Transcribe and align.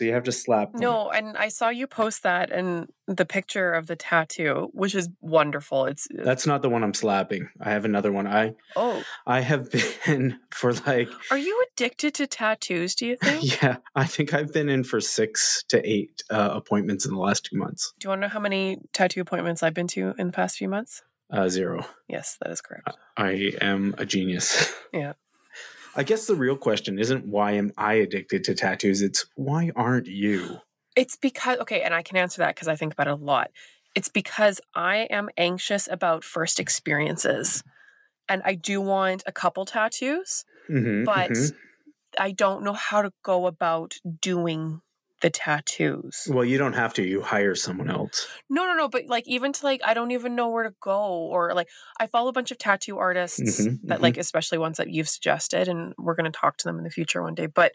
so 0.00 0.06
you 0.06 0.14
have 0.14 0.24
to 0.24 0.32
slap. 0.32 0.72
them. 0.72 0.80
No, 0.80 1.10
and 1.10 1.36
I 1.36 1.48
saw 1.48 1.68
you 1.68 1.86
post 1.86 2.22
that 2.22 2.50
and 2.50 2.90
the 3.06 3.26
picture 3.26 3.74
of 3.74 3.86
the 3.86 3.96
tattoo, 3.96 4.70
which 4.72 4.94
is 4.94 5.10
wonderful. 5.20 5.84
It's 5.84 6.08
that's 6.10 6.46
not 6.46 6.62
the 6.62 6.70
one 6.70 6.82
I'm 6.82 6.94
slapping. 6.94 7.50
I 7.60 7.68
have 7.72 7.84
another 7.84 8.10
one. 8.10 8.26
I 8.26 8.54
oh, 8.76 9.02
I 9.26 9.40
have 9.40 9.70
been 9.70 10.38
for 10.50 10.72
like 10.72 11.10
are 11.30 11.36
you 11.36 11.66
addicted 11.74 12.14
to 12.14 12.26
tattoos? 12.26 12.94
Do 12.94 13.04
you 13.04 13.16
think? 13.22 13.60
yeah, 13.60 13.76
I 13.94 14.06
think 14.06 14.32
I've 14.32 14.54
been 14.54 14.70
in 14.70 14.84
for 14.84 15.02
six 15.02 15.62
to 15.68 15.86
eight 15.86 16.22
uh, 16.30 16.48
appointments 16.54 17.04
in 17.04 17.12
the 17.12 17.20
last 17.20 17.44
two 17.44 17.58
months. 17.58 17.92
Do 17.98 18.06
you 18.06 18.08
want 18.08 18.22
to 18.22 18.28
know 18.28 18.32
how 18.32 18.40
many 18.40 18.78
tattoo 18.94 19.20
appointments 19.20 19.62
I've 19.62 19.74
been 19.74 19.88
to 19.88 20.14
in 20.16 20.28
the 20.28 20.32
past 20.32 20.56
few 20.56 20.68
months? 20.70 21.02
Uh, 21.30 21.50
zero. 21.50 21.84
Yes, 22.08 22.38
that 22.40 22.50
is 22.50 22.62
correct. 22.62 22.88
I 23.18 23.52
am 23.60 23.94
a 23.98 24.06
genius. 24.06 24.72
Yeah. 24.92 25.12
I 25.96 26.02
guess 26.04 26.26
the 26.26 26.34
real 26.34 26.56
question 26.56 26.98
isn't 26.98 27.26
why 27.26 27.52
am 27.52 27.72
I 27.76 27.94
addicted 27.94 28.44
to 28.44 28.54
tattoos? 28.54 29.02
It's 29.02 29.26
why 29.34 29.70
aren't 29.74 30.06
you? 30.06 30.60
It's 30.96 31.16
because 31.16 31.58
okay, 31.60 31.82
and 31.82 31.94
I 31.94 32.02
can 32.02 32.16
answer 32.16 32.38
that 32.38 32.54
because 32.54 32.68
I 32.68 32.76
think 32.76 32.92
about 32.92 33.08
it 33.08 33.12
a 33.12 33.16
lot. 33.16 33.50
It's 33.94 34.08
because 34.08 34.60
I 34.74 35.08
am 35.10 35.28
anxious 35.36 35.88
about 35.90 36.24
first 36.24 36.60
experiences. 36.60 37.62
And 38.28 38.42
I 38.44 38.54
do 38.54 38.80
want 38.80 39.24
a 39.26 39.32
couple 39.32 39.64
tattoos, 39.66 40.44
Mhm, 40.68 41.04
but 41.04 41.30
mhm. 41.30 41.54
I 42.18 42.32
don't 42.32 42.64
know 42.64 42.72
how 42.74 43.02
to 43.02 43.12
go 43.22 43.46
about 43.46 43.96
doing 44.20 44.82
the 45.20 45.30
tattoos. 45.30 46.28
well, 46.28 46.44
you 46.44 46.58
don't 46.58 46.74
have 46.74 46.94
to. 46.94 47.02
You 47.02 47.22
hire 47.22 47.54
someone 47.54 47.90
else. 47.90 48.26
No, 48.48 48.64
no, 48.66 48.74
no, 48.74 48.88
but 48.88 49.06
like 49.06 49.26
even 49.26 49.52
to 49.52 49.64
like 49.64 49.80
I 49.84 49.94
don't 49.94 50.10
even 50.10 50.34
know 50.34 50.48
where 50.48 50.64
to 50.64 50.74
go 50.80 50.98
or 51.12 51.54
like 51.54 51.68
I 51.98 52.06
follow 52.06 52.28
a 52.28 52.32
bunch 52.32 52.50
of 52.50 52.58
tattoo 52.58 52.98
artists 52.98 53.68
Mhm, 53.68 53.80
that 53.86 54.00
mhm. 54.00 54.02
like 54.02 54.16
especially 54.16 54.58
ones 54.58 54.76
that 54.76 54.90
you've 54.90 55.08
suggested 55.08 55.68
and 55.68 55.94
we're 55.98 56.14
going 56.14 56.30
to 56.30 56.36
talk 56.38 56.56
to 56.58 56.64
them 56.64 56.78
in 56.78 56.84
the 56.84 56.90
future 56.90 57.22
one 57.22 57.34
day, 57.34 57.46
but 57.46 57.72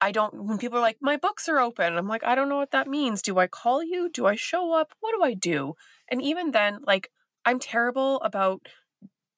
I 0.00 0.12
don't 0.12 0.44
when 0.44 0.58
people 0.58 0.78
are 0.78 0.82
like 0.82 0.98
my 1.00 1.16
books 1.16 1.48
are 1.48 1.58
open, 1.58 1.96
I'm 1.96 2.06
like 2.06 2.22
I 2.24 2.34
don't 2.34 2.48
know 2.48 2.56
what 2.56 2.70
that 2.70 2.86
means. 2.88 3.20
Do 3.22 3.38
I 3.38 3.46
call 3.48 3.82
you? 3.82 4.08
Do 4.08 4.26
I 4.26 4.36
show 4.36 4.72
up? 4.72 4.92
What 5.00 5.12
do 5.16 5.22
I 5.22 5.34
do? 5.34 5.74
And 6.08 6.22
even 6.22 6.52
then 6.52 6.80
like 6.86 7.10
I'm 7.44 7.58
terrible 7.58 8.20
about 8.20 8.66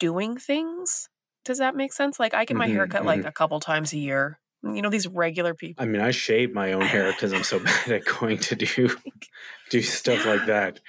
doing 0.00 0.38
things. 0.38 1.10
Does 1.44 1.58
that 1.58 1.76
make 1.76 1.92
sense? 1.94 2.20
Like 2.20 2.34
I 2.34 2.44
get 2.46 2.56
my 2.56 2.66
Mhm, 2.66 2.68
haircut 2.68 3.06
like 3.06 3.24
mhm. 3.24 3.26
a 3.26 3.32
couple 3.32 3.60
times 3.60 3.92
a 3.94 3.98
year. 3.98 4.40
You 4.62 4.82
know 4.82 4.90
these 4.90 5.06
regular 5.06 5.54
people. 5.54 5.82
I 5.82 5.86
mean, 5.86 6.00
I 6.02 6.10
shave 6.10 6.52
my 6.52 6.72
own 6.72 6.82
hair 6.82 7.10
because 7.12 7.32
I'm 7.32 7.42
so 7.44 7.58
bad 7.64 7.88
at 7.90 8.04
going 8.04 8.38
to 8.38 8.56
do 8.56 8.90
do 9.70 9.80
stuff 9.82 10.26
like 10.26 10.46
that. 10.46 10.80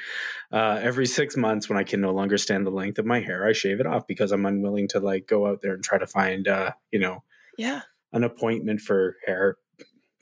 Uh, 0.52 0.80
every 0.82 1.06
six 1.06 1.38
months, 1.38 1.70
when 1.70 1.78
I 1.78 1.84
can 1.84 2.02
no 2.02 2.12
longer 2.12 2.38
stand 2.38 2.66
the 2.68 2.72
length 2.72 3.00
of 3.00 3.06
my 3.06 3.22
hair, 3.22 3.46
I 3.48 3.54
shave 3.54 3.80
it 3.80 3.86
off 3.86 4.06
because 4.08 4.32
I'm 4.34 4.46
unwilling 4.46 4.88
to 4.90 5.00
like 5.00 5.26
go 5.28 5.48
out 5.48 5.62
there 5.62 5.74
and 5.74 5.84
try 5.84 5.98
to 5.98 6.08
find, 6.08 6.48
uh, 6.48 6.72
you 6.92 7.00
know, 7.00 7.24
Yeah. 7.58 7.82
an 8.12 8.24
appointment 8.26 8.82
for 8.82 9.16
hair. 9.26 9.56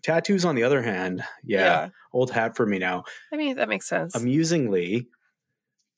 Tattoos, 0.04 0.46
on 0.46 0.56
the 0.56 0.64
other 0.64 0.82
hand, 0.84 1.24
yeah, 1.44 1.90
old 2.14 2.32
hat 2.32 2.56
for 2.56 2.66
me 2.66 2.78
now. 2.80 3.04
I 3.34 3.38
mean 3.38 3.56
that 3.58 3.68
makes 3.68 3.88
sense. 3.88 4.16
Amusingly, 4.16 5.08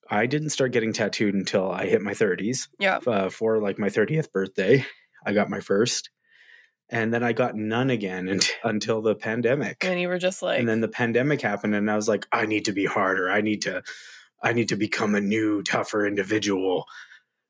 I 0.09 0.25
didn't 0.25 0.49
start 0.49 0.71
getting 0.71 0.91
tattooed 0.93 1.35
until 1.35 1.69
I 1.69 1.85
hit 1.85 2.01
my 2.01 2.13
30s. 2.13 2.67
yeah. 2.79 2.99
Uh, 3.05 3.29
for 3.29 3.59
like 3.59 3.77
my 3.77 3.89
30th 3.89 4.31
birthday, 4.31 4.85
I 5.25 5.33
got 5.33 5.49
my 5.49 5.59
first, 5.59 6.09
and 6.91 7.13
then 7.13 7.23
I 7.23 7.31
got 7.31 7.55
none 7.55 7.89
again 7.89 8.27
unt- 8.27 8.51
until 8.63 9.01
the 9.01 9.15
pandemic. 9.15 9.83
And 9.83 9.99
you 9.99 10.09
were 10.09 10.19
just 10.19 10.41
like 10.41 10.59
and 10.59 10.67
then 10.67 10.81
the 10.81 10.87
pandemic 10.87 11.41
happened, 11.41 11.73
and 11.73 11.89
I 11.89 11.95
was 11.95 12.07
like, 12.07 12.27
I 12.31 12.45
need 12.45 12.65
to 12.65 12.73
be 12.73 12.85
harder. 12.85 13.31
I 13.31 13.41
need 13.41 13.61
to, 13.63 13.81
I 14.43 14.53
need 14.53 14.69
to 14.69 14.75
become 14.75 15.15
a 15.15 15.21
new, 15.21 15.63
tougher 15.63 16.05
individual. 16.05 16.85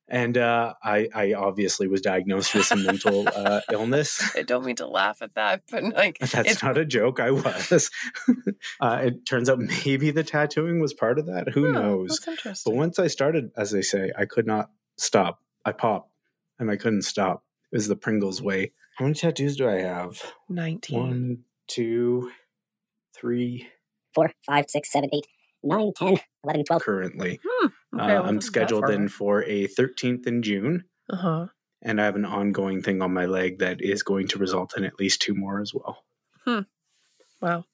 And 0.08 0.38
uh, 0.38 0.74
I, 0.84 1.08
I 1.16 1.34
obviously 1.34 1.88
was 1.88 2.02
diagnosed 2.02 2.54
with 2.54 2.66
some 2.66 2.84
mental 2.84 3.30
uh, 3.34 3.62
illness. 3.72 4.36
I 4.36 4.42
don't 4.42 4.66
mean 4.66 4.76
to 4.76 4.88
laugh 4.88 5.22
at 5.22 5.36
that, 5.36 5.62
but 5.72 5.84
like 5.84 6.20
That's 6.20 6.52
it's 6.52 6.64
not 6.64 6.78
a 6.78 6.84
joke. 6.84 7.22
I 7.22 7.32
was. 7.32 7.90
uh, 8.82 9.02
it 9.04 9.26
turns 9.26 9.50
out 9.50 9.60
maybe 9.60 10.12
the 10.12 10.26
tattooing 10.26 10.82
was 10.82 10.94
part 10.94 11.18
of 11.18 11.28
that. 11.28 11.50
Who 11.54 11.68
oh, 11.68 11.72
knows? 11.72 12.20
That's 12.44 12.64
But 12.64 12.76
once 12.76 13.00
I 13.00 13.08
started, 13.08 13.52
as 13.56 13.72
they 13.72 13.82
say, 13.82 14.12
I 14.18 14.26
could 14.26 14.46
not 14.46 14.70
stop. 14.98 15.40
I 15.64 15.72
popped, 15.72 16.12
and 16.60 16.70
I 16.70 16.76
couldn't 16.76 17.04
stop. 17.04 17.46
It 17.72 17.78
was 17.78 17.88
the 17.88 17.96
Pringles 17.96 18.42
way. 18.42 18.74
How 18.98 19.06
many 19.06 19.16
tattoos 19.16 19.56
do 19.58 19.68
I 19.70 19.80
have? 19.82 20.22
Nineteen. 20.50 21.00
One, 21.00 21.38
two, 21.68 22.32
three. 23.16 23.68
four, 24.14 24.32
five, 24.46 24.66
six, 24.70 24.92
seven, 24.92 25.10
eight, 25.14 25.26
nine, 25.64 25.92
ten, 25.96 26.18
eleven, 26.44 26.64
twelve. 26.66 26.82
Currently, 26.82 27.40
Hmm. 27.44 27.68
Uh, 27.68 28.04
Okay, 28.04 28.14
well, 28.14 28.26
I'm 28.26 28.42
scheduled 28.42 28.90
in 28.90 29.08
for 29.10 29.44
a 29.44 29.68
13th 29.68 30.26
in 30.28 30.42
June, 30.44 30.84
Uh-huh. 31.10 31.48
and 31.82 32.00
I 32.02 32.06
have 32.06 32.16
an 32.16 32.26
ongoing 32.26 32.82
thing 32.82 33.02
on 33.02 33.14
my 33.14 33.26
leg 33.26 33.60
that 33.60 33.82
is 33.82 34.02
going 34.04 34.28
to 34.30 34.40
result 34.40 34.76
in 34.78 34.84
at 34.86 35.00
least 35.00 35.22
two 35.22 35.34
more 35.34 35.62
as 35.62 35.74
well. 35.74 36.04
Hmm. 36.46 36.62
Wow. 37.42 37.66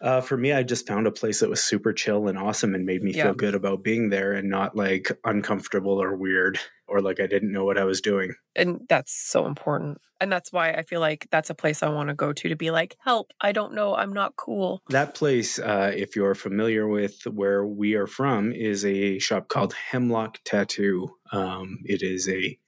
Uh, 0.00 0.20
for 0.20 0.36
me, 0.36 0.52
I 0.52 0.62
just 0.62 0.86
found 0.86 1.06
a 1.06 1.10
place 1.12 1.40
that 1.40 1.50
was 1.50 1.62
super 1.62 1.92
chill 1.92 2.28
and 2.28 2.38
awesome 2.38 2.74
and 2.74 2.86
made 2.86 3.02
me 3.02 3.12
Yeah. 3.12 3.24
feel 3.24 3.34
good 3.34 3.54
about 3.54 3.82
being 3.82 4.10
there 4.10 4.32
and 4.32 4.48
not 4.48 4.76
like 4.76 5.10
uncomfortable 5.24 6.00
or 6.00 6.16
weird 6.16 6.58
or 6.86 7.00
like 7.00 7.20
I 7.20 7.26
didn't 7.26 7.52
know 7.52 7.64
what 7.64 7.78
I 7.78 7.84
was 7.84 8.00
doing. 8.00 8.34
And 8.54 8.82
that's 8.88 9.12
so 9.12 9.46
important. 9.46 10.00
And 10.20 10.32
that's 10.32 10.52
why 10.52 10.70
I 10.72 10.82
feel 10.82 11.00
like 11.00 11.28
that's 11.30 11.50
a 11.50 11.54
place 11.54 11.82
I 11.82 11.88
want 11.90 12.08
to 12.08 12.14
go 12.14 12.32
to 12.32 12.48
to 12.48 12.56
be 12.56 12.70
like, 12.72 12.96
help, 13.04 13.30
I 13.40 13.52
don't 13.52 13.72
know, 13.74 13.94
I'm 13.94 14.12
not 14.12 14.34
cool. 14.36 14.82
That 14.88 15.14
place, 15.14 15.58
uh, 15.60 15.92
if 15.94 16.16
you're 16.16 16.34
familiar 16.34 16.88
with 16.88 17.22
where 17.26 17.64
we 17.64 17.94
are 17.94 18.08
from, 18.08 18.52
is 18.52 18.84
a 18.84 19.18
shop 19.20 19.48
called 19.48 19.74
Hemlock 19.74 20.38
Tattoo. 20.44 21.14
Um, 21.30 21.78
it 21.84 22.02
is 22.02 22.28
a 22.28 22.58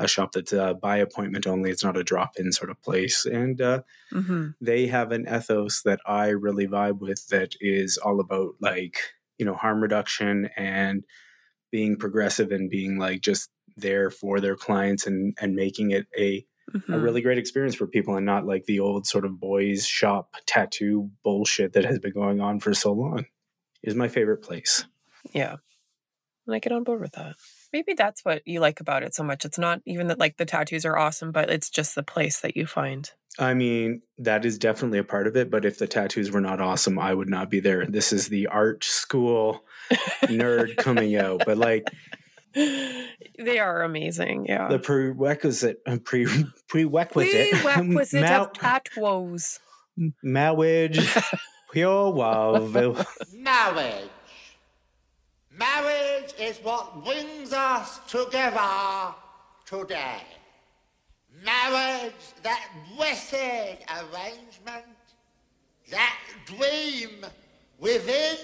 a 0.00 0.08
shop 0.08 0.32
that's 0.32 0.52
uh, 0.52 0.74
by 0.74 0.96
appointment 0.98 1.46
only. 1.46 1.70
It's 1.70 1.84
not 1.84 1.96
a 1.96 2.02
drop 2.04 2.32
in 2.38 2.52
sort 2.52 2.70
of 2.70 2.80
place, 2.82 3.26
and 3.26 3.60
uh, 3.60 3.82
Mm-hmm. 4.12 4.48
they 4.60 4.86
have 4.88 5.12
an 5.12 5.26
ethos 5.28 5.82
that 5.82 6.00
I 6.06 6.28
really 6.28 6.66
vibe 6.66 6.98
with. 6.98 7.28
That 7.28 7.54
is 7.60 7.96
all 7.98 8.18
about 8.20 8.54
like 8.60 8.96
you 9.38 9.46
know 9.46 9.54
harm 9.54 9.80
reduction 9.82 10.50
and 10.56 11.04
being 11.70 11.96
progressive 11.96 12.50
and 12.50 12.68
being 12.68 12.98
like 12.98 13.20
just 13.20 13.50
there 13.76 14.10
for 14.10 14.40
their 14.40 14.56
clients 14.56 15.06
and 15.06 15.36
and 15.40 15.54
making 15.54 15.90
it 15.92 16.06
a 16.18 16.44
Mm-hmm. 16.72 16.94
a 16.94 16.98
really 17.00 17.20
great 17.20 17.38
experience 17.38 17.74
for 17.74 17.88
people 17.88 18.14
and 18.14 18.24
not 18.24 18.46
like 18.46 18.64
the 18.66 18.78
old 18.78 19.04
sort 19.04 19.24
of 19.24 19.40
boys 19.40 19.84
shop 19.84 20.36
tattoo 20.46 21.10
bullshit 21.24 21.72
that 21.72 21.84
has 21.84 21.98
been 21.98 22.12
going 22.12 22.40
on 22.40 22.60
for 22.60 22.72
so 22.74 22.92
long 22.92 23.24
is 23.82 23.96
my 23.96 24.06
favorite 24.06 24.40
place 24.44 24.84
Yeah. 25.32 25.56
And 26.46 26.54
I 26.54 26.60
get 26.60 26.70
on 26.70 26.84
board 26.84 27.00
with 27.00 27.10
that. 27.12 27.34
Maybe 27.72 27.94
that's 27.94 28.24
what 28.24 28.42
you 28.46 28.60
like 28.60 28.80
about 28.80 29.02
it 29.02 29.14
so 29.14 29.22
much. 29.22 29.44
It's 29.44 29.58
not 29.58 29.80
even 29.86 30.08
that 30.08 30.18
like 30.18 30.36
the 30.36 30.44
tattoos 30.46 30.84
are 30.84 30.98
awesome, 30.98 31.30
but 31.32 31.50
it's 31.50 31.70
just 31.70 31.94
the 31.94 32.02
place 32.02 32.40
that 32.40 32.56
you 32.56 32.66
find. 32.66 33.10
i 33.38 33.54
mean 33.54 34.02
that 34.18 34.44
is 34.44 34.58
definitely 34.58 34.98
a 34.98 35.04
part 35.04 35.26
of 35.28 35.36
it 35.36 35.50
but 35.52 35.64
if 35.64 35.78
the 35.78 35.86
tattoos 35.86 36.32
were 36.32 36.40
not 36.40 36.60
awesome 36.60 36.98
i 36.98 37.14
would 37.14 37.28
not 37.28 37.48
be 37.48 37.60
there 37.60 37.86
this 37.86 38.12
is 38.12 38.26
the 38.28 38.48
art 38.48 38.82
school 38.82 39.64
nerd 40.24 40.76
coming 40.76 41.14
out 41.14 41.40
but 41.46 41.56
like 41.56 41.84
they 42.54 43.58
are 43.60 43.82
amazing. 43.84 44.46
Yeah. 44.48 44.66
the 44.68 44.80
prerequisite 44.80 45.78
uh, 45.86 45.98
pre 46.02 46.26
prerequisite 46.68 47.52
Prerequisite 47.62 48.20
ma- 48.20 48.42
of 48.42 48.52
tattoos. 48.52 49.60
marriage 50.24 50.98
pure 51.72 52.10
love 52.10 52.74
Marriage. 53.32 54.10
Marriage 55.56 56.32
is 56.38 56.58
what 56.62 57.04
brings 57.04 57.52
us 57.52 57.98
together 58.08 59.14
today. 59.66 60.22
Marriage, 61.44 62.12
that 62.42 62.68
blessed 62.96 63.34
arrangement, 63.34 64.84
that 65.90 66.16
dream 66.44 67.24
within 67.78 68.36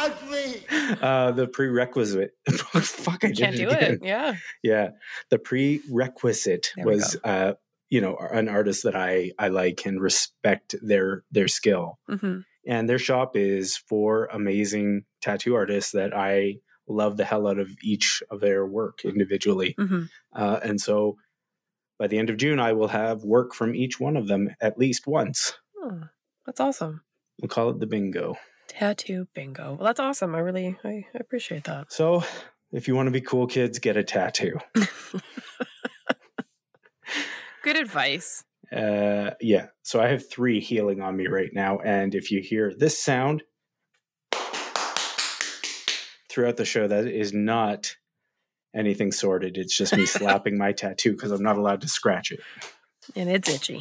a 0.00 0.10
dream. 0.28 0.98
uh 1.00 1.30
the 1.30 1.46
prerequisite 1.46 2.32
fuck 2.48 3.24
i 3.24 3.28
did 3.28 3.36
Can't 3.38 3.54
it 3.54 3.58
do 3.58 3.68
again. 3.70 3.92
it. 3.94 4.00
Yeah. 4.02 4.34
Yeah, 4.62 4.90
the 5.30 5.38
prerequisite 5.38 6.72
There 6.76 6.84
was, 6.86 7.16
uh, 7.24 7.52
you 7.88 8.00
know, 8.00 8.16
an 8.16 8.48
artist 8.48 8.82
that 8.84 8.96
I 8.96 9.32
I 9.38 9.48
like 9.48 9.86
and 9.86 10.00
respect 10.00 10.74
their 10.82 11.24
their 11.30 11.48
skill. 11.48 11.98
hmm 12.08 12.40
And 12.66 12.88
their 12.88 12.98
shop 12.98 13.36
is 13.36 13.76
for 13.76 14.26
amazing 14.32 15.04
tattoo 15.20 15.54
artists 15.54 15.92
that 15.92 16.14
I 16.16 16.56
love 16.88 17.16
the 17.16 17.24
hell 17.24 17.46
out 17.46 17.58
of 17.58 17.70
each 17.82 18.22
of 18.30 18.40
their 18.40 18.66
work 18.66 19.04
individually. 19.04 19.74
hmm 19.78 20.04
Uh, 20.32 20.60
and 20.62 20.80
so, 20.80 21.16
by 21.98 22.06
the 22.06 22.18
end 22.18 22.30
of 22.30 22.36
June, 22.36 22.58
I 22.58 22.72
will 22.72 22.88
have 22.88 23.24
work 23.24 23.54
from 23.54 23.74
each 23.74 24.00
one 24.00 24.16
of 24.16 24.26
them 24.26 24.50
at 24.60 24.78
least 24.78 25.06
once. 25.06 25.52
Oh, 25.78 26.02
that's 26.46 26.60
awesome. 26.60 27.02
We'll 27.40 27.48
call 27.48 27.70
it 27.70 27.78
the 27.80 27.86
bingo. 27.86 28.36
Tattoo 28.68 29.26
bingo. 29.34 29.74
Well, 29.74 29.86
that's 29.86 30.00
awesome. 30.00 30.34
I 30.34 30.38
really 30.38 30.78
I 30.84 31.04
appreciate 31.14 31.64
that. 31.64 31.92
So, 31.92 32.24
if 32.72 32.86
you 32.88 32.94
want 32.94 33.08
to 33.08 33.12
be 33.12 33.20
cool, 33.20 33.46
kids, 33.46 33.78
get 33.78 33.96
a 33.96 34.04
tattoo. 34.04 34.58
Good 37.62 37.76
advice. 37.76 38.44
Uh, 38.72 39.32
yeah. 39.40 39.66
So 39.82 40.00
I 40.00 40.08
have 40.08 40.28
three 40.30 40.60
healing 40.60 41.00
on 41.02 41.16
me 41.16 41.26
right 41.26 41.50
now, 41.52 41.78
and 41.80 42.14
if 42.14 42.30
you 42.30 42.40
hear 42.40 42.72
this 42.76 43.02
sound 43.02 43.42
throughout 46.30 46.56
the 46.56 46.64
show, 46.64 46.86
that 46.88 47.06
is 47.06 47.32
not 47.32 47.96
anything 48.74 49.12
sorted. 49.12 49.58
It's 49.58 49.76
just 49.76 49.94
me 49.96 50.06
slapping 50.06 50.56
my 50.56 50.72
tattoo 50.72 51.12
because 51.12 51.32
I'm 51.32 51.42
not 51.42 51.58
allowed 51.58 51.80
to 51.82 51.88
scratch 51.88 52.30
it. 52.32 52.40
And 53.16 53.28
it's 53.28 53.48
itchy. 53.48 53.80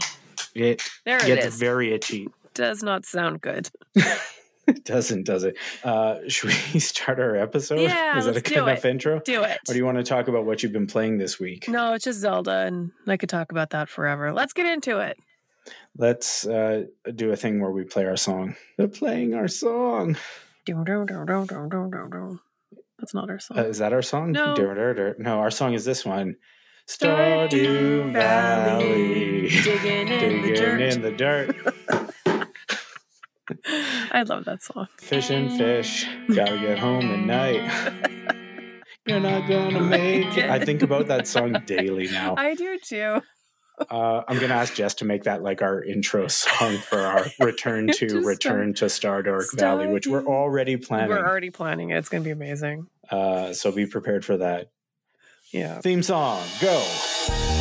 It 0.55 0.81
There 1.05 1.17
it 1.17 1.25
gets 1.27 1.45
is. 1.47 1.59
very 1.59 1.93
itchy. 1.93 2.27
Does 2.53 2.81
not 2.83 3.05
sound 3.05 3.41
good. 3.41 3.69
It 4.67 4.85
doesn't, 4.85 5.23
does 5.25 5.43
it? 5.45 5.57
Uh, 5.83 6.19
should 6.27 6.49
we 6.73 6.79
start 6.79 7.19
our 7.19 7.35
episode? 7.35 7.79
Yeah, 7.79 8.19
Is 8.19 8.25
that 8.25 8.37
a 8.37 8.41
good 8.41 8.57
enough 8.57 8.85
it. 8.85 8.89
intro? 8.89 9.19
Do 9.19 9.41
it. 9.41 9.57
Or 9.67 9.73
do 9.73 9.75
you 9.79 9.83
want 9.83 9.97
to 9.97 10.03
talk 10.03 10.27
about 10.27 10.45
what 10.45 10.61
you've 10.61 10.71
been 10.71 10.85
playing 10.85 11.17
this 11.17 11.39
week? 11.39 11.67
No, 11.67 11.93
it's 11.93 12.03
just 12.03 12.19
Zelda, 12.19 12.51
and 12.67 12.91
I 13.07 13.17
could 13.17 13.29
talk 13.29 13.51
about 13.51 13.71
that 13.71 13.89
forever. 13.89 14.31
Let's 14.31 14.53
get 14.53 14.67
into 14.67 14.99
it. 14.99 15.17
Let's 15.97 16.45
uh, 16.45 16.83
do 17.15 17.31
a 17.31 17.35
thing 17.35 17.59
where 17.59 17.71
we 17.71 17.83
play 17.83 18.05
our 18.05 18.15
song. 18.15 18.55
They're 18.77 18.87
playing 18.87 19.33
our 19.33 19.47
song. 19.47 20.17
That's 22.97 23.13
not 23.13 23.29
our 23.29 23.39
song. 23.39 23.59
Uh, 23.59 23.63
is 23.63 23.77
that 23.77 23.93
our 23.93 24.01
song? 24.01 24.31
No. 24.31 24.53
No, 25.17 25.39
our 25.39 25.51
song 25.51 25.73
is 25.73 25.85
this 25.85 26.05
one. 26.05 26.35
Stardew 26.87 28.11
Stardew 28.11 28.13
Valley. 28.13 29.49
digging 29.49 30.07
in 30.07 30.41
the 30.41 30.53
dirt. 30.55 30.81
in 30.81 31.01
the 31.01 31.11
dirt. 31.11 31.55
I 34.11 34.23
love 34.23 34.45
that 34.45 34.61
song. 34.63 34.87
Fish 34.97 35.29
and 35.29 35.51
fish. 35.57 36.07
Gotta 36.33 36.57
get 36.57 36.79
home 36.79 37.05
at 37.11 37.19
night. 37.19 37.69
You're 39.05 39.19
not 39.19 39.47
gonna 39.47 39.81
make 39.81 40.37
it. 40.37 40.49
I 40.49 40.63
think 40.63 40.81
about 40.81 41.07
that 41.07 41.27
song 41.27 41.55
daily 41.65 42.07
now. 42.11 42.35
I 42.37 42.53
do 42.53 42.77
too. 42.83 43.21
Uh, 43.89 44.23
I'm 44.27 44.39
gonna 44.39 44.55
ask 44.55 44.73
Jess 44.73 44.95
to 44.95 45.05
make 45.05 45.23
that 45.23 45.41
like 45.43 45.61
our 45.61 45.83
intro 45.83 46.27
song 46.27 46.77
for 46.77 46.99
our 46.99 47.25
return 47.39 47.87
to 47.87 48.07
To 48.07 48.21
return 48.21 48.73
to 48.75 48.85
Stardark 48.85 49.57
Valley, 49.57 49.87
which 49.87 50.07
we're 50.07 50.25
already 50.25 50.77
planning. 50.77 51.09
We're 51.09 51.25
already 51.25 51.49
planning 51.49 51.89
it. 51.91 51.97
It's 51.97 52.09
going 52.09 52.23
to 52.23 52.27
be 52.27 52.31
amazing. 52.31 52.87
Uh, 53.09 53.53
so 53.53 53.71
be 53.71 53.85
prepared 53.85 54.25
for 54.25 54.37
that. 54.37 54.71
Yeah. 55.51 55.79
Theme 55.81 56.03
song, 56.03 56.43
go. 56.61 57.58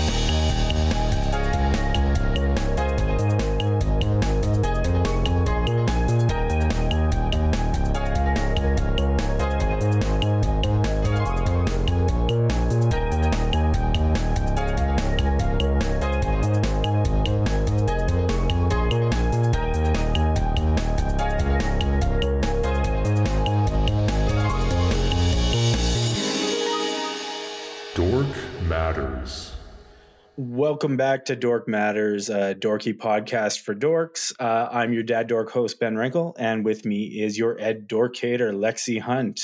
Welcome 30.68 30.98
back 30.98 31.24
to 31.24 31.34
Dork 31.34 31.66
Matters, 31.66 32.28
a 32.28 32.54
dorky 32.54 32.94
podcast 32.94 33.60
for 33.62 33.74
dorks. 33.74 34.34
Uh, 34.38 34.68
I'm 34.70 34.92
your 34.92 35.02
dad 35.02 35.26
dork 35.26 35.48
host, 35.50 35.80
Ben 35.80 35.94
Rankel, 35.94 36.34
and 36.38 36.62
with 36.62 36.84
me 36.84 37.04
is 37.22 37.38
your 37.38 37.58
Ed 37.58 37.88
Dorkator, 37.88 38.52
Lexi 38.52 39.00
Hunt. 39.00 39.40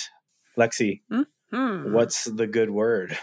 Lexi, 0.58 1.00
Hmm. 1.50 1.94
what's 1.94 2.24
the 2.24 2.46
good 2.46 2.68
word? 2.68 3.16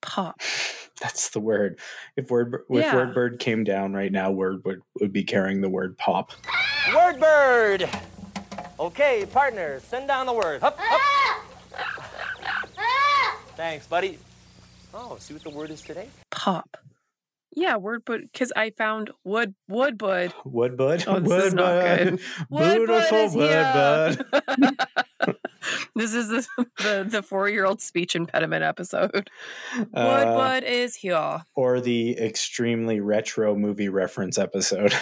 Pop? 0.00 0.40
That's 1.02 1.28
the 1.28 1.40
word. 1.40 1.78
If 2.16 2.30
word 2.30 2.54
if 2.70 2.84
Yeah. 2.86 2.94
Wordbird 2.94 3.38
came 3.38 3.62
down 3.62 3.92
right 3.92 4.10
now, 4.10 4.30
Word 4.30 4.64
would, 4.64 4.80
would 5.02 5.12
be 5.12 5.22
carrying 5.22 5.60
the 5.60 5.68
word 5.68 5.98
pop. 5.98 6.32
Word 6.94 7.20
bird. 7.20 7.90
Okay, 8.80 9.26
partner, 9.30 9.80
send 9.80 10.08
down 10.08 10.24
the 10.24 10.32
word. 10.32 10.62
Hup, 10.62 10.78
hup. 10.80 11.44
Thanks, 13.54 13.86
buddy. 13.86 14.18
Oh, 15.00 15.16
see 15.20 15.32
what 15.32 15.44
the 15.44 15.50
word 15.50 15.70
is 15.70 15.80
today? 15.80 16.08
Pop. 16.32 16.76
Yeah, 17.54 17.76
word 17.76 18.04
bud 18.04 18.22
because 18.32 18.52
I 18.56 18.70
found 18.70 19.10
wood 19.24 19.54
wood 19.68 19.96
bud. 19.96 20.34
Woodbud? 20.44 21.04
Oh, 21.06 21.20
this 21.20 21.44
is 21.46 21.54
not 21.54 21.80
good. 21.82 22.20
Wood 22.50 22.86
bud 22.86 23.08
Beautiful 23.10 23.18
is 23.18 23.32
here. 23.32 23.64
Woodbud. 23.64 25.36
this 25.96 26.14
is 26.14 26.28
the 26.28 26.46
the, 26.78 27.06
the 27.08 27.22
four 27.22 27.48
year 27.48 27.64
old 27.64 27.80
speech 27.80 28.14
impediment 28.16 28.64
episode. 28.64 29.30
Wood 29.76 29.88
Uh, 29.94 30.34
bud 30.36 30.64
is 30.64 30.96
here. 30.96 31.42
or 31.54 31.80
the 31.80 32.18
extremely 32.18 33.00
retro 33.00 33.54
movie 33.56 33.88
reference 33.88 34.36
episode. 34.36 34.92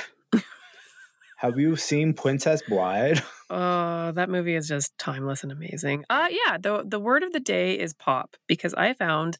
Have 1.39 1.59
you 1.59 1.77
seen 1.77 2.15
Princess 2.15 2.63
Bride? 2.67 3.23
Oh, 3.51 4.11
that 4.13 4.31
movie 4.31 4.55
is 4.55 4.67
just 4.67 4.97
timeless 4.99 5.43
and 5.43 5.53
amazing. 5.53 6.05
Uh 6.09 6.29
yeah, 6.31 6.57
the 6.59 6.83
the 6.87 6.99
word 7.01 7.23
of 7.23 7.33
the 7.33 7.41
day 7.41 7.75
is 7.79 7.93
pop 7.93 8.37
because 8.47 8.73
I 8.75 8.95
found 8.95 9.37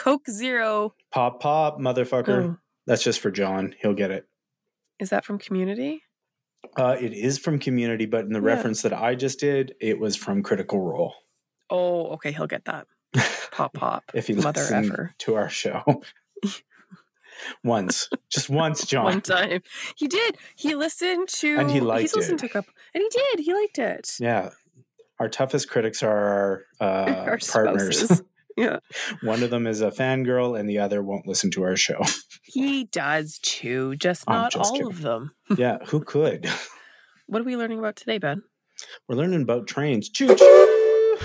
Coke 0.00 0.26
Zero. 0.30 0.94
Pop, 1.12 1.40
pop, 1.40 1.78
motherfucker. 1.78 2.44
Oh, 2.52 2.56
That's 2.86 3.02
just 3.04 3.20
for 3.20 3.30
John. 3.30 3.74
He'll 3.82 3.94
get 3.94 4.10
it. 4.10 4.26
is 4.98 5.10
that 5.10 5.24
from 5.24 5.38
Community? 5.38 6.02
Uh, 6.76 6.96
it 7.00 7.12
is 7.12 7.38
from 7.38 7.58
Community, 7.58 8.06
but 8.06 8.24
in 8.24 8.32
the 8.32 8.40
Yeah. 8.40 8.46
reference 8.46 8.82
that 8.82 8.92
I 8.92 9.14
just 9.14 9.40
did, 9.40 9.74
it 9.80 9.98
was 9.98 10.16
from 10.16 10.42
Critical 10.42 10.80
Role. 10.80 11.14
Oh, 11.70 12.08
okay, 12.14 12.32
he'll 12.32 12.46
get 12.46 12.64
that. 12.64 12.86
Pop 13.52 13.74
pop. 13.74 14.04
If 14.14 14.26
he 14.28 14.34
Mother 14.34 14.60
listened 14.60 14.86
effer. 14.86 15.14
to 15.18 15.34
our 15.34 15.48
show 15.48 15.82
once, 17.64 18.08
just 18.30 18.48
once, 18.50 18.86
John. 18.86 19.04
One 19.04 19.20
time. 19.20 19.62
He 19.96 20.06
did. 20.08 20.36
He 20.56 20.74
listened 20.74 21.28
to 21.28 21.58
And 21.58 21.68
he 21.68 21.74
he's 21.74 21.82
liked 21.82 22.16
listened 22.16 22.38
it. 22.40 22.40
to 22.40 22.46
a 22.46 22.48
couple 22.48 22.72
and 22.94 23.02
he 23.02 23.08
did. 23.08 23.40
He 23.44 23.52
liked 23.54 23.78
it. 23.78 24.16
Yeah, 24.20 24.50
our 25.18 25.28
toughest 25.28 25.68
critics 25.68 26.02
are 26.02 26.08
our, 26.10 26.64
uh, 26.80 27.12
Our 27.30 27.38
partners. 27.38 28.22
Yeah. 28.56 28.78
One 29.22 29.42
of 29.42 29.50
them 29.50 29.66
is 29.66 29.80
a 29.80 29.90
fangirl, 29.90 30.58
and 30.58 30.68
the 30.68 30.78
other 30.78 31.02
won't 31.02 31.26
listen 31.26 31.50
to 31.52 31.62
our 31.62 31.76
show. 31.76 32.00
He 32.42 32.84
does 32.86 33.38
too, 33.42 33.94
just 33.94 34.24
I'm 34.26 34.34
not 34.34 34.52
just 34.52 34.70
all 34.72 34.76
kidding. 34.76 34.90
of 34.90 35.02
them. 35.02 35.32
yeah, 35.56 35.78
who 35.86 36.00
could? 36.00 36.50
What 37.26 37.40
are 37.42 37.44
we 37.44 37.56
learning 37.56 37.78
about 37.78 37.94
today, 37.94 38.18
Ben? 38.18 38.42
We're 39.06 39.14
learning 39.14 39.42
about 39.42 39.68
trains. 39.68 40.08
Choo 40.08 40.34
choo. 40.34 41.16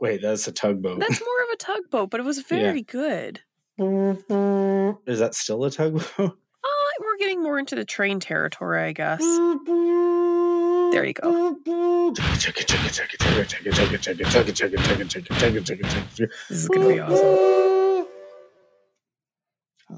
Wait, 0.00 0.22
that's 0.22 0.48
a 0.48 0.52
tugboat. 0.52 1.00
That's 1.00 1.20
more 1.20 1.42
of 1.42 1.48
a 1.52 1.56
tugboat, 1.56 2.08
but 2.08 2.20
it 2.20 2.22
was 2.22 2.40
very 2.40 2.80
good. 2.82 3.40
Is 3.78 5.18
that 5.18 5.34
still 5.34 5.64
a 5.64 5.70
tugboat? 5.70 6.10
Oh, 6.18 6.90
we're 7.00 7.18
getting 7.18 7.42
more 7.42 7.58
into 7.58 7.74
the 7.74 7.84
train 7.84 8.18
territory, 8.18 8.82
I 8.82 8.92
guess. 8.92 9.20
There 10.92 11.04
you 11.04 11.12
go. 11.12 11.58
This 16.48 16.50
is 16.50 16.68
gonna 16.68 16.88
be 16.88 17.00
awesome. 17.00 18.06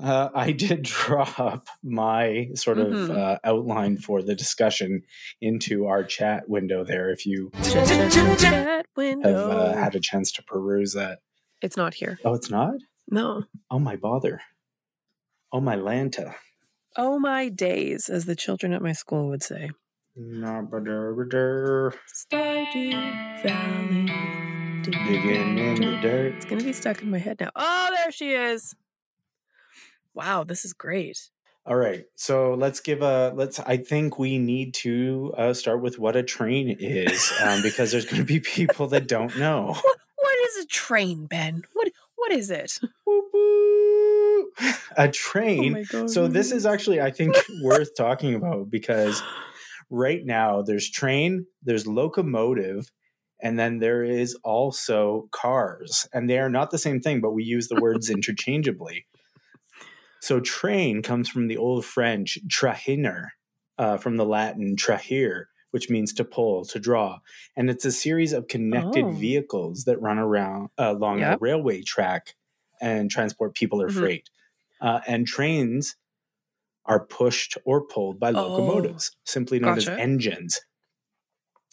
Uh, 0.02 0.28
I 0.34 0.52
did 0.52 0.82
drop 0.84 1.66
my 1.82 2.48
sort 2.54 2.78
of 2.78 2.88
Mhm. 2.94 3.16
uh, 3.16 3.38
outline 3.42 3.96
for 3.98 4.22
the 4.22 4.34
discussion 4.36 5.02
into 5.40 5.86
our 5.86 6.04
chat 6.04 6.48
window 6.48 6.84
there. 6.84 7.10
If 7.10 7.26
you 7.26 7.50
Chat 7.62 8.86
have 8.96 9.24
uh, 9.24 9.72
had 9.74 9.94
a 9.96 10.00
chance 10.00 10.30
to 10.32 10.42
peruse 10.42 10.92
that. 10.94 11.18
It's 11.60 11.76
not 11.76 11.94
here. 11.94 12.18
Oh, 12.24 12.34
it's 12.34 12.50
not? 12.50 12.74
No. 13.10 13.44
Oh, 13.70 13.78
my 13.78 13.96
bother. 13.96 14.40
Oh, 15.52 15.60
my 15.60 15.76
Lanta. 15.76 16.34
Oh 16.96 17.18
my 17.18 17.48
days, 17.48 18.08
as 18.08 18.24
the 18.24 18.36
children 18.36 18.72
at 18.72 18.82
my 18.82 18.92
school 18.92 19.28
would 19.28 19.42
say. 19.42 19.70
Stardew 22.12 22.92
Valley. 23.42 24.06
Digging 24.82 25.58
in 25.58 25.74
the 25.76 25.98
dirt. 26.02 26.34
It's 26.34 26.44
gonna 26.44 26.62
be 26.62 26.74
stuck 26.74 27.00
in 27.00 27.10
my 27.10 27.16
head 27.16 27.40
now. 27.40 27.50
Oh, 27.56 27.88
there 27.96 28.12
she 28.12 28.32
is. 28.32 28.74
Wow, 30.12 30.44
this 30.44 30.66
is 30.66 30.74
great. 30.74 31.30
All 31.64 31.76
right, 31.76 32.04
so 32.16 32.52
let's 32.52 32.80
give 32.80 33.00
a 33.00 33.32
let's. 33.34 33.60
I 33.60 33.78
think 33.78 34.18
we 34.18 34.36
need 34.36 34.74
to 34.74 35.32
uh, 35.38 35.54
start 35.54 35.80
with 35.80 35.98
what 35.98 36.16
a 36.16 36.22
train 36.22 36.76
is, 36.78 37.32
um, 37.42 37.62
because 37.62 37.90
there's 37.90 38.04
going 38.04 38.20
to 38.20 38.26
be 38.26 38.40
people 38.40 38.88
that 38.88 39.08
don't 39.08 39.34
know. 39.38 39.74
What 39.82 39.98
what 40.16 40.38
is 40.58 40.64
a 40.64 40.66
train, 40.66 41.26
Ben? 41.26 41.62
What 41.72 41.90
what 42.16 42.32
is 42.32 42.50
it? 42.50 42.78
A 44.96 45.06
Oh 45.06 45.10
train. 45.12 45.86
god. 45.90 46.10
so 46.10 46.28
this 46.28 46.52
is 46.52 46.66
actually, 46.66 47.00
I 47.00 47.10
think, 47.10 47.34
worth 47.62 47.94
talking 47.96 48.34
about 48.34 48.70
because 48.70 49.22
right 49.90 50.24
now 50.24 50.62
there's 50.62 50.90
train, 50.90 51.46
there's 51.62 51.86
locomotive, 51.86 52.90
and 53.42 53.58
then 53.58 53.78
there 53.78 54.04
is 54.04 54.34
also 54.44 55.28
cars, 55.32 56.08
and 56.12 56.28
they 56.30 56.38
are 56.38 56.50
not 56.50 56.70
the 56.70 56.78
same 56.78 57.00
thing, 57.00 57.20
but 57.20 57.32
we 57.32 57.44
use 57.44 57.68
the 57.68 57.76
words 57.78 58.10
interchangeably. 58.10 59.06
So 60.20 60.40
train 60.40 61.02
comes 61.02 61.28
from 61.28 61.48
the 61.48 61.56
old 61.56 61.84
French 61.84 62.38
trahiner, 62.48 63.28
uh, 63.78 63.96
from 63.96 64.16
the 64.16 64.26
Latin 64.26 64.76
trahere, 64.76 65.46
which 65.70 65.88
means 65.88 66.12
to 66.14 66.24
pull, 66.24 66.64
to 66.66 66.78
draw, 66.78 67.20
and 67.56 67.70
it's 67.70 67.84
a 67.84 67.92
series 67.92 68.32
of 68.32 68.48
connected 68.48 69.06
Oh. 69.06 69.12
vehicles 69.12 69.84
that 69.84 70.00
run 70.00 70.18
around 70.18 70.68
uh, 70.78 70.94
along 70.96 71.22
Yep. 71.22 71.32
a 71.32 71.38
railway 71.40 71.82
track 71.82 72.34
and 72.80 73.10
transport 73.10 73.54
people 73.54 73.80
or 73.80 73.88
Mhm. 73.88 73.90
freight. 73.90 74.28
Uh, 74.80 75.00
and 75.06 75.26
trains 75.26 75.96
are 76.90 77.06
pushed 77.06 77.56
or 77.64 77.86
pulled 77.86 78.20
by 78.20 78.30
Oh. 78.32 78.42
locomotives, 78.48 79.12
simply 79.24 79.58
known 79.60 79.78
as 79.78 79.88
engines. 79.88 80.60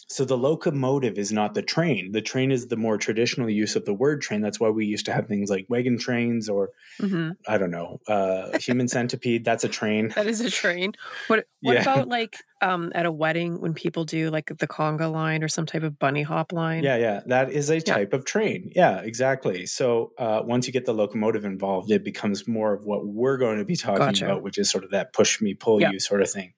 So 0.10 0.24
the 0.26 0.38
locomotive 0.38 1.18
is 1.18 1.32
not 1.34 1.54
the 1.54 1.62
train. 1.62 2.14
The 2.14 2.22
train 2.22 2.52
is 2.52 2.68
the 2.68 2.78
more 2.78 2.98
traditional 2.98 3.50
use 3.50 3.76
of 3.76 3.86
the 3.86 3.94
word 3.94 4.22
train. 4.22 4.42
That's 4.42 4.60
why 4.60 4.70
we 4.70 4.86
used 4.86 5.06
to 5.08 5.14
have 5.14 5.28
things 5.28 5.50
like 5.50 5.66
wagon 5.70 5.98
trains 5.98 6.48
or 6.50 6.72
hmm 7.02 7.38
I 7.48 7.58
don't 7.58 7.72
know, 7.72 8.02
uh, 8.08 8.54
human 8.58 8.88
centipede. 8.88 9.46
That's 9.46 9.64
a 9.64 9.70
train. 9.70 10.14
That 10.16 10.28
is 10.28 10.42
a 10.42 10.50
train. 10.50 10.94
What 11.28 11.48
what 11.62 11.78
Yeah. 11.78 11.78
about 11.78 12.08
like 12.08 12.44
um 12.62 12.92
at 12.96 13.06
a 13.06 13.12
wedding 13.12 13.62
when 13.62 13.74
people 13.74 14.04
do 14.06 14.30
like 14.30 14.48
the 14.48 14.68
conga 14.68 15.12
line 15.12 15.44
or 15.44 15.48
some 15.48 15.66
type 15.66 15.84
of 15.84 16.00
bunny 16.00 16.24
hop 16.24 16.52
line? 16.52 16.92
Yeah, 16.92 16.96
yeah, 16.98 17.22
that 17.26 17.50
is 17.52 17.70
a 17.72 17.82
type 17.82 18.14
of 18.14 18.24
train. 18.24 18.72
Yeah, 18.76 19.00
exactly. 19.00 19.66
So 19.66 20.14
uh, 20.20 20.44
once 20.46 20.68
you 20.68 20.74
get 20.74 20.86
the 20.86 20.94
locomotive 20.94 21.44
involved, 21.44 21.90
it 21.90 22.04
becomes 22.04 22.48
more 22.48 22.74
of 22.74 22.86
what 22.86 23.08
we're 23.08 23.38
going 23.38 23.58
to 23.58 23.66
be 23.66 23.76
talking 23.76 24.16
Gotcha. 24.16 24.20
about, 24.20 24.44
which 24.44 24.60
is 24.60 24.70
sort 24.70 24.84
of 24.84 24.92
that 24.92 25.12
push 25.12 25.42
me, 25.42 25.56
pull 25.56 25.80
Yeah. 25.80 25.92
you 25.92 26.00
sort 26.00 26.22
of 26.22 26.30
thing. 26.30 26.54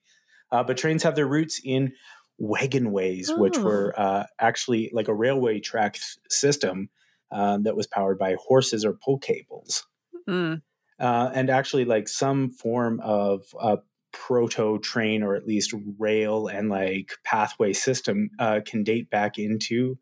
Uh, 0.50 0.64
but 0.64 0.78
trains 0.78 1.02
have 1.04 1.16
their 1.16 1.28
roots 1.28 1.60
in 1.64 1.92
wagon 2.40 2.90
ways, 2.90 3.30
which 3.36 3.58
Oh. 3.58 3.62
were 3.62 3.94
uh, 3.96 4.24
actually 4.40 4.90
like 4.92 5.06
a 5.08 5.14
railway 5.14 5.60
track 5.60 5.94
th- 5.94 6.16
system 6.28 6.88
um, 7.30 7.62
that 7.62 7.76
was 7.76 7.86
powered 7.86 8.18
by 8.18 8.34
horses 8.40 8.84
or 8.84 8.94
pull 8.94 9.18
cables. 9.18 9.86
Mm, 10.28 10.62
uh, 10.98 11.30
and 11.34 11.50
actually 11.50 11.84
like 11.84 12.08
some 12.08 12.50
form 12.50 12.98
of 13.00 13.44
uh, 13.60 13.76
proto 14.12 14.78
train 14.80 15.22
or 15.22 15.34
at 15.36 15.46
least 15.46 15.72
rail 15.98 16.48
and 16.48 16.68
like 16.68 17.12
pathway 17.24 17.72
system 17.72 18.30
uh, 18.38 18.60
can 18.66 18.82
date 18.82 19.08
back 19.10 19.38
into 19.38 19.98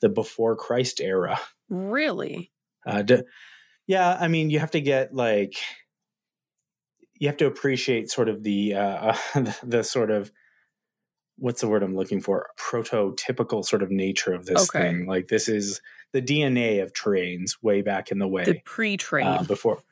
the 0.00 0.08
before 0.08 0.56
Christ 0.56 1.00
era. 1.00 1.38
really? 1.70 2.52
Uh, 2.84 3.02
d- 3.02 3.22
yeah, 3.86 4.16
I 4.20 4.28
mean, 4.28 4.50
you 4.50 4.58
have 4.58 4.72
to 4.72 4.80
get 4.80 5.14
like 5.14 5.54
you 7.18 7.28
have 7.28 7.36
to 7.38 7.46
appreciate 7.46 8.10
sort 8.10 8.28
of 8.28 8.42
the 8.42 8.74
uh, 8.74 9.16
the, 9.34 9.56
the 9.62 9.82
sort 9.84 10.10
of 10.10 10.30
what's 11.38 11.60
the 11.60 11.68
word 11.68 11.82
I'm 11.82 11.94
looking 11.96 12.20
for 12.20 12.48
prototypical 12.58 13.64
sort 13.64 13.82
of 13.82 13.90
nature 13.90 14.32
of 14.34 14.46
this 14.46 14.68
Okay. 14.68 14.78
thing. 14.90 15.06
Like 15.06 15.28
this 15.28 15.48
is 15.48 15.80
the 16.12 16.22
DNA 16.22 16.82
of 16.82 16.92
trains 16.92 17.56
way 17.62 17.82
back 17.82 18.10
in 18.10 18.18
the 18.18 18.28
way 18.28 18.44
The 18.44 18.60
pre-train. 18.64 19.26
uh, 19.26 19.44
before 19.44 19.82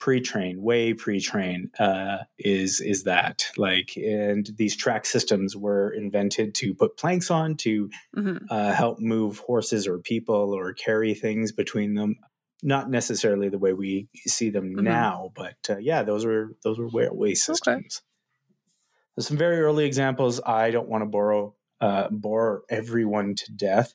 pre-train 0.00 0.62
way 0.62 0.94
pre-train 0.94 1.70
uh, 1.80 2.18
is 2.38 2.80
is 2.80 3.02
that 3.02 3.46
like 3.56 3.96
and 3.96 4.48
these 4.56 4.76
track 4.76 5.04
systems 5.04 5.56
were 5.56 5.90
invented 5.92 6.54
to 6.54 6.72
put 6.74 6.96
planks 6.96 7.30
on 7.32 7.56
to 7.56 7.90
Mhm. 8.16 8.46
uh, 8.48 8.72
help 8.72 9.00
move 9.00 9.38
horses 9.40 9.88
or 9.88 9.98
people 9.98 10.54
or 10.54 10.72
carry 10.72 11.14
things 11.14 11.50
between 11.50 11.94
them 11.94 12.14
not 12.62 12.88
necessarily 12.90 13.48
the 13.48 13.58
way 13.58 13.72
we 13.72 14.08
see 14.26 14.50
them 14.50 14.72
Mhm. 14.76 14.84
now 14.84 15.32
but 15.34 15.56
uh, 15.68 15.78
yeah 15.78 16.04
those 16.04 16.24
were 16.24 16.50
those 16.62 16.78
were 16.78 16.88
railway 16.92 17.34
systems 17.34 18.02
There's 19.18 19.26
some 19.26 19.36
very 19.36 19.58
early 19.58 19.84
examples 19.84 20.40
i 20.46 20.70
don't 20.70 20.88
want 20.88 21.02
to 21.02 21.06
borrow 21.06 21.52
uh, 21.80 22.06
bore 22.08 22.62
everyone 22.70 23.34
to 23.34 23.50
death 23.52 23.94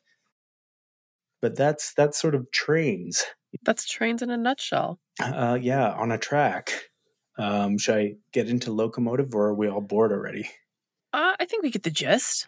but 1.42 1.56
that's 1.56 1.94
that's 1.94 2.18
sort 2.20 2.36
of 2.36 2.52
trains 2.52 3.24
That's 3.64 3.86
trains 3.88 4.22
in 4.22 4.30
a 4.32 4.36
nutshell. 4.38 5.00
uh, 5.22 5.58
yeah, 5.62 5.92
on 5.92 6.12
a 6.12 6.18
track. 6.18 6.74
Um, 7.38 7.78
should 7.78 7.96
I 7.96 8.16
get 8.34 8.50
into 8.50 8.74
locomotive 8.74 9.34
or 9.34 9.46
are 9.50 9.54
we 9.54 9.70
all 9.70 9.80
bored 9.80 10.12
already? 10.12 10.50
Uh, 11.14 11.36
I 11.40 11.46
think 11.46 11.64
we 11.64 11.70
get 11.72 11.84
the 11.84 11.90
gist. 11.92 12.48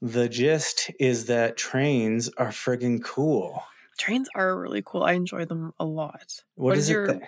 The 0.00 0.28
gist 0.28 0.90
is 0.98 1.26
that 1.26 1.56
trains 1.56 2.30
are 2.36 2.48
friggin' 2.48 3.04
cool. 3.04 3.62
Trains 3.98 4.28
are 4.34 4.58
really 4.58 4.82
cool. 4.84 5.04
I 5.04 5.12
enjoy 5.12 5.44
them 5.44 5.72
a 5.78 5.84
lot. 5.84 6.42
what 6.56 6.70
What 6.70 6.78
is, 6.78 6.84
is 6.84 6.90
it? 6.90 6.92
your- 6.94 7.06
that- 7.08 7.22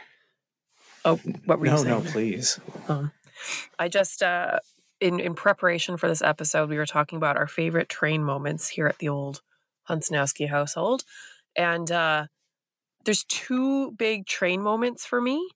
Oh, 1.04 1.16
what 1.44 1.60
were 1.60 1.66
you 1.66 1.70
no, 1.72 1.76
saying? 1.76 2.04
no, 2.04 2.10
please. 2.10 2.58
Um, 2.88 3.12
I 3.78 3.88
just 3.88 4.22
uh, 4.22 4.58
in 5.00 5.20
in 5.20 5.34
preparation 5.34 5.96
for 5.96 6.08
this 6.08 6.22
episode, 6.22 6.68
we 6.68 6.76
were 6.76 6.86
talking 6.86 7.16
about 7.16 7.36
our 7.36 7.46
favorite 7.46 7.88
train 7.88 8.22
moments 8.24 8.68
here 8.68 8.86
at 8.86 8.98
the 8.98 9.08
old 9.08 9.42
Hunsnowski 9.88 10.48
household, 10.48 11.04
and 11.56 11.90
uh, 11.90 12.26
there's 13.04 13.24
two 13.24 13.92
big 13.92 14.26
train 14.26 14.62
moments 14.62 15.04
for 15.04 15.20
me, 15.20 15.48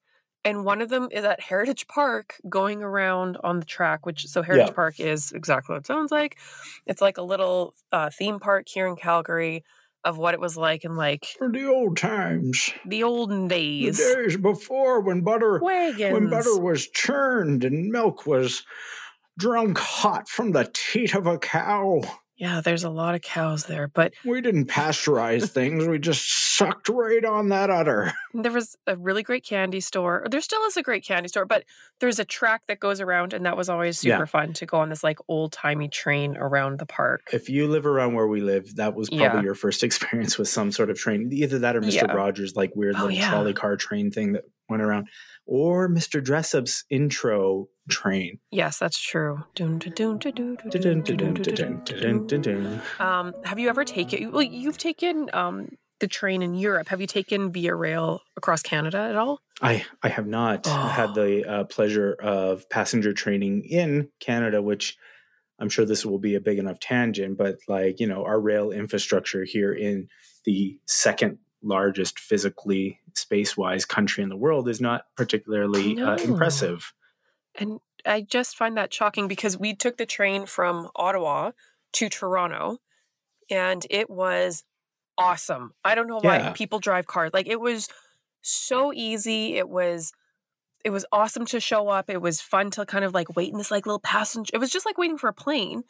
and 0.44 0.64
one 0.64 0.82
of 0.82 0.88
them 0.88 1.08
is 1.10 1.24
at 1.24 1.40
Heritage 1.40 1.86
Park, 1.88 2.34
going 2.48 2.82
around 2.82 3.38
on 3.42 3.60
the 3.60 3.66
track. 3.66 4.06
Which 4.06 4.26
so 4.26 4.42
Heritage 4.42 4.68
Yeah. 4.68 4.74
Park 4.74 5.00
is 5.00 5.32
exactly 5.32 5.74
what 5.74 5.80
it 5.80 5.86
sounds 5.86 6.12
like. 6.12 6.36
It's 6.86 7.00
like 7.00 7.18
a 7.18 7.22
little 7.22 7.74
uh, 7.92 8.10
theme 8.10 8.38
park 8.40 8.68
here 8.68 8.86
in 8.86 8.96
Calgary 8.96 9.64
of 10.08 10.16
what 10.16 10.32
it 10.32 10.40
was 10.40 10.56
like 10.56 10.84
in 10.84 10.96
like 10.96 11.28
the 11.38 11.66
old 11.66 11.98
times, 11.98 12.72
the 12.86 13.02
olden 13.02 13.46
days, 13.46 13.98
the 13.98 14.22
days. 14.24 14.36
before 14.38 15.00
when 15.02 15.20
butter 15.20 15.60
Wagons. 15.62 16.12
when 16.14 16.30
butter 16.30 16.58
was 16.58 16.88
churned 16.88 17.62
and 17.62 17.90
milk 17.90 18.26
was 18.26 18.64
drunk 19.38 19.76
hot 19.78 20.26
from 20.26 20.52
the 20.52 20.68
teat 20.72 21.14
of 21.14 21.26
a 21.26 21.38
cow. 21.38 22.00
Yeah, 22.38 22.60
there's 22.60 22.84
a 22.84 22.90
lot 22.90 23.14
of 23.14 23.20
cows 23.20 23.66
there, 23.66 23.88
but 23.88 24.14
We 24.24 24.40
didn't 24.40 24.66
pasteurize 24.66 25.50
things; 25.52 25.86
we 25.86 25.98
just 25.98 26.56
sucked 26.56 26.88
right 26.88 27.24
on 27.24 27.48
that 27.50 27.68
udder. 27.70 28.12
there 28.34 28.52
was 28.52 28.76
a 28.86 28.96
really 28.96 29.22
great 29.22 29.44
candy 29.44 29.80
store. 29.80 30.26
There 30.30 30.40
still 30.40 30.62
is 30.64 30.76
a 30.76 30.82
great 30.82 31.04
candy 31.04 31.28
store, 31.28 31.44
but 31.44 31.64
there's 32.00 32.18
a 32.18 32.24
track 32.24 32.62
that 32.68 32.80
goes 32.80 33.00
around, 33.00 33.32
and 33.34 33.44
that 33.44 33.56
was 33.56 33.68
always 33.68 33.98
super 33.98 34.18
Yeah. 34.20 34.24
fun 34.24 34.52
to 34.54 34.66
go 34.66 34.78
on 34.78 34.88
this 34.88 35.02
like 35.04 35.18
old 35.28 35.52
timey 35.52 35.88
train 35.88 36.36
around 36.36 36.78
the 36.78 36.86
park. 36.86 37.22
if 37.32 37.48
you 37.48 37.66
live 37.68 37.86
around 37.86 38.14
where 38.14 38.26
we 38.28 38.40
live, 38.40 38.76
that 38.76 38.94
was 38.94 39.08
probably 39.10 39.24
Yeah. 39.26 39.42
your 39.42 39.54
first 39.54 39.82
experience 39.88 40.38
with 40.38 40.48
some 40.48 40.70
sort 40.72 40.90
of 40.90 40.98
train. 40.98 41.30
Either 41.32 41.58
that 41.60 41.76
or 41.76 41.80
Mr. 41.80 41.92
Yeah. 42.06 42.12
Rogers' 42.12 42.54
like 42.56 42.74
weird 42.76 42.94
Oh, 42.96 43.06
little 43.06 43.20
trolley 43.28 43.52
car 43.52 43.76
train 43.76 44.10
thing 44.10 44.32
that 44.34 44.44
went 44.68 44.82
around, 44.82 45.08
or 45.46 45.88
Mr. 45.88 46.22
Dressup's 46.22 46.84
intro 46.90 47.68
train. 47.88 48.38
Yes, 48.50 48.78
that's 48.78 49.00
true. 49.00 49.44
Um, 52.98 53.34
have 53.44 53.58
you 53.58 53.68
ever 53.68 53.84
taken? 53.84 54.32
Well, 54.32 54.42
you've 54.42 54.78
taken 54.78 55.30
um, 55.32 55.70
the 56.00 56.06
train 56.06 56.42
in 56.42 56.54
Europe. 56.54 56.88
Have 56.88 57.00
you 57.00 57.06
taken 57.06 57.52
Via 57.52 57.74
Rail 57.74 58.20
across 58.36 58.62
Canada 58.62 58.98
at 58.98 59.16
all? 59.16 59.40
I 59.60 59.84
I 60.02 60.08
have 60.08 60.26
not 60.26 60.66
oh. 60.66 60.70
had 60.70 61.14
the 61.14 61.44
uh, 61.48 61.64
pleasure 61.64 62.14
of 62.14 62.68
passenger 62.68 63.12
training 63.12 63.64
in 63.64 64.08
Canada, 64.20 64.62
which 64.62 64.96
I'm 65.58 65.68
sure 65.68 65.84
this 65.84 66.06
will 66.06 66.18
be 66.18 66.36
a 66.36 66.40
big 66.40 66.58
enough 66.58 66.78
tangent. 66.78 67.36
But 67.36 67.56
like 67.66 68.00
you 68.00 68.06
know, 68.06 68.24
our 68.24 68.40
rail 68.40 68.70
infrastructure 68.70 69.44
here 69.44 69.72
in 69.72 70.08
the 70.44 70.78
second 70.86 71.38
largest 71.62 72.20
physically 72.20 73.00
space 73.14 73.56
wise 73.56 73.84
country 73.84 74.22
in 74.22 74.28
the 74.28 74.36
world 74.36 74.68
is 74.68 74.80
not 74.80 75.02
particularly 75.16 76.00
uh, 76.00 76.16
impressive. 76.18 76.92
And 77.58 77.80
I 78.06 78.20
just 78.22 78.56
find 78.56 78.76
that 78.76 78.92
shocking 78.94 79.28
because 79.28 79.58
we 79.58 79.74
took 79.74 79.96
the 79.96 80.06
train 80.06 80.46
from 80.46 80.88
Ottawa 80.96 81.50
to 81.94 82.08
Toronto 82.08 82.78
and 83.50 83.84
it 83.90 84.08
was 84.08 84.64
awesome. 85.16 85.72
I 85.84 85.94
don't 85.94 86.06
know 86.06 86.20
why 86.20 86.38
Yeah. 86.38 86.52
people 86.52 86.78
drive 86.78 87.06
cars. 87.06 87.30
Like 87.34 87.48
it 87.48 87.60
was 87.60 87.88
so 88.42 88.92
easy. 88.92 89.56
It 89.56 89.68
was 89.68 90.12
it 90.84 90.90
was 90.90 91.04
awesome 91.10 91.44
to 91.46 91.58
show 91.58 91.88
up. 91.88 92.08
It 92.08 92.22
was 92.22 92.40
fun 92.40 92.70
to 92.70 92.86
kind 92.86 93.04
of 93.04 93.12
like 93.12 93.34
wait 93.34 93.50
in 93.50 93.58
this 93.58 93.70
like 93.72 93.84
little 93.84 93.98
passenger. 93.98 94.50
It 94.54 94.58
was 94.58 94.70
just 94.70 94.86
like 94.86 94.96
waiting 94.96 95.18
for 95.18 95.28
a 95.28 95.34
plane. 95.34 95.82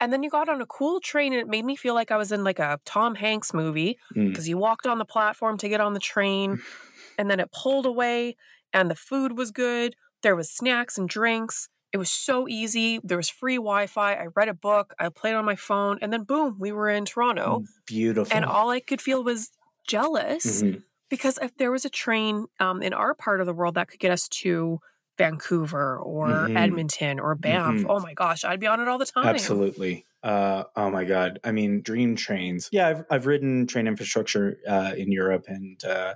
And 0.00 0.10
then 0.12 0.22
you 0.22 0.30
got 0.30 0.48
on 0.48 0.60
a 0.62 0.66
cool 0.66 1.00
train 1.00 1.32
and 1.34 1.40
it 1.42 1.46
made 1.48 1.64
me 1.66 1.76
feel 1.76 1.94
like 1.94 2.10
I 2.10 2.16
was 2.16 2.32
in 2.32 2.42
like 2.42 2.58
a 2.58 2.80
Tom 2.86 3.14
Hanks 3.14 3.52
movie 3.52 3.98
Mm. 4.16 4.30
because 4.30 4.48
you 4.48 4.56
walked 4.56 4.86
on 4.86 4.98
the 4.98 5.04
platform 5.04 5.58
to 5.58 5.68
get 5.68 5.82
on 5.82 5.92
the 5.92 6.00
train 6.00 6.62
and 7.18 7.30
then 7.30 7.40
it 7.40 7.52
pulled 7.52 7.84
away 7.86 8.36
and 8.72 8.90
the 8.90 8.96
food 8.96 9.36
was 9.36 9.50
good 9.50 9.94
there 10.22 10.36
was 10.36 10.50
snacks 10.50 10.98
and 10.98 11.08
drinks 11.08 11.68
it 11.92 11.98
was 11.98 12.10
so 12.10 12.48
easy 12.48 13.00
there 13.04 13.16
was 13.16 13.28
free 13.28 13.56
wi-fi 13.56 14.14
i 14.14 14.26
read 14.34 14.48
a 14.48 14.54
book 14.54 14.94
i 14.98 15.08
played 15.08 15.34
on 15.34 15.44
my 15.44 15.56
phone 15.56 15.98
and 16.02 16.12
then 16.12 16.24
boom 16.24 16.56
we 16.58 16.72
were 16.72 16.88
in 16.88 17.04
toronto 17.04 17.62
Beautiful. 17.86 18.34
and 18.36 18.44
all 18.44 18.70
i 18.70 18.80
could 18.80 19.00
feel 19.00 19.22
was 19.24 19.50
jealous 19.86 20.62
Mhm. 20.62 20.82
because 21.10 21.38
if 21.42 21.56
there 21.56 21.70
was 21.72 21.84
a 21.84 21.90
train 21.90 22.46
um, 22.60 22.82
in 22.82 22.94
our 22.94 23.14
part 23.14 23.40
of 23.40 23.46
the 23.46 23.52
world 23.54 23.74
that 23.74 23.88
could 23.88 24.00
get 24.00 24.12
us 24.12 24.28
to 24.28 24.78
vancouver 25.18 25.98
or 25.98 26.48
Mhm. 26.48 26.56
edmonton 26.56 27.20
or 27.20 27.34
banff 27.34 27.82
Mhm. 27.82 27.86
oh 27.88 28.00
my 28.00 28.14
gosh 28.14 28.44
i'd 28.44 28.60
be 28.60 28.66
on 28.66 28.80
it 28.80 28.88
all 28.88 28.98
the 28.98 29.06
time 29.06 29.26
Absolutely. 29.26 30.06
Uh, 30.22 30.62
oh 30.76 30.88
my 30.88 31.04
God. 31.04 31.40
I 31.42 31.50
mean, 31.50 31.82
dream 31.82 32.14
trains. 32.14 32.68
Yeah, 32.70 32.86
I've, 32.88 33.04
I've 33.10 33.26
ridden 33.26 33.66
train 33.66 33.88
infrastructure 33.88 34.56
uh, 34.68 34.94
in 34.96 35.10
Europe 35.10 35.46
and, 35.48 35.82
uh, 35.84 36.14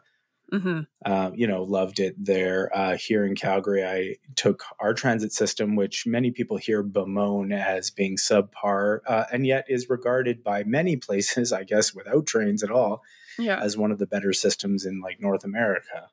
hmm 0.51 0.81
uh, 1.05 1.31
you 1.35 1.47
know, 1.47 1.63
loved 1.63 2.01
it 2.01 2.15
there. 2.19 2.71
Uh, 2.77 2.97
here 2.97 3.25
in 3.25 3.37
Calgary, 3.37 3.85
I 3.85 4.17
took 4.35 4.65
our 4.81 4.93
transit 4.93 5.33
system, 5.33 5.77
which 5.77 6.05
many 6.07 6.31
people 6.33 6.57
here 6.57 6.83
bemoan 6.83 7.53
as 7.53 7.91
being 7.91 8.17
subpar, 8.17 9.01
uh, 9.07 9.25
and 9.33 9.47
yet 9.47 9.67
is 9.69 9.89
regarded 9.89 10.43
by 10.43 10.65
many 10.65 10.97
places, 10.97 11.53
I 11.53 11.65
guess, 11.65 11.95
without 11.95 12.27
trains 12.27 12.63
at 12.63 12.71
all, 12.71 13.03
yeah 13.39 13.61
as 13.63 13.77
one 13.77 13.93
of 13.93 13.99
the 13.99 14.07
better 14.07 14.33
systems 14.33 14.85
in 14.85 15.01
like 15.01 15.21
North 15.21 15.45
America. 15.45 16.09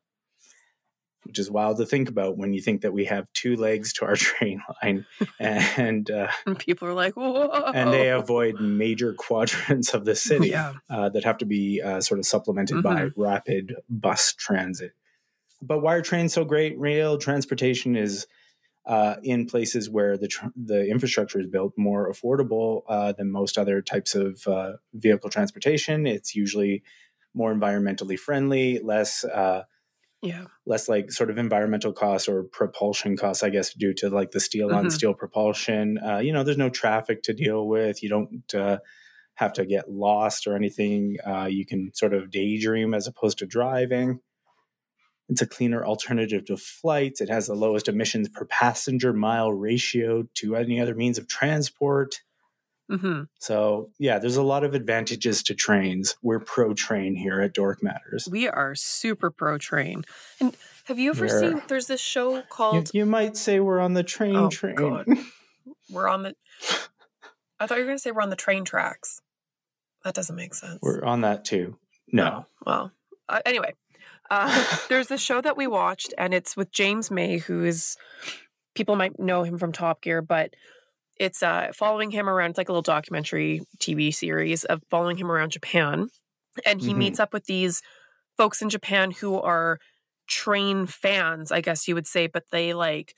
Which 1.25 1.39
is 1.39 1.49
wild 1.49 1.77
to 1.77 1.85
think 1.85 2.09
about 2.09 2.37
when 2.37 2.53
you 2.53 2.61
think 2.61 2.81
that 2.81 2.93
we 2.93 3.05
have 3.05 3.31
two 3.33 3.55
legs 3.55 3.93
to 3.93 4.05
our 4.05 4.15
train 4.17 4.61
line, 4.81 5.05
and 5.39 6.09
uh, 6.11 6.27
and 6.45 6.59
people 6.59 6.87
are 6.87 6.93
like 6.93 7.15
whoa 7.15 7.71
and 7.73 7.93
they 7.93 8.09
avoid 8.09 8.59
major 8.59 9.13
quadrants 9.17 9.93
of 9.93 10.05
the 10.05 10.15
city 10.15 10.49
yeah 10.49 10.73
uh, 10.89 11.09
that 11.09 11.23
have 11.23 11.37
to 11.39 11.45
be 11.45 11.81
uh, 11.81 12.01
sort 12.01 12.19
of 12.19 12.25
supplemented 12.25 12.83
by 12.83 13.03
Mm-hmm. 13.03 13.21
rapid 13.21 13.75
bus 13.89 14.33
transit. 14.33 14.93
But 15.61 15.79
why 15.81 15.95
are 15.95 16.01
trains 16.01 16.33
so 16.33 16.43
great? 16.43 16.77
Rail 16.77 17.17
transportation 17.17 17.95
is 17.95 18.27
uh, 18.85 19.15
in 19.23 19.45
places 19.45 19.89
where 19.89 20.17
the 20.17 20.27
tr- 20.27 20.47
the 20.55 20.85
infrastructure 20.89 21.39
is 21.39 21.47
built 21.47 21.73
more 21.77 22.11
affordable 22.11 22.81
uh, 22.89 23.13
than 23.13 23.31
most 23.31 23.57
other 23.57 23.81
types 23.81 24.13
of 24.13 24.45
uh, 24.45 24.73
vehicle 24.93 25.29
transportation. 25.29 26.05
It's 26.05 26.35
usually 26.35 26.83
more 27.33 27.53
environmentally 27.53 28.19
friendly, 28.19 28.79
less 28.79 29.23
uh, 29.23 29.63
Yeah. 30.23 30.45
less 30.65 30.87
like 30.87 31.11
sort 31.11 31.29
of 31.29 31.37
environmental 31.37 31.91
costs 31.91 32.29
or 32.29 32.43
propulsion 32.43 33.17
costs, 33.17 33.43
I 33.43 33.49
guess, 33.49 33.73
due 33.73 33.93
to 33.95 34.09
like 34.09 34.31
the 34.31 34.39
steel 34.39 34.73
on 34.73 34.85
Mhm. 34.85 34.91
steel 34.91 35.13
propulsion. 35.13 35.97
Uh, 35.97 36.19
you 36.19 36.31
know, 36.31 36.43
there's 36.43 36.57
no 36.57 36.69
traffic 36.69 37.21
to 37.23 37.33
deal 37.33 37.67
with. 37.67 38.01
You 38.01 38.07
don't 38.09 38.55
uh, 38.55 38.79
have 39.35 39.53
to 39.53 39.65
get 39.65 39.91
lost 39.91 40.47
or 40.47 40.55
anything. 40.55 41.17
Uh, 41.25 41.45
you 41.51 41.65
can 41.65 41.91
sort 41.93 42.13
of 42.13 42.31
daydream 42.31 42.93
as 42.93 43.07
opposed 43.07 43.39
to 43.39 43.45
driving. 43.45 44.21
It's 45.29 45.41
a 45.41 45.47
cleaner 45.47 45.83
alternative 45.85 46.45
to 46.45 46.57
flights. 46.57 47.21
It 47.21 47.29
has 47.29 47.47
the 47.47 47.55
lowest 47.55 47.87
emissions 47.87 48.29
per 48.29 48.45
passenger 48.45 49.13
mile 49.13 49.51
ratio 49.51 50.23
to 50.35 50.55
any 50.55 50.79
other 50.79 50.95
means 50.95 51.17
of 51.17 51.27
transport. 51.27 52.21
Hmm 52.89 53.23
So, 53.39 53.89
yeah, 53.99 54.19
there's 54.19 54.35
a 54.37 54.43
lot 54.43 54.63
of 54.63 54.73
advantages 54.73 55.41
to 55.43 55.55
trains. 55.55 56.15
We're 56.21 56.39
pro 56.39 56.73
train 56.73 57.15
here 57.15 57.41
at 57.41 57.53
Dork 57.53 57.81
Matters. 57.81 58.27
We 58.29 58.47
are 58.47 58.75
super 58.75 59.31
pro 59.31 59.57
train. 59.57 60.03
And 60.39 60.55
have 60.85 60.99
you 60.99 61.11
ever 61.11 61.25
We're- 61.25 61.39
seen? 61.39 61.61
There's 61.67 61.87
this 61.87 62.01
show 62.01 62.41
called 62.49 62.91
you 62.93 63.05
might 63.05 63.37
say 63.37 63.59
we're 63.59 63.79
on 63.79 63.93
the 63.93 64.03
train 64.03 64.35
Oh, 64.35 64.49
train. 64.49 64.75
God. 64.75 65.07
"We're 65.89 66.07
on 66.09 66.23
the." 66.23 66.35
I 67.59 67.67
thought 67.67 67.77
you 67.77 67.83
were 67.83 67.87
going 67.87 67.97
to 67.97 68.01
say 68.01 68.11
we're 68.11 68.21
on 68.21 68.29
the 68.29 68.35
train 68.35 68.65
tracks. 68.65 69.21
That 70.03 70.13
doesn't 70.13 70.35
make 70.35 70.53
sense. 70.53 70.79
We're 70.81 71.03
on 71.05 71.21
that 71.21 71.45
too. 71.45 71.77
No. 72.11 72.45
Oh, 72.59 72.63
well, 72.65 72.91
uh, 73.29 73.39
anyway, 73.45 73.73
uh, 74.29 74.65
there's 74.89 75.09
a 75.11 75.17
show 75.17 75.39
that 75.39 75.55
we 75.55 75.65
watched, 75.67 76.13
and 76.17 76.33
it's 76.33 76.57
with 76.57 76.71
James 76.73 77.09
May, 77.09 77.37
who 77.37 77.63
is 77.63 77.95
people 78.75 78.97
might 78.97 79.17
know 79.19 79.43
him 79.43 79.57
from 79.57 79.71
Top 79.71 80.01
Gear, 80.01 80.21
but 80.21 80.53
it's 81.17 81.43
uh, 81.43 81.71
following 81.73 82.11
him 82.11 82.29
around. 82.29 82.51
It's 82.51 82.57
like 82.57 82.69
a 82.69 82.71
little 82.71 82.81
documentary 82.81 83.61
TV 83.79 84.11
series 84.11 84.63
of 84.65 84.81
following 84.89 85.17
him 85.17 85.31
around 85.31 85.51
Japan, 85.51 86.09
and 86.65 86.81
he 86.81 86.93
Mhm. 86.93 86.93
meets 86.93 87.19
up 87.19 87.33
with 87.33 87.45
these 87.45 87.81
folks 88.37 88.61
in 88.61 88.69
Japan 88.69 89.11
who 89.11 89.39
are 89.41 89.79
train 90.27 90.87
fans, 90.87 91.51
I 91.51 91.61
guess 91.61 91.87
you 91.87 91.95
would 91.95 92.07
say, 92.07 92.27
but 92.27 92.45
they 92.51 92.73
like. 92.73 93.15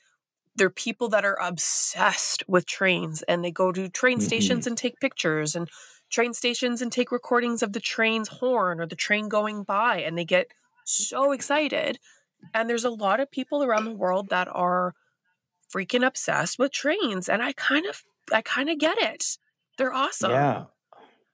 They're 0.56 0.70
people 0.70 1.08
that 1.10 1.24
are 1.24 1.38
obsessed 1.40 2.42
with 2.48 2.66
trains 2.66 3.22
and 3.22 3.44
they 3.44 3.50
go 3.50 3.72
to 3.72 3.88
train 3.88 4.20
stations 4.20 4.66
and 4.66 4.76
take 4.76 5.00
pictures 5.00 5.54
and 5.54 5.68
train 6.10 6.32
stations 6.34 6.80
and 6.82 6.90
take 6.90 7.12
recordings 7.12 7.62
of 7.62 7.72
the 7.74 7.80
train's 7.80 8.28
horn 8.28 8.80
or 8.80 8.86
the 8.86 8.96
train 8.96 9.28
going 9.28 9.64
by 9.64 10.00
and 10.00 10.16
they 10.16 10.24
get 10.24 10.48
so 10.84 11.32
excited 11.32 11.98
and 12.54 12.68
there's 12.70 12.84
a 12.84 12.90
lot 12.90 13.20
of 13.20 13.30
people 13.30 13.62
around 13.62 13.84
the 13.84 13.92
world 13.92 14.28
that 14.30 14.48
are 14.48 14.94
freaking 15.72 16.06
obsessed 16.06 16.58
with 16.58 16.72
trains 16.72 17.28
and 17.28 17.42
i 17.42 17.52
kind 17.52 17.86
of 17.86 18.02
i 18.32 18.40
kind 18.42 18.68
of 18.68 18.78
get 18.78 18.98
it 18.98 19.36
they're 19.78 19.92
awesome 19.92 20.30
Yeah. 20.30 20.64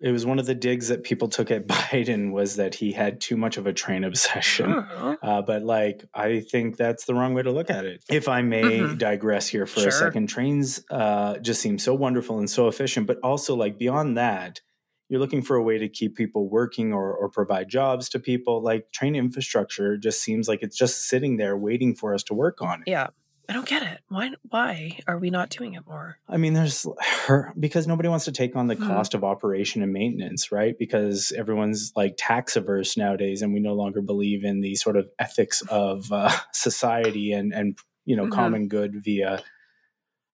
It 0.05 0.11
was 0.11 0.27
one 0.27 0.41
of 0.41 0.47
the 0.47 0.55
digs 0.57 0.89
that 0.89 1.05
people 1.05 1.29
took 1.29 1.53
at 1.53 1.67
Biden 1.69 2.33
was 2.33 2.57
that 2.57 2.75
he 2.75 2.91
had 2.91 3.21
too 3.21 3.37
much 3.37 3.57
of 3.57 3.69
a 3.69 3.73
train 3.73 4.03
obsession. 4.03 4.73
Mhm. 4.73 5.19
Uh, 5.23 5.43
but 5.43 5.63
like, 5.63 6.05
I 6.13 6.41
think 6.41 6.77
that's 6.77 7.05
the 7.05 7.15
wrong 7.15 7.35
way 7.35 7.45
to 7.45 7.53
look 7.53 7.71
at 7.71 7.85
it. 7.85 8.03
If 8.11 8.27
I 8.27 8.43
may 8.43 8.81
Mhm. 8.81 8.99
digress 8.99 9.47
here 9.47 9.65
for 9.65 9.79
Sure. 9.79 9.91
a 9.91 9.93
second, 9.93 10.27
trains 10.27 10.85
uh, 10.91 11.39
just 11.39 11.61
seem 11.63 11.79
so 11.79 11.95
wonderful 11.95 12.41
and 12.41 12.51
so 12.51 12.67
efficient, 12.67 13.07
but 13.07 13.19
also 13.23 13.55
like 13.55 13.79
beyond 13.79 14.19
that, 14.19 14.61
you're 15.09 15.21
looking 15.21 15.41
for 15.41 15.55
a 15.55 15.63
way 15.63 15.79
to 15.79 15.89
keep 15.89 16.17
people 16.17 16.49
working 16.49 16.93
or, 16.93 17.15
or 17.15 17.29
provide 17.29 17.69
jobs 17.69 18.09
to 18.09 18.19
people. 18.19 18.61
Like 18.61 18.91
train 18.91 19.15
infrastructure 19.15 19.97
just 19.97 20.21
seems 20.21 20.49
like 20.49 20.65
it's 20.65 20.77
just 20.77 21.07
sitting 21.09 21.37
there 21.37 21.57
waiting 21.57 21.95
for 21.95 22.13
us 22.13 22.25
to 22.25 22.35
work 22.35 22.61
on 22.61 22.81
it. 22.85 22.91
yeah 22.91 23.11
i 23.49 23.53
don't 23.53 23.67
get 23.69 23.83
it 23.83 24.01
why 24.09 24.31
why 24.49 24.99
are 25.07 25.19
we 25.19 25.31
not 25.31 25.51
doing 25.51 25.75
it 25.75 25.87
more 25.87 26.19
I 26.29 26.39
mean, 26.39 26.55
there's 26.55 26.87
her 27.27 27.53
because 27.61 27.87
nobody 27.87 28.09
wants 28.09 28.25
to 28.25 28.33
take 28.33 28.57
on 28.57 28.67
the 28.67 28.77
Mhm. 28.77 28.87
cost 28.87 29.13
of 29.13 29.23
operation 29.23 29.83
and 29.83 29.93
maintenance, 29.93 30.51
right? 30.51 30.75
Because 30.79 31.31
everyone's 31.37 31.93
like 31.95 32.15
tax 32.17 32.57
averse 32.57 32.97
nowadays, 32.97 33.43
and 33.43 33.53
we 33.53 33.61
no 33.61 33.75
longer 33.75 34.01
believe 34.01 34.43
in 34.45 34.63
the 34.63 34.75
sort 34.77 34.97
of 34.97 35.11
ethics 35.19 35.61
of 35.69 36.11
uh, 36.11 36.31
society 36.53 37.33
and 37.33 37.53
and 37.53 37.77
you 38.07 38.17
know 38.17 38.27
Mhm. 38.27 38.31
common 38.33 38.69
good 38.69 39.03
via 39.05 39.43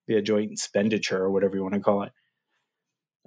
via 0.06 0.22
joint 0.22 0.52
expenditure 0.52 1.18
or 1.20 1.30
whatever 1.30 1.56
you 1.56 1.62
want 1.62 1.74
to 1.74 1.80
call 1.80 2.02
it. 2.02 2.12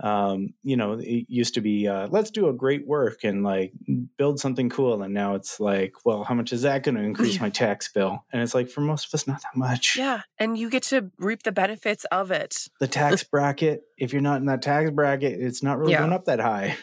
Um, 0.02 0.56
you 0.64 0.78
know, 0.78 0.94
it 1.00 1.26
used 1.30 1.54
to 1.54 1.62
be 1.62 1.88
uh, 1.88 2.08
let's 2.10 2.32
do 2.32 2.50
a 2.50 2.54
great 2.54 2.88
work 2.88 3.24
and 3.24 3.44
like 3.44 3.72
build 4.18 4.40
something 4.40 4.68
cool, 4.70 5.04
and 5.04 5.14
now 5.14 5.36
it's 5.36 5.60
like, 5.60 5.94
well, 6.06 6.24
how 6.24 6.34
much 6.34 6.52
is 6.52 6.64
that 6.64 6.82
going 6.84 6.96
to 6.96 7.02
increase 7.04 7.40
my 7.40 7.50
tax 7.50 7.92
bill? 7.92 8.26
And 8.34 8.42
it's 8.42 8.56
like 8.56 8.68
for 8.70 8.82
most 8.82 9.08
of 9.08 9.14
us, 9.14 9.28
not 9.28 9.42
that 9.44 9.56
much 9.56 9.96
yeah 9.98 10.22
and 10.40 10.58
you 10.58 10.70
get 10.70 10.84
to 10.84 11.12
reap 11.20 11.44
the 11.44 11.52
benefits 11.52 12.04
of 12.06 12.32
it 12.32 12.68
the 12.80 12.88
tax 12.88 13.24
bracket, 13.32 13.84
if 13.98 14.12
you're 14.12 14.22
not 14.24 14.40
in 14.40 14.48
that 14.48 14.62
tax 14.64 14.90
bracket, 14.90 15.40
it's 15.40 15.62
not 15.62 15.78
really 15.78 15.92
Yeah. 15.94 16.00
going 16.00 16.14
up 16.14 16.26
that 16.26 16.40
high. 16.40 16.78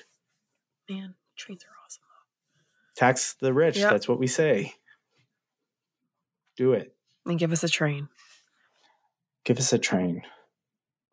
man 0.88 1.14
trains 1.36 1.64
are 1.64 1.74
awesome 1.84 2.02
Tax 2.96 3.34
the 3.40 3.52
rich. 3.52 3.76
Yeah. 3.78 3.90
That's 3.90 4.08
what 4.08 4.18
we 4.18 4.26
say. 4.26 4.74
Do 6.56 6.72
it. 6.72 6.94
and 7.26 7.38
give 7.38 7.52
us 7.52 7.62
a 7.64 7.68
train 7.68 8.08
Give 9.44 9.58
us 9.58 9.72
a 9.72 9.78
train. 9.78 10.22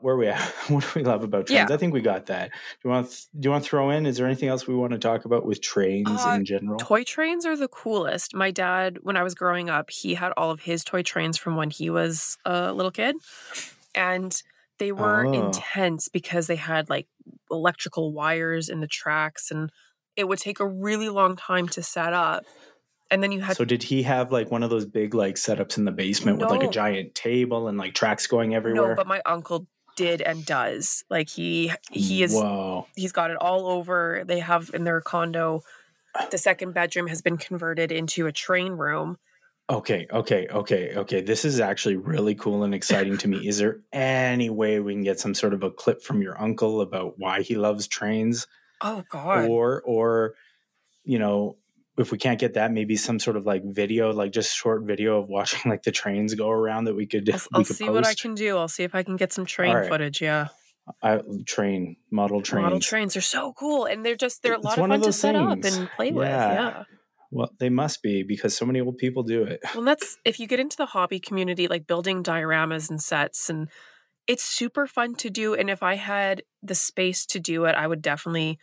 Where 0.05 0.13
are 0.13 0.17
we 0.19 0.27
at? 0.27 0.39
What 0.69 0.83
do 0.83 0.89
we 0.99 1.03
love 1.03 1.23
about 1.23 1.47
trains? 1.47 1.67
Yeah. 1.67 1.73
I 1.73 1.77
think 1.77 1.91
we 1.91 1.99
got 2.01 2.27
that. 2.27 2.51
Do 2.51 2.57
you 2.83 2.89
want 2.91 3.09
to, 3.09 3.17
do 3.39 3.47
you 3.47 3.49
want 3.49 3.63
to 3.63 3.67
throw 3.71 3.89
in? 3.89 4.05
Is 4.05 4.17
there 4.17 4.27
anything 4.27 4.49
else 4.49 4.67
we 4.67 4.75
want 4.75 4.93
to 4.93 4.99
talk 4.99 5.25
about 5.25 5.47
with 5.47 5.61
trains 5.61 6.07
Uh, 6.23 6.35
in 6.37 6.45
general? 6.45 6.77
Toy 6.77 7.03
trains 7.03 7.43
are 7.43 7.57
the 7.57 7.67
coolest. 7.67 8.35
My 8.35 8.51
dad, 8.51 8.99
when 9.01 9.17
I 9.17 9.23
was 9.23 9.33
growing 9.33 9.67
up, 9.67 9.89
he 9.89 10.13
had 10.13 10.31
all 10.37 10.51
of 10.51 10.61
his 10.61 10.83
toy 10.83 11.01
trains 11.01 11.39
from 11.39 11.55
when 11.55 11.71
he 11.71 11.89
was 11.89 12.37
a 12.45 12.71
little 12.71 12.91
kid. 12.91 13.15
And 13.95 14.39
they 14.77 14.91
were 14.91 15.25
Oh. 15.25 15.33
intense 15.33 16.07
because 16.07 16.45
they 16.45 16.57
had 16.57 16.87
like 16.87 17.07
electrical 17.49 18.13
wires 18.13 18.69
in 18.69 18.81
the 18.81 18.87
tracks 18.87 19.49
and 19.49 19.71
it 20.15 20.27
would 20.27 20.37
take 20.37 20.59
a 20.59 20.67
really 20.67 21.09
long 21.09 21.35
time 21.35 21.67
to 21.69 21.81
set 21.81 22.13
up. 22.13 22.43
And 23.09 23.23
then 23.23 23.31
you 23.31 23.41
had 23.41 23.57
so 23.57 23.65
did 23.65 23.81
he 23.81 24.03
have 24.03 24.31
like 24.31 24.51
one 24.51 24.61
of 24.61 24.69
those 24.69 24.85
big 24.85 25.15
like 25.15 25.35
setups 25.35 25.79
in 25.79 25.85
the 25.85 25.91
basement 25.91 26.37
with 26.37 26.51
like 26.51 26.63
a 26.63 26.69
giant 26.69 27.15
table 27.15 27.67
and 27.67 27.77
like 27.77 27.95
tracks 27.95 28.27
going 28.27 28.53
everywhere? 28.53 28.89
no, 28.89 28.95
but 28.95 29.07
my 29.07 29.21
uncle 29.25 29.67
did 29.95 30.21
and 30.21 30.45
does. 30.45 31.03
Like 31.09 31.29
he 31.29 31.71
he 31.91 32.23
is 32.23 32.33
Whoa. 32.33 32.87
he's 32.95 33.11
got 33.11 33.31
it 33.31 33.37
all 33.37 33.67
over. 33.67 34.23
They 34.25 34.39
have 34.39 34.71
in 34.73 34.83
their 34.83 35.01
condo 35.01 35.63
the 36.31 36.37
second 36.37 36.73
bedroom 36.73 37.07
has 37.07 37.21
been 37.21 37.37
converted 37.37 37.91
into 37.91 38.27
a 38.27 38.31
train 38.31 38.73
room. 38.73 39.17
Okay, 39.69 40.05
okay, 40.11 40.47
okay, 40.47 40.95
okay. 40.95 41.21
This 41.21 41.43
is 41.43 41.59
actually 41.59 41.95
really 41.95 42.35
cool 42.35 42.63
and 42.63 42.75
exciting 42.75 43.17
to 43.17 43.27
me. 43.27 43.47
Is 43.47 43.57
there 43.57 43.79
any 43.91 44.49
way 44.49 44.79
we 44.79 44.93
can 44.93 45.03
get 45.03 45.19
some 45.19 45.33
sort 45.33 45.53
of 45.53 45.63
a 45.63 45.71
clip 45.71 46.03
from 46.03 46.21
your 46.21 46.39
uncle 46.39 46.81
about 46.81 47.17
why 47.17 47.41
he 47.41 47.55
loves 47.55 47.87
trains? 47.87 48.45
Oh 48.81 49.03
god. 49.09 49.49
Or 49.49 49.81
or 49.81 50.35
you 51.03 51.17
know, 51.17 51.57
if 51.97 52.11
we 52.11 52.17
can't 52.17 52.39
get 52.39 52.55
that, 52.55 52.71
maybe 52.71 52.95
some 52.95 53.19
sort 53.19 53.37
of 53.37 53.45
like 53.45 53.63
video, 53.65 54.11
like 54.11 54.31
just 54.31 54.55
short 54.55 54.83
video 54.83 55.21
of 55.21 55.29
watching 55.29 55.69
like 55.69 55.83
the 55.83 55.91
trains 55.91 56.33
go 56.33 56.49
around 56.49 56.85
that 56.85 56.95
we 56.95 57.05
could 57.05 57.29
I'll, 57.29 57.39
we 57.39 57.47
I'll 57.53 57.63
could 57.63 57.75
see 57.75 57.85
post. 57.85 57.93
what 57.95 58.07
I 58.07 58.13
can 58.13 58.35
do. 58.35 58.57
I'll 58.57 58.67
see 58.67 58.83
if 58.83 58.93
I 58.95 59.03
can 59.03 59.15
get 59.15 59.31
some 59.33 59.45
train 59.45 59.71
Alright. 59.71 59.89
footage. 59.89 60.21
Yeah, 60.21 60.47
I, 61.01 61.21
train 61.45 61.95
model 62.11 62.41
trains. 62.41 62.63
model 62.63 62.79
trains 62.79 63.15
are 63.15 63.21
so 63.21 63.53
cool, 63.53 63.85
and 63.85 64.05
they're 64.05 64.15
just 64.15 64.43
they're 64.43 64.53
a 64.53 64.57
It's 64.57 64.65
lot 64.65 64.77
of 64.77 64.81
fun 64.81 64.91
of 64.91 65.01
to 65.03 65.13
set 65.13 65.35
up 65.35 65.63
and 65.63 65.89
play 65.95 66.11
with. 66.11 66.27
Yeah. 66.27 66.53
Yeah. 66.53 66.83
Well, 67.31 67.49
they 67.59 67.69
must 67.69 68.01
be 68.01 68.23
because 68.23 68.55
so 68.55 68.65
many 68.65 68.79
old 68.79 68.97
people 68.97 69.23
do 69.23 69.43
it. 69.43 69.59
Well, 69.73 69.83
that's 69.83 70.17
if 70.23 70.39
you 70.39 70.47
get 70.47 70.59
into 70.59 70.77
the 70.77 70.85
hobby 70.85 71.19
community, 71.19 71.67
like 71.67 71.87
building 71.87 72.23
dioramas 72.23 72.89
and 72.89 73.01
sets, 73.01 73.49
and 73.49 73.67
it's 74.27 74.43
super 74.43 74.87
fun 74.87 75.15
to 75.15 75.29
do. 75.29 75.53
And 75.53 75.69
if 75.69 75.83
I 75.83 75.95
had 75.95 76.43
the 76.63 76.75
space 76.75 77.25
to 77.27 77.39
do 77.39 77.65
it, 77.65 77.75
I 77.75 77.87
would 77.87 78.01
definitely, 78.01 78.57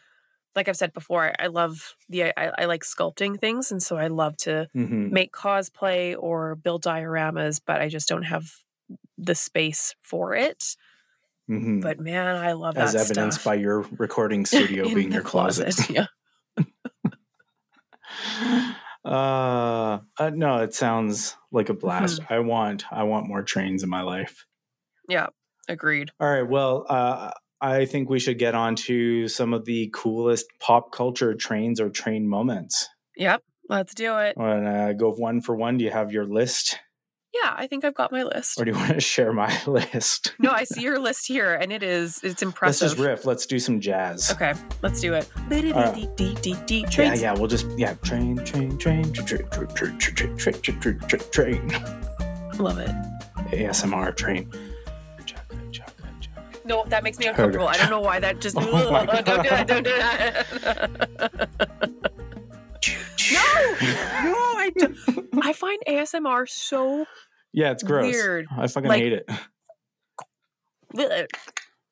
like 0.55 0.69
I've 0.69 0.77
said 0.77 0.93
before, 0.93 1.33
I 1.39 1.47
love 1.47 1.95
the 2.09 2.25
I, 2.39 2.53
I 2.59 2.65
like 2.67 2.83
sculpting 2.85 3.39
things, 3.41 3.73
and 3.73 3.83
so 3.83 3.97
I 3.97 4.09
love 4.09 4.37
to 4.39 4.69
Mhm. 4.75 5.11
make 5.11 5.33
cosplay 5.33 6.15
or 6.19 6.55
build 6.57 6.83
dioramas, 6.85 7.61
but 7.65 7.81
I 7.81 7.89
just 7.89 8.09
don't 8.09 8.23
have 8.25 8.45
the 9.19 9.35
space 9.35 9.95
for 10.03 10.35
it. 10.35 10.77
Mhm. 11.51 11.81
But 11.83 11.99
man, 12.01 12.37
I 12.37 12.53
love 12.53 12.77
As 12.77 12.95
evidenced 12.95 13.41
stuff. 13.41 13.45
by 13.51 13.55
your 13.55 13.81
recording 13.99 14.45
studio 14.47 14.85
being 14.95 15.13
your 15.13 15.23
closet. 15.23 15.75
Yeah. 15.91 16.07
uh, 19.05 19.99
uh 20.19 20.31
no 20.35 20.59
it 20.59 20.75
sounds 20.75 21.37
like 21.51 21.69
a 21.69 21.75
blast 21.75 22.21
Mm-hmm. 22.23 22.35
i 22.35 22.39
want 22.39 22.85
i 22.93 23.03
want 23.03 23.27
more 23.27 23.43
trains 23.43 23.83
in 23.83 23.89
my 23.89 24.03
life 24.03 24.47
Yeah. 25.09 25.29
Agreed. 25.69 26.11
all 26.21 26.29
right 26.31 26.43
well 26.49 26.87
uh 26.89 27.31
i 27.63 27.87
think 27.87 28.11
we 28.11 28.19
should 28.19 28.39
get 28.39 28.55
on 28.55 28.75
to 28.77 29.27
some 29.29 29.55
of 29.55 29.65
the 29.65 29.89
coolest 29.95 30.45
pop 30.61 30.93
culture 30.93 31.35
trains 31.35 31.81
or 31.81 31.89
train 31.89 32.29
moments 32.29 32.89
Yep. 33.17 33.43
Let's 33.69 33.95
do 33.95 34.19
it. 34.19 34.37
want 34.37 34.65
to 34.65 34.95
go 34.99 35.13
one 35.13 35.41
for 35.41 35.55
one 35.57 35.79
do 35.79 35.85
you 35.85 35.91
have 35.91 36.13
your 36.13 36.27
list 36.27 36.79
Yeah, 37.33 37.55
I 37.57 37.67
think 37.67 37.85
I've 37.85 37.95
got 37.95 38.11
my 38.13 38.23
list. 38.25 38.61
or 38.61 38.65
do 38.67 38.73
you 38.73 38.77
want 38.77 38.93
to 38.93 39.01
share 39.01 39.33
my 39.33 39.51
list 39.67 40.35
No, 40.39 40.51
I 40.51 40.65
see 40.65 40.83
your 40.83 40.99
list 40.99 41.27
here, 41.29 41.55
and 41.55 41.73
it 41.73 41.83
is 41.83 42.17
it's 42.17 42.25
let's 42.25 42.43
impressive. 42.43 42.89
just 42.91 42.99
riff 43.01 43.25
let's 43.25 43.47
do 43.47 43.59
some 43.59 43.81
jazz 43.81 44.31
Okay, 44.33 44.53
let's 44.83 45.01
do 45.01 45.15
it. 45.15 45.29
right. 45.49 46.09
yeah 46.99 47.15
yeah 47.15 47.33
we'll 47.33 47.47
just 47.49 47.67
yeah 47.79 47.95
train 48.03 48.37
train 48.45 48.77
train 48.79 49.13
train 49.13 49.25
train 49.25 49.49
train 49.51 49.99
train 49.99 49.99
train 49.99 50.37
train 50.37 50.61
train 50.81 50.99
train 51.09 51.21
train 51.31 51.69
Love 52.59 52.79
it. 52.79 52.91
ASMR 53.53 54.15
train. 54.15 54.51
No, 56.65 56.85
that 56.89 57.03
makes 57.03 57.19
me 57.19 57.27
uncomfortable. 57.27 57.67
I 57.69 57.77
don't 57.77 57.91
know 57.91 58.01
why 58.01 58.21
that 58.21 58.41
just. 58.41 58.57
Oh 58.61 58.91
my 58.93 59.05
don't 59.23 59.27
do 59.43 59.49
that. 59.51 59.67
Don't 59.67 59.83
do 59.85 59.97
that. 59.97 61.49
no, 63.33 64.31
no, 64.31 64.37
I 64.37 64.71
do. 64.77 64.95
I 65.43 65.53
find 65.53 65.79
ASMR 65.89 66.49
so. 66.49 67.07
Yeah, 67.53 67.73
it's 67.73 67.83
gross. 67.83 68.15
Weird. 68.15 68.47
I 68.57 68.67
fucking 68.67 68.89
Like- 68.89 69.03
hate 69.03 69.13
it. 69.13 69.29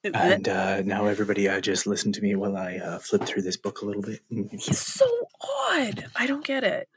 And 0.03 0.49
uh, 0.49 0.81
now 0.83 1.07
everybody, 1.07 1.47
uh, 1.49 1.61
just 1.61 1.87
listen 1.87 2.11
to 2.13 2.23
me 2.23 2.35
while 2.35 2.57
I 2.57 2.77
uh, 2.77 2.99
flip 2.99 3.25
through 3.25 3.43
this 3.43 3.59
book 3.59 3.83
a 3.83 3.85
little 3.85 4.01
bit. 4.01 4.21
He's 4.51 4.79
so 4.79 5.05
odd. 5.71 6.07
I 6.17 6.27
don't 6.27 6.45
get 6.45 6.65
it. 6.65 6.89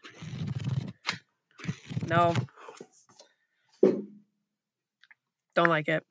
No. 2.07 2.33
Don't 5.53 5.67
like 5.69 5.89
it. 5.89 6.05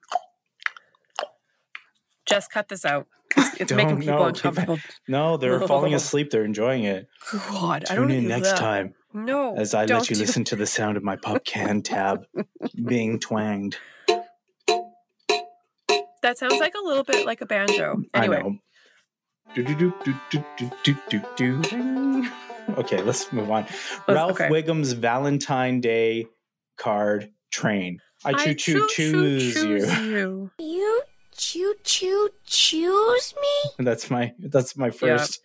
Just 2.25 2.51
cut 2.51 2.69
this 2.69 2.85
out. 2.85 3.07
It's, 3.59 3.71
making 3.73 3.99
people 3.99 4.25
uncomfortable. 4.27 4.79
No, 5.07 5.37
they're 5.37 5.59
falling 5.67 5.93
asleep. 5.93 6.29
They're 6.29 6.45
enjoying 6.45 6.83
it. 6.83 7.07
God, 7.31 7.85
Tune 7.85 7.91
I 7.91 7.95
don't 7.95 8.11
in 8.11 8.27
next 8.27 8.51
that. 8.51 8.59
time. 8.59 8.93
No, 9.13 9.55
as 9.55 9.75
I 9.75 9.85
let 9.85 10.09
you 10.09 10.17
listen 10.17 10.43
to 10.45 10.55
the 10.55 10.65
sound 10.65 10.97
of 10.97 11.03
my 11.03 11.15
pop 11.15 11.43
can 11.45 11.83
tab 11.83 12.25
being 12.83 13.19
twanged. 13.19 13.77
That 16.23 16.39
sounds 16.39 16.59
like 16.59 16.73
a 16.73 16.83
little 16.83 17.03
bit 17.03 17.23
like 17.25 17.41
a 17.41 17.45
banjo. 17.45 18.01
Anyway. 18.15 18.59
Okay, 22.77 23.01
let's 23.03 23.31
move 23.31 23.51
on. 23.51 23.67
Ralph 24.07 24.31
okay. 24.31 24.49
Wiggum's 24.49 24.93
Valentine 24.93 25.79
Day 25.79 26.25
card 26.77 27.29
train. 27.51 27.99
I 28.25 28.33
choo 28.33 28.87
choose, 28.87 29.53
choose 29.53 29.63
you. 29.63 30.49
You 30.57 31.01
choo 31.43 31.73
choo 31.83 32.29
choose 32.45 33.33
me? 33.35 33.71
That's 33.85 34.09
my 34.09 34.33
that's 34.39 34.77
my 34.77 34.87
Yeah. 34.87 34.91
first 34.91 35.41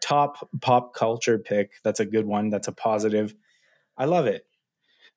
top 0.00 0.48
pop 0.60 0.94
culture 0.94 1.38
pick. 1.38 1.70
That's 1.84 2.00
a 2.00 2.06
good 2.06 2.26
one. 2.26 2.50
That's 2.50 2.68
a 2.68 2.72
positive. 2.72 3.34
I 3.96 4.06
love 4.06 4.26
it. 4.26 4.46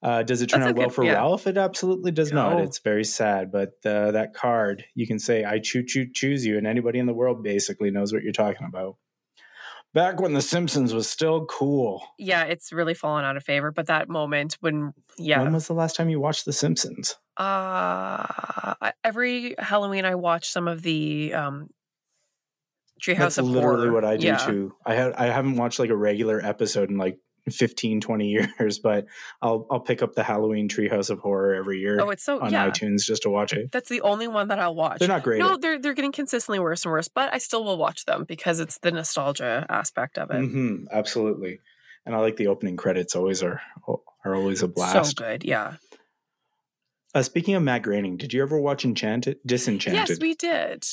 Uh, 0.04 0.22
does 0.22 0.42
it 0.42 0.48
turn 0.48 0.60
That's 0.60 0.70
a 0.70 0.74
out 0.74 0.78
well 0.78 0.88
good- 0.90 0.96
for 0.96 1.04
yeah. 1.06 1.14
Ralph? 1.14 1.48
It 1.48 1.58
absolutely 1.58 2.12
does 2.12 2.32
not. 2.32 2.60
It's 2.62 2.80
very 2.80 3.04
sad. 3.04 3.52
But 3.52 3.74
uh, 3.86 4.12
that 4.12 4.34
card, 4.36 4.86
you 4.94 5.08
can 5.08 5.18
say, 5.18 5.44
I 5.44 5.60
choo 5.60 5.84
choo 5.84 6.06
choose 6.14 6.46
you, 6.46 6.58
and 6.58 6.68
anybody 6.68 7.00
in 7.00 7.06
the 7.08 7.14
world 7.14 7.42
basically 7.44 7.90
knows 7.90 8.14
what 8.14 8.22
you're 8.22 8.32
talking 8.34 8.68
about. 8.68 8.98
Back 9.96 10.20
when 10.20 10.34
The 10.34 10.42
Simpsons 10.42 10.94
was 10.94 11.10
still 11.10 11.46
cool. 11.46 12.04
Yeah, 12.20 12.44
it's 12.44 12.74
really 12.74 12.94
fallen 12.94 13.24
out 13.24 13.38
of 13.38 13.44
favor. 13.46 13.72
But 13.72 13.88
that 13.88 14.10
moment 14.10 14.58
when, 14.60 14.94
yeah, 15.18 15.42
When 15.42 15.54
was 15.54 15.68
the 15.68 15.74
last 15.74 15.96
time 15.96 16.10
you 16.10 16.20
watched 16.20 16.44
The 16.46 16.54
Simpsons? 16.54 17.16
uh, 17.38 18.76
every 19.04 19.56
Halloween 19.58 20.04
I 20.06 20.16
watch 20.16 20.50
some 20.50 20.68
of 20.68 20.82
the 20.82 21.34
um, 21.34 21.70
Treehouse 23.02 23.18
That's 23.18 23.38
of 23.40 23.46
literally 23.46 23.84
Horror. 23.88 23.94
what 23.94 24.06
I 24.06 24.18
do 24.18 24.28
yeah. 24.28 24.38
too. 24.38 24.74
I 24.86 24.96
have 24.96 25.14
I 25.18 25.26
haven't 25.28 25.56
watched 25.56 25.80
like 25.80 25.90
a 25.90 25.96
regular 25.96 26.40
episode 26.44 26.90
in 26.90 26.98
like 26.98 27.18
15, 27.52 28.02
20 28.02 28.28
years, 28.60 28.80
but 28.80 29.06
I'll 29.42 29.68
I'll 29.70 29.80
pick 29.80 30.02
up 30.02 30.14
the 30.16 30.24
Halloween 30.24 30.68
Treehouse 30.70 31.10
of 31.10 31.20
Horror 31.20 31.54
every 31.56 31.80
year 31.80 32.00
Oh, 32.02 32.10
it's 32.10 32.24
so 32.24 32.40
on 32.40 32.52
yeah. 32.52 32.70
iTunes 32.70 33.06
just 33.06 33.24
to 33.24 33.30
watch 33.30 33.54
it. 33.54 33.72
That's 33.72 33.90
the 33.90 34.02
only 34.02 34.28
one 34.28 34.48
that 34.48 34.60
I'll 34.60 34.76
watch. 34.76 35.00
They're 35.00 35.08
not 35.08 35.24
great. 35.24 35.40
No, 35.40 35.58
they're 35.58 35.80
they're 35.80 35.94
getting 35.94 36.12
consistently 36.12 36.60
worse 36.60 36.84
and 36.86 36.92
worse, 36.92 37.08
but 37.08 37.34
I 37.34 37.38
still 37.38 37.64
will 37.64 37.78
watch 37.78 38.06
them 38.06 38.24
because 38.28 38.60
it's 38.60 38.78
the 38.80 38.92
nostalgia 38.92 39.66
aspect 39.70 40.18
of 40.18 40.32
it. 40.32 40.36
Mhm, 40.42 40.86
absolutely. 40.92 41.60
And 42.06 42.14
I 42.16 42.20
like 42.20 42.38
the 42.38 42.48
opening 42.48 42.78
credits. 42.78 43.16
Always 43.16 43.42
are 43.44 43.62
are 44.24 44.36
always 44.36 44.64
a 44.64 44.68
blast. 44.68 45.18
So 45.18 45.24
good, 45.24 45.44
yeah. 45.44 45.76
Uh, 47.14 47.22
speaking 47.24 47.56
of 47.56 47.64
Matt 47.64 47.82
Groening, 47.84 48.18
did 48.18 48.34
you 48.34 48.42
ever 48.42 48.60
watch 48.60 48.84
Enchanted? 48.84 49.38
Disenchanted. 49.46 50.10
Yes, 50.10 50.20
we 50.20 50.34
did. 50.36 50.84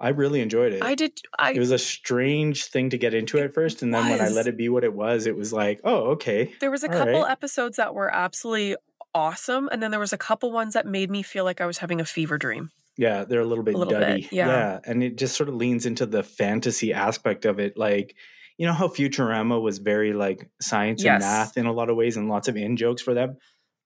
I 0.00 0.08
really 0.08 0.40
enjoyed 0.40 0.72
it. 0.72 0.82
I 0.82 0.94
did. 0.94 1.12
I 1.38 1.52
it 1.52 1.58
was 1.58 1.70
a 1.70 1.78
strange 1.78 2.66
thing 2.66 2.90
to 2.90 2.98
get 2.98 3.14
into 3.14 3.38
at 3.38 3.54
first, 3.54 3.82
and 3.82 3.94
then 3.94 4.08
when 4.08 4.20
I 4.20 4.28
let 4.28 4.46
it 4.46 4.56
be 4.56 4.68
what 4.68 4.84
it 4.84 4.92
was, 4.92 5.26
it 5.26 5.36
was 5.36 5.52
like, 5.52 5.80
oh, 5.84 6.10
okay. 6.12 6.52
there 6.60 6.70
was 6.70 6.82
a 6.84 6.88
all 6.90 6.98
couple 6.98 7.22
right. 7.22 7.30
episodes 7.30 7.76
that 7.76 7.94
were 7.94 8.12
absolutely 8.12 8.76
awesome, 9.14 9.68
and 9.70 9.82
then 9.82 9.90
there 9.90 10.00
was 10.00 10.12
a 10.12 10.18
couple 10.18 10.50
ones 10.52 10.74
that 10.74 10.86
made 10.86 11.10
me 11.10 11.22
feel 11.22 11.44
like 11.44 11.60
I 11.60 11.66
was 11.66 11.78
having 11.78 12.00
a 12.00 12.04
fever 12.04 12.38
dream. 12.38 12.70
Yeah, 12.96 13.24
they're 13.24 13.40
a 13.40 13.46
little 13.46 13.64
bit 13.64 13.74
A 13.74 13.78
little 13.78 13.98
duddy. 13.98 14.22
bit, 14.22 14.32
yeah. 14.32 14.80
and 14.84 15.02
it 15.02 15.16
just 15.16 15.36
sort 15.36 15.48
of 15.48 15.54
leans 15.54 15.86
into 15.86 16.06
the 16.06 16.22
fantasy 16.22 16.92
aspect 16.92 17.44
of 17.44 17.58
it. 17.58 17.76
Like, 17.76 18.14
you 18.58 18.66
know 18.66 18.72
how 18.72 18.88
Futurama 18.88 19.60
was 19.60 19.78
very 19.78 20.12
like 20.12 20.48
science 20.60 21.02
Yes. 21.02 21.14
and 21.14 21.20
math 21.22 21.56
in 21.56 21.66
a 21.66 21.72
lot 21.72 21.88
of 21.90 21.96
ways, 21.96 22.16
and 22.16 22.28
lots 22.28 22.48
of 22.48 22.56
in 22.56 22.76
jokes 22.76 23.02
for 23.02 23.14
them. 23.14 23.36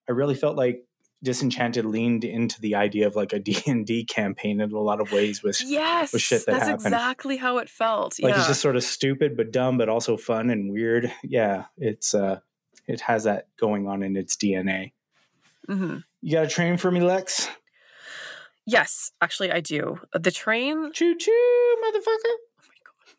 I 0.07 0.11
really 0.11 0.35
felt 0.35 0.57
like 0.57 0.83
Disenchanted 1.21 1.83
leaned 1.85 2.23
into 2.23 2.61
the 2.61 2.75
idea 2.75 3.05
of 3.07 3.15
like 3.15 3.33
a 3.33 3.39
D 3.47 3.61
and 3.67 3.85
D 3.85 4.05
campaign 4.05 4.61
in 4.61 4.71
a 4.71 4.79
lot 4.79 5.01
of 5.01 5.11
ways. 5.11 5.43
With 5.43 5.61
Yes, 5.65 6.13
with 6.13 6.21
shit 6.21 6.45
that 6.45 6.51
that's 6.53 6.65
happened. 6.67 6.85
exactly 6.85 7.37
how 7.37 7.57
it 7.57 7.69
felt. 7.69 8.17
like 8.21 8.31
yeah. 8.33 8.39
it's 8.39 8.47
just 8.47 8.61
sort 8.61 8.75
of 8.77 8.83
stupid 8.83 9.35
but 9.35 9.51
dumb, 9.51 9.77
but 9.77 9.89
also 9.89 10.15
fun 10.17 10.49
and 10.49 10.71
weird. 10.71 11.11
Yeah, 11.23 11.65
it's 11.77 12.13
uh, 12.13 12.39
it 12.87 13.01
has 13.01 13.25
that 13.25 13.47
going 13.59 13.87
on 13.87 14.01
in 14.03 14.15
its 14.15 14.35
DNA. 14.37 14.93
Mhm. 15.69 16.03
You 16.21 16.31
got 16.33 16.45
a 16.45 16.47
train 16.47 16.77
for 16.77 16.89
me, 16.89 17.01
Lex? 17.01 17.49
Yes, 18.65 19.11
actually, 19.21 19.51
I 19.51 19.59
do. 19.61 19.99
The 20.13 20.31
train 20.31 20.91
Choo 20.93 21.15
choo, 21.17 21.75
motherfucker. 21.85 22.35
Oh 22.35 22.67
my 22.67 22.75
god. 22.85 23.15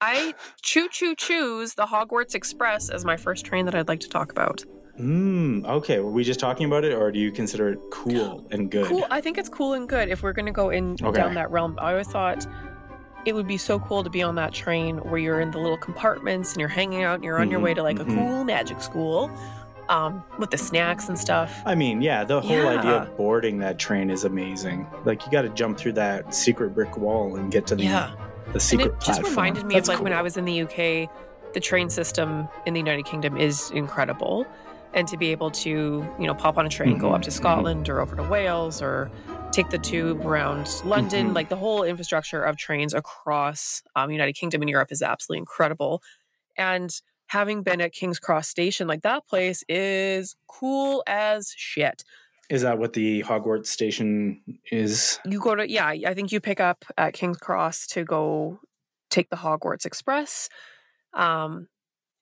I 0.00 0.34
choo 0.62 0.88
choo 0.90 1.14
choose 1.14 1.74
the 1.74 1.86
Hogwarts 1.86 2.34
Express 2.34 2.88
as 2.90 3.04
my 3.04 3.16
first 3.16 3.44
train 3.44 3.66
that 3.66 3.74
I'd 3.74 3.88
like 3.88 4.00
to 4.00 4.08
talk 4.08 4.32
about. 4.32 4.64
Mm, 4.98 5.66
okay, 5.66 5.98
were 6.00 6.10
we 6.10 6.22
just 6.22 6.38
talking 6.38 6.66
about 6.66 6.84
it, 6.84 6.92
or 6.94 7.10
do 7.10 7.18
you 7.18 7.32
consider 7.32 7.70
it 7.70 7.80
cool 7.90 8.46
and 8.52 8.70
good? 8.70 8.86
Cool. 8.86 9.06
I 9.10 9.20
think 9.20 9.38
it's 9.38 9.48
cool 9.48 9.72
and 9.72 9.88
good 9.88 10.08
if 10.08 10.22
we're 10.22 10.32
going 10.32 10.46
to 10.46 10.52
go 10.52 10.70
in 10.70 10.96
Okay. 11.02 11.18
down 11.18 11.34
that 11.34 11.50
realm. 11.50 11.76
I 11.80 11.90
always 11.92 12.06
thought 12.08 12.46
it 13.24 13.34
would 13.34 13.48
be 13.48 13.56
so 13.56 13.78
cool 13.80 14.04
to 14.04 14.10
be 14.10 14.22
on 14.22 14.34
that 14.36 14.52
train 14.52 14.98
where 14.98 15.18
you're 15.18 15.40
in 15.40 15.50
the 15.50 15.58
little 15.58 15.78
compartments 15.78 16.52
and 16.52 16.60
you're 16.60 16.68
hanging 16.68 17.02
out 17.02 17.14
and 17.16 17.24
you're 17.24 17.40
on 17.40 17.50
your 17.50 17.58
way 17.60 17.74
to 17.74 17.82
like 17.82 17.98
a 17.98 18.04
Mhm, 18.04 18.10
mhm. 18.10 18.14
cool 18.14 18.44
magic 18.44 18.80
school 18.82 19.30
um, 19.88 20.22
with 20.38 20.50
the 20.50 20.58
snacks 20.58 21.08
and 21.08 21.18
stuff. 21.18 21.62
I 21.66 21.74
mean, 21.74 22.00
yeah, 22.00 22.22
the 22.24 22.40
whole 22.40 22.68
idea 22.68 22.92
of 23.02 23.16
boarding 23.16 23.58
that 23.60 23.78
train 23.78 24.10
is 24.10 24.24
amazing. 24.24 24.86
Like, 25.04 25.24
you 25.26 25.32
got 25.32 25.42
to 25.42 25.48
jump 25.50 25.76
through 25.76 25.92
that 25.94 26.34
secret 26.34 26.74
brick 26.74 26.96
wall 26.96 27.36
and 27.36 27.50
get 27.50 27.66
to 27.68 27.74
the 27.74 27.82
Yeah. 27.84 28.10
the 28.46 28.52
And 28.52 28.62
secret 28.62 28.92
it 28.92 29.00
just 29.00 29.22
reminded 29.22 29.64
me 29.66 29.74
That's 29.74 29.88
of 29.88 29.94
like 29.96 30.04
when. 30.04 30.12
I 30.12 30.22
was 30.22 30.36
in 30.36 30.44
the 30.44 30.62
UK, 30.62 31.08
the 31.54 31.60
train 31.60 31.88
system 31.90 32.46
in 32.66 32.74
the 32.74 32.80
United 32.80 33.04
Kingdom 33.06 33.36
is 33.36 33.70
incredible. 33.72 34.46
And 34.94 35.08
to 35.08 35.16
be 35.16 35.30
able 35.32 35.50
to, 35.50 35.70
you 36.20 36.26
know, 36.26 36.34
pop 36.34 36.56
on 36.56 36.66
a 36.66 36.68
train, 36.68 36.98
go 36.98 37.08
Mhm, 37.08 37.14
up 37.16 37.22
to 37.22 37.30
mhm. 37.30 37.34
Scotland 37.34 37.88
or 37.88 38.00
over 38.00 38.14
to 38.14 38.22
Wales 38.22 38.80
or 38.80 39.10
take 39.50 39.68
the 39.70 39.78
tube 39.78 40.24
around 40.24 40.68
London, 40.84 41.30
Mhm. 41.30 41.34
like 41.34 41.48
the 41.48 41.56
whole 41.56 41.82
infrastructure 41.82 42.42
of 42.42 42.56
trains 42.56 42.94
across 42.94 43.82
um, 43.96 44.10
United 44.10 44.34
Kingdom 44.34 44.62
and 44.62 44.70
Europe 44.70 44.92
is 44.92 45.02
absolutely 45.02 45.38
incredible. 45.38 46.00
And 46.56 46.90
having 47.26 47.62
been 47.62 47.80
at 47.80 47.92
King's 47.92 48.18
Cross 48.20 48.48
Station, 48.48 48.86
like 48.86 49.02
that 49.02 49.26
place 49.26 49.64
is 49.68 50.36
cool 50.46 51.02
as 51.06 51.52
shit. 51.56 52.04
Is 52.50 52.62
that 52.62 52.78
what 52.78 52.92
the 52.92 53.22
Hogwarts 53.24 53.66
station 53.66 54.42
is? 54.70 55.18
you 55.26 55.40
go 55.40 55.54
to 55.54 55.68
yeah 55.68 55.86
i 55.88 56.12
think 56.14 56.30
you 56.30 56.38
pick 56.40 56.60
up 56.60 56.84
at 56.98 57.14
king's 57.14 57.38
cross 57.38 57.86
to 57.86 58.04
go 58.04 58.60
take 59.08 59.30
the 59.30 59.36
hogwarts 59.36 59.86
express 59.86 60.50
um 61.14 61.66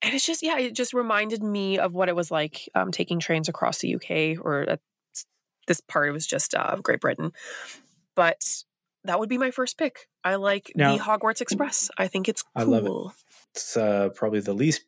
and 0.03 0.15
it's 0.15 0.27
just 0.27 0.43
yeah 0.43 0.59
it 0.59 0.75
just 0.75 0.93
reminded 0.93 1.43
me 1.43 1.79
of 1.79 1.93
what 1.93 2.09
it 2.09 2.17
was 2.17 2.31
like 2.31 2.69
um 2.75 2.91
taking 2.91 3.19
trains 3.21 3.49
across 3.49 3.79
the 3.79 3.95
uk 3.95 4.11
or 4.45 4.69
uh, 4.69 4.77
this 5.67 5.81
part 5.81 6.09
it 6.09 6.13
was 6.13 6.27
just 6.27 6.55
uh 6.55 6.77
great 6.83 7.01
britain 7.01 7.33
but 8.15 8.65
that 9.05 9.19
would 9.19 9.29
be 9.29 9.39
my 9.39 9.51
first 9.51 9.79
pick 9.79 10.09
i 10.25 10.35
like 10.35 10.73
Now- 10.75 10.97
the 10.97 11.03
hogwarts 11.03 11.41
express 11.41 11.91
i 11.99 12.09
think 12.09 12.29
it's 12.29 12.43
cool 12.43 12.51
I 12.55 12.63
love 12.65 12.87
it. 12.87 13.13
It's 13.55 13.77
uh, 13.77 14.09
probably 14.15 14.41
the 14.41 14.55
least 14.55 14.83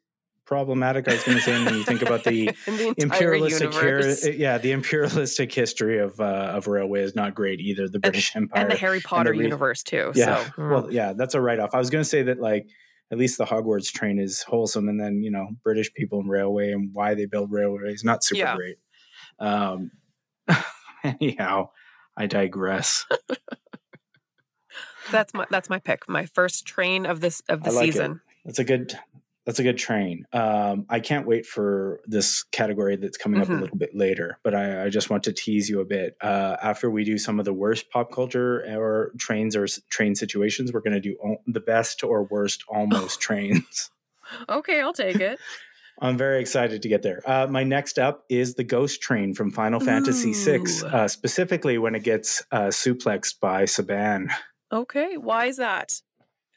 problematic. 0.46 1.06
I 1.08 1.12
was 1.12 1.24
going 1.24 1.36
to 1.36 1.42
say 1.44 1.64
when 1.64 1.74
you 1.74 1.84
think 1.84 2.00
about 2.02 2.24
the 2.24 2.46
the 2.66 2.94
imperialistic 2.96 3.74
universe. 3.74 4.26
yeah, 4.26 4.56
the 4.58 4.72
imperialistic 4.72 5.52
history 5.52 5.98
of 5.98 6.18
uh, 6.20 6.52
of 6.54 6.66
railway 6.66 7.02
is 7.02 7.14
not 7.14 7.34
great 7.34 7.60
either. 7.60 7.88
The 7.88 7.98
British 7.98 8.34
Empire 8.34 8.62
and 8.62 8.70
the 8.70 8.76
harry 8.76 9.00
potter 9.00 9.32
re- 9.32 9.42
universe 9.42 9.82
too 9.82 10.12
Yeah. 10.14 10.44
so 10.44 10.50
mm. 10.52 10.70
Well, 10.70 10.90
yeah, 10.92 11.12
that's 11.12 11.34
a 11.34 11.40
write 11.42 11.58
off. 11.60 11.74
I 11.74 11.78
was 11.78 11.90
going 11.90 12.02
to 12.04 12.08
say 12.08 12.22
that 12.24 12.40
like 12.40 12.68
at 13.14 13.18
least 13.18 13.38
the 13.38 13.44
Hogwarts 13.44 13.92
train 13.92 14.18
is 14.18 14.42
wholesome, 14.42 14.88
and 14.88 15.00
then 15.00 15.22
you 15.22 15.30
know 15.30 15.46
British 15.62 15.94
people 15.94 16.18
and 16.18 16.28
railway 16.28 16.72
and 16.72 16.90
why 16.92 17.14
they 17.14 17.26
build 17.26 17.52
railways 17.52 18.02
not 18.02 18.24
super 18.24 18.38
Yeah. 18.40 18.56
great. 18.56 18.76
Um, 19.38 19.92
anyhow, 21.04 21.70
I 22.16 22.26
digress. 22.26 23.06
that's 25.12 25.32
my 25.32 25.46
that's 25.48 25.70
my 25.70 25.78
pick 25.78 26.08
my 26.08 26.26
first 26.26 26.66
train 26.66 27.06
of 27.06 27.20
this 27.20 27.40
of 27.48 27.62
the 27.62 27.70
like 27.70 27.84
it. 27.88 27.92
season 27.92 28.20
That's 28.44 28.58
a 28.58 28.64
good. 28.64 28.98
That's 29.46 29.58
a 29.58 29.62
good 29.62 29.76
train. 29.76 30.24
Um, 30.32 30.86
I 30.88 31.00
can't 31.00 31.26
wait 31.26 31.44
for 31.44 32.00
this 32.06 32.44
category 32.44 32.96
that's 32.96 33.18
coming 33.18 33.40
up 33.42 33.48
a 33.48 33.50
Mhm. 33.52 33.60
little 33.60 33.76
bit 33.76 33.94
later, 33.94 34.38
but 34.42 34.54
I, 34.54 34.84
I 34.86 34.88
just 34.88 35.10
want 35.10 35.22
to 35.24 35.32
tease 35.32 35.68
you 35.68 35.80
a 35.80 35.84
bit. 35.84 36.16
Uh, 36.22 36.56
after 36.62 36.90
we 36.90 37.04
do 37.04 37.18
some 37.18 37.38
of 37.38 37.44
the 37.44 37.52
worst 37.52 37.90
pop 37.90 38.10
culture 38.10 38.64
or 38.78 39.12
trains 39.18 39.54
or 39.54 39.64
s- 39.64 39.80
train 39.90 40.14
situations, 40.14 40.72
we're 40.72 40.80
going 40.80 40.94
to 40.94 41.00
do 41.00 41.16
al- 41.22 41.42
the 41.46 41.60
best 41.60 42.02
or 42.02 42.24
worst 42.24 42.64
almost 42.68 43.20
trains. 43.26 43.90
okay 44.48 44.80
i'll 44.80 44.94
take 44.94 45.20
it 45.20 45.38
I'm 46.00 46.16
very 46.18 46.40
excited 46.40 46.82
to 46.82 46.88
get 46.88 47.02
there. 47.02 47.20
Uh, 47.24 47.46
my 47.48 47.62
next 47.62 48.00
up 48.00 48.24
is 48.28 48.54
the 48.56 48.64
Ghost 48.64 49.00
Train 49.00 49.32
from 49.32 49.52
Final 49.52 49.78
Fantasy 49.78 50.32
VI, 50.32 50.58
uh, 50.88 51.06
specifically 51.06 51.78
when 51.78 51.94
it 51.94 52.02
gets 52.02 52.42
uh, 52.50 52.62
suplexed 52.66 53.38
by 53.38 53.64
Sabin. 53.64 54.28
Okay, 54.72 55.16
why 55.18 55.46
is 55.46 55.58
that? 55.58 55.92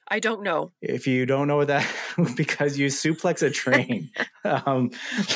I 0.09 0.19
don't 0.19 0.43
know. 0.43 0.71
If 0.81 1.05
you 1.07 1.25
don't 1.25 1.47
know 1.47 1.57
what 1.57 1.67
that, 1.67 1.87
because 2.35 2.77
you 2.77 2.87
suplex 2.87 3.41
a 3.41 3.49
train. 3.49 4.09
um, 4.43 4.91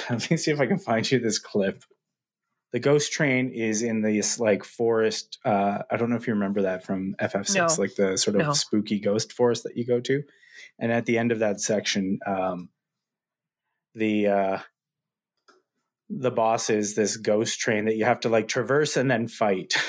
let 0.10 0.30
me 0.32 0.38
see 0.38 0.52
if 0.52 0.60
I 0.60 0.66
can 0.66 0.80
find 0.80 1.10
you 1.10 1.20
this 1.20 1.40
clip. 1.40 1.84
The 2.72 2.80
Ghost 2.80 3.12
Train 3.12 3.50
is 3.50 3.82
in 3.82 4.02
this 4.02 4.40
like 4.40 4.64
forest. 4.64 5.40
Uh, 5.44 5.80
I 5.92 5.98
don't 5.98 6.10
know 6.10 6.16
if 6.16 6.26
you 6.26 6.34
remember 6.34 6.62
that 6.62 6.86
from 6.86 7.16
FF6, 7.20 7.56
No. 7.56 7.68
like 7.78 7.96
the 7.96 8.18
sort 8.18 8.38
of 8.38 8.44
No. 8.48 8.54
spooky 8.54 9.00
ghost 9.00 9.34
forest 9.34 9.64
that 9.64 9.76
you 9.76 9.86
go 9.86 10.00
to. 10.00 10.24
And 10.80 10.90
at 10.90 11.06
the 11.06 11.18
end 11.18 11.34
of 11.34 11.40
that 11.40 11.60
section, 11.60 12.20
um, 12.26 12.70
the 13.94 14.28
uh, 14.28 14.58
the 16.10 16.32
boss 16.32 16.70
is 16.70 16.96
this 16.96 17.18
ghost 17.18 17.60
train 17.60 17.86
that 17.86 17.98
you 17.98 18.06
have 18.06 18.22
to 18.22 18.30
like 18.30 18.48
traverse 18.48 18.96
and 18.96 19.12
then 19.12 19.28
fight. 19.28 19.76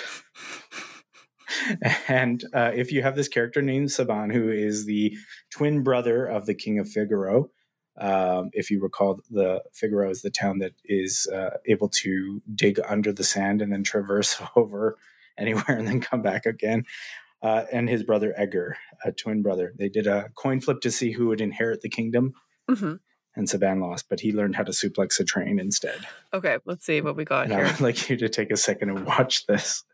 and 2.09 2.45
uh, 2.55 2.71
if 2.75 2.93
you 2.93 3.03
have 3.03 3.17
this 3.17 3.29
character 3.29 3.63
named 3.63 3.91
Sabin, 3.91 4.31
who 4.31 4.51
is 4.51 4.87
the 4.87 5.17
twin 5.51 5.83
brother 5.83 6.27
of 6.27 6.47
the 6.47 6.55
King 6.55 6.79
of 6.79 6.89
Figaro, 6.89 7.51
um, 7.99 8.51
if 8.53 8.71
you 8.71 8.81
recall, 8.81 9.21
the 9.31 9.63
Figaro 9.73 10.11
is 10.11 10.23
the 10.23 10.31
town 10.31 10.59
that 10.59 10.73
is 10.85 11.27
uh, 11.33 11.59
able 11.67 11.89
to 11.91 12.41
dig 12.55 12.81
under 12.89 13.13
the 13.13 13.25
sand 13.25 13.61
and 13.61 13.73
then 13.73 13.85
traverse 13.85 14.41
over 14.57 14.97
anywhere 15.39 15.77
and 15.77 15.87
then 15.87 16.01
come 16.01 16.23
back 16.23 16.47
again. 16.47 16.85
Uh, 17.43 17.65
and 17.73 17.89
his 17.89 18.05
brother 18.05 18.33
Edgar, 18.37 18.77
a 19.05 19.11
twin 19.11 19.43
brother, 19.43 19.75
they 19.77 19.89
did 19.89 20.07
a 20.07 20.31
coin 20.37 20.61
flip 20.61 20.81
to 20.83 20.93
see 20.93 21.11
who 21.11 21.27
would 21.27 21.41
inherit 21.41 21.81
the 21.81 21.89
kingdom, 21.89 22.35
hmm 22.69 22.95
and 23.35 23.49
Sabin 23.49 23.81
lost, 23.81 24.09
but 24.09 24.21
he 24.21 24.33
learned 24.33 24.57
how 24.57 24.63
to 24.63 24.73
suplex 24.73 25.19
a 25.19 25.25
train 25.25 25.59
instead. 25.59 26.07
Okay, 26.35 26.59
let's 26.65 26.85
see 26.85 27.01
what 27.01 27.17
we 27.17 27.25
got 27.25 27.45
And 27.45 27.55
I 27.55 27.63
would 27.63 27.81
like 27.81 28.11
you 28.11 28.17
to 28.19 28.29
take 28.29 28.51
a 28.51 28.57
second 28.57 28.91
and 28.91 29.07
watch 29.07 29.47
this, 29.47 29.85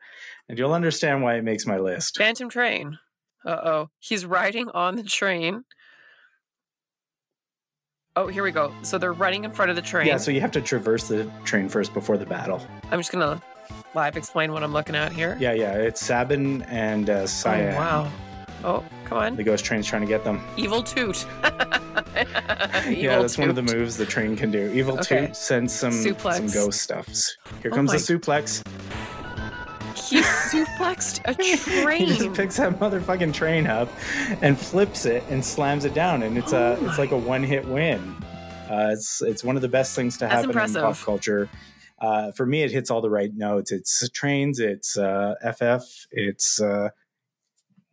and 0.48 0.58
you'll 0.58 0.72
understand 0.72 1.22
why 1.22 1.36
it 1.36 1.44
makes 1.44 1.66
my 1.66 1.78
list. 1.78 2.16
Phantom 2.16 2.48
Train. 2.48 2.98
Uh 3.44 3.60
oh. 3.64 3.90
He's 3.98 4.26
riding 4.26 4.68
on 4.70 4.96
the 4.96 5.02
train. 5.02 5.64
Oh, 8.16 8.26
here 8.26 8.42
we 8.42 8.50
go. 8.50 8.72
So 8.82 8.98
they're 8.98 9.12
running 9.12 9.44
in 9.44 9.52
front 9.52 9.70
of 9.70 9.76
the 9.76 9.82
train. 9.82 10.06
Yeah, 10.06 10.16
so 10.16 10.32
you 10.32 10.40
have 10.40 10.50
to 10.52 10.60
traverse 10.60 11.06
the 11.06 11.30
train 11.44 11.68
first 11.68 11.94
before 11.94 12.16
the 12.18 12.26
battle. 12.26 12.60
I'm 12.90 12.98
just 12.98 13.12
gonna 13.12 13.40
live 13.94 14.16
explain 14.16 14.52
what 14.52 14.64
I'm 14.64 14.72
looking 14.72 14.96
at 14.96 15.12
here. 15.12 15.36
Yeah, 15.38 15.52
yeah, 15.52 15.74
it's 15.74 16.00
Sabin 16.04 16.62
and 16.62 17.08
uh, 17.10 17.26
Oh, 17.46 17.76
wow. 17.76 18.10
Oh, 18.64 18.84
come 19.04 19.18
on. 19.18 19.36
The 19.36 19.44
ghost 19.44 19.64
train's 19.64 19.86
trying 19.86 20.02
to 20.02 20.08
get 20.08 20.24
them. 20.24 20.42
Evil 20.56 20.82
Toot. 20.82 21.24
yeah, 21.44 22.88
Evil 22.88 23.22
that's 23.22 23.38
one 23.38 23.48
of 23.50 23.54
the 23.54 23.62
moves 23.62 23.96
the 23.96 24.06
train 24.06 24.34
can 24.34 24.50
do. 24.50 24.72
Evil 24.72 24.98
Okay. 24.98 25.26
Toot 25.26 25.36
sends 25.36 25.72
some 25.72 25.92
Suplex. 25.92 26.34
some 26.34 26.46
ghost 26.48 26.80
stuffs. 26.80 27.36
Here 27.62 27.70
Oh 27.72 27.76
comes 27.76 27.92
the 27.92 27.98
suplex. 27.98 28.64
He 30.10 30.20
suplexed 30.20 31.20
a 31.24 31.34
train. 31.82 32.06
he 32.06 32.16
just 32.16 32.34
picks 32.34 32.56
that 32.56 32.78
motherfucking 32.78 33.32
train 33.34 33.66
up 33.66 33.88
and 34.42 34.58
flips 34.58 35.06
it 35.06 35.22
and 35.30 35.44
slams 35.44 35.84
it 35.84 35.94
down, 35.94 36.22
and 36.22 36.36
it's 36.38 36.52
Oh 36.52 36.74
a 36.74 36.84
it's 36.86 36.98
like 36.98 37.10
a 37.12 37.16
one 37.16 37.42
hit 37.42 37.66
win. 37.66 38.16
Uh, 38.70 38.90
it's 38.92 39.22
it's 39.22 39.42
one 39.44 39.56
of 39.56 39.62
the 39.62 39.68
best 39.68 39.94
things 39.96 40.14
to 40.18 40.26
That's 40.26 40.44
happen 40.46 40.58
in 40.58 40.74
pop 40.74 40.96
culture. 40.98 41.48
Uh, 42.00 42.30
for 42.32 42.46
me, 42.46 42.62
it 42.62 42.70
hits 42.70 42.90
all 42.90 43.00
the 43.00 43.10
right 43.10 43.34
notes. 43.34 43.72
It's 43.72 44.08
trains, 44.10 44.60
it's 44.60 44.96
uh, 44.96 45.34
FF, 45.42 46.06
it's 46.12 46.60
uh, 46.60 46.90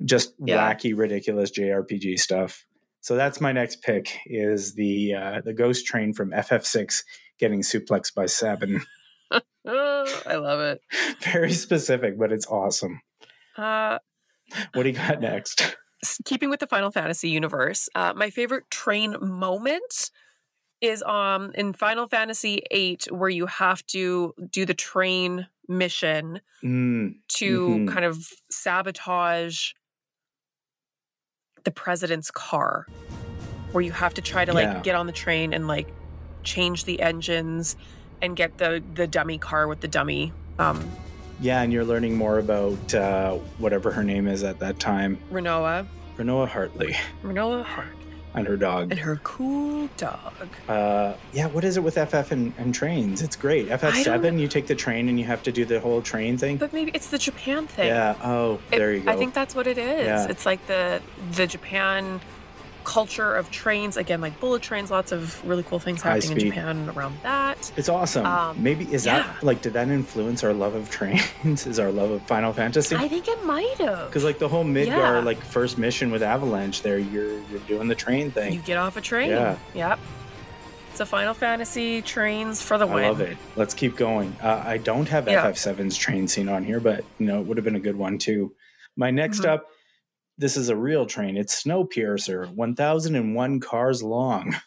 just 0.03 0.33
Yeah. 0.43 0.73
wacky, 0.73 0.95
ridiculous 0.97 1.49
JRPG 1.51 2.19
stuff. 2.19 2.65
So 3.01 3.15
that's 3.15 3.39
my 3.41 3.51
next 3.51 3.81
pick 3.81 4.17
is 4.25 4.73
the 4.75 5.13
uh, 5.15 5.41
the 5.43 5.53
Ghost 5.53 5.85
Train 5.85 6.13
from 6.13 6.31
FF6 6.31 7.03
getting 7.39 7.61
suplexed 7.61 8.13
by 8.15 8.25
Sabin. 8.25 8.81
Oh, 9.67 10.21
I 10.25 10.35
love 10.35 10.59
it. 10.59 10.81
Very 11.21 11.53
specific, 11.53 12.17
but 12.19 12.31
it's 12.31 12.47
awesome. 12.47 12.99
Uh, 13.57 13.99
What 14.73 14.83
do 14.83 14.89
you 14.89 14.95
got 14.95 15.21
next? 15.21 15.75
keeping 16.25 16.49
with 16.49 16.59
the 16.59 16.67
Final 16.67 16.91
Fantasy 16.91 17.29
universe, 17.29 17.89
uh, 17.95 18.13
my 18.15 18.29
favorite 18.29 18.69
train 18.69 19.15
moment 19.21 20.11
is 20.81 21.01
um 21.03 21.51
in 21.55 21.73
Final 21.73 22.07
Fantasy 22.07 22.61
VIII, 22.71 22.97
where 23.09 23.29
you 23.29 23.45
have 23.47 23.83
to 23.87 24.33
do 24.51 24.65
the 24.65 24.73
train 24.73 25.47
mission 25.67 26.41
Mm, 26.63 27.15
to 27.27 27.59
Mhm. 27.59 27.87
kind 27.87 28.05
of 28.05 28.17
sabotage 28.51 29.71
the 31.63 31.71
president's 31.71 32.29
car, 32.31 32.85
where 33.71 33.83
you 33.83 33.91
have 33.91 34.13
to 34.15 34.21
try 34.21 34.45
to 34.45 34.53
like 34.53 34.69
Yeah. 34.69 34.81
get 34.81 34.95
on 34.95 35.07
the 35.07 35.11
train 35.13 35.53
and 35.53 35.67
like 35.67 35.87
change 36.43 36.85
the 36.85 37.01
engines 37.01 37.75
and 38.25 38.35
get 38.35 38.57
the 38.57 38.83
the 38.95 39.07
dummy 39.07 39.37
car 39.37 39.67
with 39.67 39.79
the 39.79 39.87
dummy 39.87 40.33
um 40.59 40.77
Yeah, 41.39 41.61
and 41.61 41.71
you're 41.71 41.85
learning 41.85 42.15
more 42.15 42.39
about 42.39 42.93
uh, 42.93 43.33
whatever 43.59 43.91
her 43.91 44.03
name 44.03 44.27
is 44.27 44.43
at 44.43 44.59
that 44.59 44.79
time, 44.79 45.17
Rinoa, 45.31 45.85
Rinoa 46.17 46.47
Heartilly, 46.47 46.95
Rinoa 47.23 47.63
Hart, 47.63 47.87
and 48.33 48.47
her 48.47 48.55
dog. 48.57 48.91
and 48.91 48.99
her 48.99 49.17
cool 49.23 49.89
dog. 49.97 50.47
Uh, 50.69 51.13
yeah, 51.33 51.47
what 51.47 51.63
is 51.65 51.75
it 51.77 51.83
with 51.83 51.95
FF 51.95 52.31
and, 52.31 52.53
and 52.57 52.73
trains? 52.73 53.21
It's 53.21 53.35
great. 53.35 53.67
FF7, 53.67 54.39
you 54.39 54.47
take 54.47 54.67
the 54.67 54.75
train 54.75 55.09
and 55.09 55.19
you 55.19 55.25
have 55.25 55.43
to 55.43 55.51
do 55.51 55.65
the 55.65 55.79
whole 55.81 56.01
train 56.01 56.37
thing. 56.37 56.55
But 56.57 56.71
maybe 56.71 56.91
it's 56.93 57.07
the 57.09 57.17
Japan 57.17 57.67
thing. 57.67 57.87
Yeah. 57.87 58.15
Oh, 58.23 58.55
It- 58.71 58.77
there 58.79 58.93
you 58.93 59.01
go. 59.01 59.11
I 59.11 59.15
think 59.17 59.33
that's 59.33 59.53
what 59.55 59.67
it 59.67 59.77
is. 59.77 60.05
Yeah. 60.05 60.27
It's 60.29 60.45
like 60.45 60.65
the 60.67 61.01
the 61.33 61.47
Japan 61.47 62.21
culture 62.85 63.35
of 63.35 63.51
trains. 63.51 63.97
Again, 63.97 64.21
like 64.21 64.39
bullet 64.39 64.61
trains. 64.61 64.89
Lots 64.91 65.11
of 65.11 65.45
really 65.45 65.63
cool 65.63 65.79
things 65.79 66.01
happening 66.01 66.31
in. 66.33 66.39
Japan 66.39 66.89
around 66.95 67.17
that. 67.23 67.71
it's 67.75 67.89
awesome. 67.89 68.25
um, 68.25 68.61
Maybe 68.63 68.85
is 68.93 69.05
yeah. 69.05 69.23
that 69.23 69.43
like 69.43 69.61
did 69.61 69.73
that 69.73 69.89
influence 69.89 70.43
our 70.43 70.53
love 70.53 70.75
of 70.75 70.89
trains? 70.89 71.21
is 71.67 71.79
our 71.79 71.91
love 71.91 72.11
of 72.11 72.21
Final 72.27 72.53
Fantasy? 72.53 72.95
I 72.95 73.07
think 73.09 73.27
it 73.27 73.43
might 73.43 73.75
have. 73.79 74.07
Because 74.07 74.23
like 74.23 74.39
the 74.39 74.47
whole 74.47 74.63
Midgar 74.63 74.85
Yeah. 74.87 75.19
like 75.19 75.41
first 75.43 75.77
mission 75.77 76.11
with 76.11 76.23
Avalanche, 76.23 76.81
there 76.81 76.97
you're 76.99 77.39
you're 77.49 77.59
doing 77.67 77.87
the 77.89 77.95
train 77.95 78.31
thing. 78.31 78.53
you 78.53 78.61
get 78.61 78.77
off 78.77 78.95
a 78.95 79.01
train. 79.01 79.31
Yeah. 79.31 79.57
Yep. 79.73 79.99
It's 80.91 80.99
a 81.01 81.05
Final 81.05 81.33
Fantasy 81.33 82.01
trains 82.01 82.61
for 82.61 82.77
the 82.77 82.87
win. 82.87 83.03
I 83.03 83.09
love 83.09 83.19
it. 83.19 83.37
Let's 83.57 83.73
keep 83.73 83.97
going. 83.97 84.33
Uh, 84.41 84.63
I 84.65 84.77
don't 84.77 85.09
have 85.09 85.27
Yeah. 85.27 85.43
FF7's 85.51 85.97
train 85.97 86.25
scene 86.27 86.47
on 86.47 86.63
here, 86.63 86.79
but 86.79 87.03
you 87.19 87.25
know, 87.25 87.41
it 87.41 87.47
would 87.47 87.57
have 87.57 87.65
been 87.65 87.75
a 87.75 87.81
good 87.81 87.97
one 87.97 88.17
too. 88.17 88.53
My 88.95 89.11
next 89.11 89.41
Mhm. 89.41 89.49
up, 89.49 89.71
this 90.37 90.57
is 90.57 90.69
a 90.69 90.75
real 90.75 91.05
train. 91.05 91.37
It's 91.37 91.63
Snowpiercer, 91.63 92.53
1001 92.53 93.59
cars 93.59 94.03
long. 94.03 94.55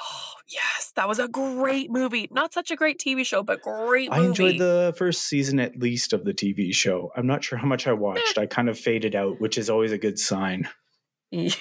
Oh 0.00 0.34
yes, 0.46 0.92
that 0.94 1.08
was 1.08 1.18
a 1.18 1.26
great 1.26 1.90
movie. 1.90 2.28
Not 2.30 2.52
such 2.52 2.70
a 2.70 2.76
great 2.76 3.00
TV 3.00 3.26
show, 3.26 3.42
but 3.42 3.62
great 3.62 4.10
movie. 4.10 4.22
I 4.22 4.26
enjoyed 4.26 4.58
the 4.58 4.94
first 4.96 5.24
season 5.24 5.58
at 5.58 5.76
least 5.76 6.12
of 6.12 6.24
the 6.24 6.32
TV 6.32 6.72
show. 6.72 7.10
I'm 7.16 7.26
not 7.26 7.42
sure 7.42 7.58
how 7.58 7.66
much 7.66 7.88
I 7.88 7.92
watched. 7.94 8.38
I 8.38 8.46
kind 8.46 8.68
of 8.68 8.78
faded 8.78 9.16
out, 9.16 9.40
which 9.40 9.58
is 9.58 9.68
always 9.68 9.90
a 9.90 9.98
good 9.98 10.18
sign. 10.18 10.68
yes. 11.30 11.58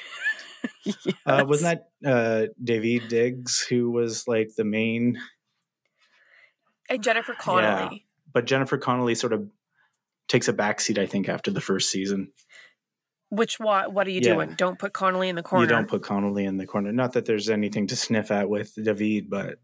Uh, 1.25 1.45
wasn't 1.47 1.81
that 2.03 2.09
uh, 2.09 2.47
Daveed 2.63 3.09
Diggs 3.09 3.61
who 3.61 3.91
was 3.91 4.27
like 4.27 4.51
the 4.55 4.65
main? 4.65 5.19
and 6.89 7.03
Jennifer 7.03 7.33
Connelly? 7.33 8.05
But 8.33 8.45
Jennifer 8.45 8.77
Connelly 8.77 9.15
sort 9.15 9.33
of 9.33 9.49
takes 10.27 10.47
a 10.47 10.53
backseat, 10.53 10.97
I 10.97 11.05
think, 11.05 11.29
after 11.29 11.51
the 11.51 11.61
first 11.61 11.89
season. 11.89 12.31
Which 13.29 13.59
what? 13.59 13.91
What 13.93 14.07
are 14.07 14.11
you 14.11 14.21
Yeah. 14.21 14.33
doing? 14.35 14.53
Don't 14.57 14.79
put 14.79 14.93
Connelly 14.93 15.27
in 15.29 15.35
the 15.35 15.43
corner. 15.43 15.65
You 15.65 15.69
don't 15.69 15.87
put 15.87 16.01
Connelly 16.01 16.45
in 16.45 16.57
the 16.57 16.65
corner. 16.65 16.91
Not 16.91 17.13
that 17.13 17.25
there's 17.25 17.49
anything 17.49 17.87
to 17.87 17.95
sniff 17.95 18.31
at 18.31 18.49
with 18.49 18.73
David, 18.81 19.29
but 19.29 19.59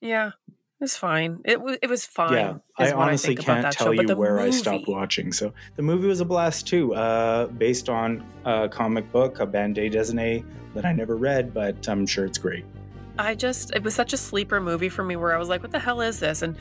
Yeah, 0.00 0.32
it's 0.80 0.96
fine. 0.96 1.40
It 1.44 1.60
was 1.62 1.78
it 1.80 1.88
was 1.88 2.04
fine. 2.04 2.32
yeah, 2.34 2.54
I 2.76 2.92
honestly 2.92 3.34
about 3.34 3.44
can't 3.44 3.72
tell 3.72 3.94
show, 3.94 4.02
you 4.02 4.14
where 4.16 4.40
I 4.40 4.50
stopped 4.50 4.88
watching. 4.88 5.32
So 5.32 5.54
the 5.76 5.82
movie 5.82 6.06
was 6.08 6.20
a 6.20 6.24
blast 6.24 6.66
too, 6.66 6.94
uh, 6.94 7.46
based 7.46 7.88
on 7.88 8.22
a 8.44 8.68
comic 8.68 9.10
book, 9.12 9.40
a 9.40 9.46
bande 9.46 9.76
dessinée 9.76 10.44
that 10.74 10.84
I 10.84 10.92
never 10.92 11.16
read, 11.16 11.54
but 11.54 11.88
I'm 11.88 12.06
sure 12.06 12.24
it's 12.26 12.38
great. 12.38 12.64
I 13.18 13.34
just 13.34 13.74
it 13.74 13.82
was 13.82 13.94
such 13.94 14.12
a 14.12 14.16
sleeper 14.16 14.60
movie 14.60 14.88
for 14.88 15.04
me 15.04 15.16
where 15.16 15.34
I 15.34 15.38
was 15.38 15.48
like, 15.48 15.62
what 15.62 15.70
the 15.70 15.78
hell 15.78 16.00
is 16.00 16.20
this? 16.20 16.42
And 16.42 16.56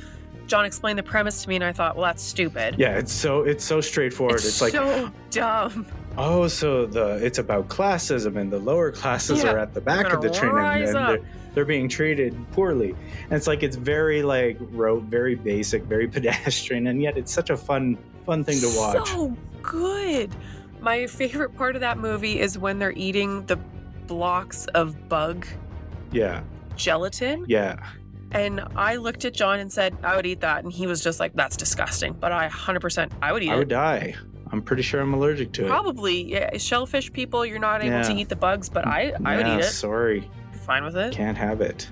John 0.52 0.66
explained 0.66 1.00
the 1.00 1.04
premise 1.04 1.44
to 1.44 1.50
me, 1.50 1.56
and 1.56 1.64
I 1.64 1.72
thought, 1.72 1.96
well, 1.96 2.04
that's 2.08 2.22
stupid. 2.22 2.76
Yeah, 2.78 2.98
it's 2.98 3.14
so 3.14 3.44
it's 3.44 3.64
so 3.64 3.80
straightforward. 3.80 4.36
it's, 4.36 4.48
It's, 4.48 4.62
like, 4.62 4.74
so 4.74 5.10
dumb. 5.30 5.88
oh, 6.18 6.50
so 6.50 6.86
the 6.86 7.26
it's 7.26 7.38
about 7.40 7.70
classism, 7.70 8.36
and 8.36 8.52
the 8.52 8.60
lower 8.60 8.92
classes 8.92 9.46
Yeah, 9.46 9.54
are 9.54 9.60
at 9.60 9.74
the 9.74 9.80
back 9.80 10.12
of 10.12 10.22
the 10.22 10.30
train, 10.30 10.52
and, 10.58 10.84
and 10.84 10.94
they're, 10.94 11.20
they're 11.54 11.64
being 11.64 11.88
treated 11.88 12.36
poorly. 12.52 12.90
And 13.24 13.32
it's 13.32 13.48
like 13.48 13.64
it's 13.64 13.78
very 13.78 14.24
like 14.24 14.58
rote, 14.72 15.04
very 15.04 15.36
basic, 15.36 15.84
very 15.84 16.06
pedestrian, 16.16 16.88
and 16.88 17.02
yet 17.02 17.18
it's 17.18 17.32
such 17.32 17.50
a 17.50 17.56
fun 17.56 17.98
fun 18.26 18.44
thing 18.44 18.60
to 18.60 18.68
watch. 18.76 19.08
So 19.08 19.34
good. 19.62 20.36
My 20.82 21.08
favorite 21.08 21.56
part 21.56 21.76
of 21.76 21.82
that 21.82 21.98
movie 21.98 22.42
is 22.42 22.58
when 22.58 22.78
they're 22.78 22.92
eating 22.98 23.46
the 23.46 23.56
blocks 24.06 24.66
of 24.76 25.08
bug 25.08 25.48
yeah, 26.12 26.44
gelatin. 26.76 27.46
yeah. 27.48 27.88
And 28.32 28.62
I 28.76 28.96
looked 28.96 29.26
at 29.26 29.34
John 29.34 29.60
and 29.60 29.72
said, 29.72 29.98
I 30.04 30.16
would 30.16 30.26
eat 30.26 30.42
that. 30.42 30.64
And 30.64 30.72
he 30.72 30.88
was 30.88 31.04
just 31.04 31.20
like, 31.20 31.34
that's 31.36 31.58
disgusting. 31.58 32.14
But 32.14 32.32
I 32.32 32.48
100%, 32.48 33.12
I 33.22 33.32
would 33.32 33.44
eat 33.44 33.50
I 33.50 33.54
it. 33.54 33.56
I 33.56 33.60
would 33.60 33.68
die. 33.68 34.16
I'm 34.52 34.62
pretty 34.62 34.84
sure 34.84 35.02
I'm 35.02 35.14
allergic 35.14 35.54
to 35.54 35.66
it. 35.66 35.70
Probably. 35.70 36.24
Yeah, 36.32 36.58
shellfish 36.58 37.12
people, 37.14 37.46
you're 37.46 37.60
not 37.60 37.84
able 37.84 38.04
to 38.04 38.14
eat 38.14 38.30
the 38.30 38.36
bugs, 38.36 38.70
but 38.70 38.86
I, 38.86 39.14
I 39.24 39.38
would 39.38 39.48
eat 39.48 39.60
it. 39.60 39.64
Sorry. 39.64 40.30
fine 40.66 40.84
with 40.84 40.98
it. 40.98 41.14
Can't 41.14 41.38
have 41.38 41.62
it. 41.62 41.90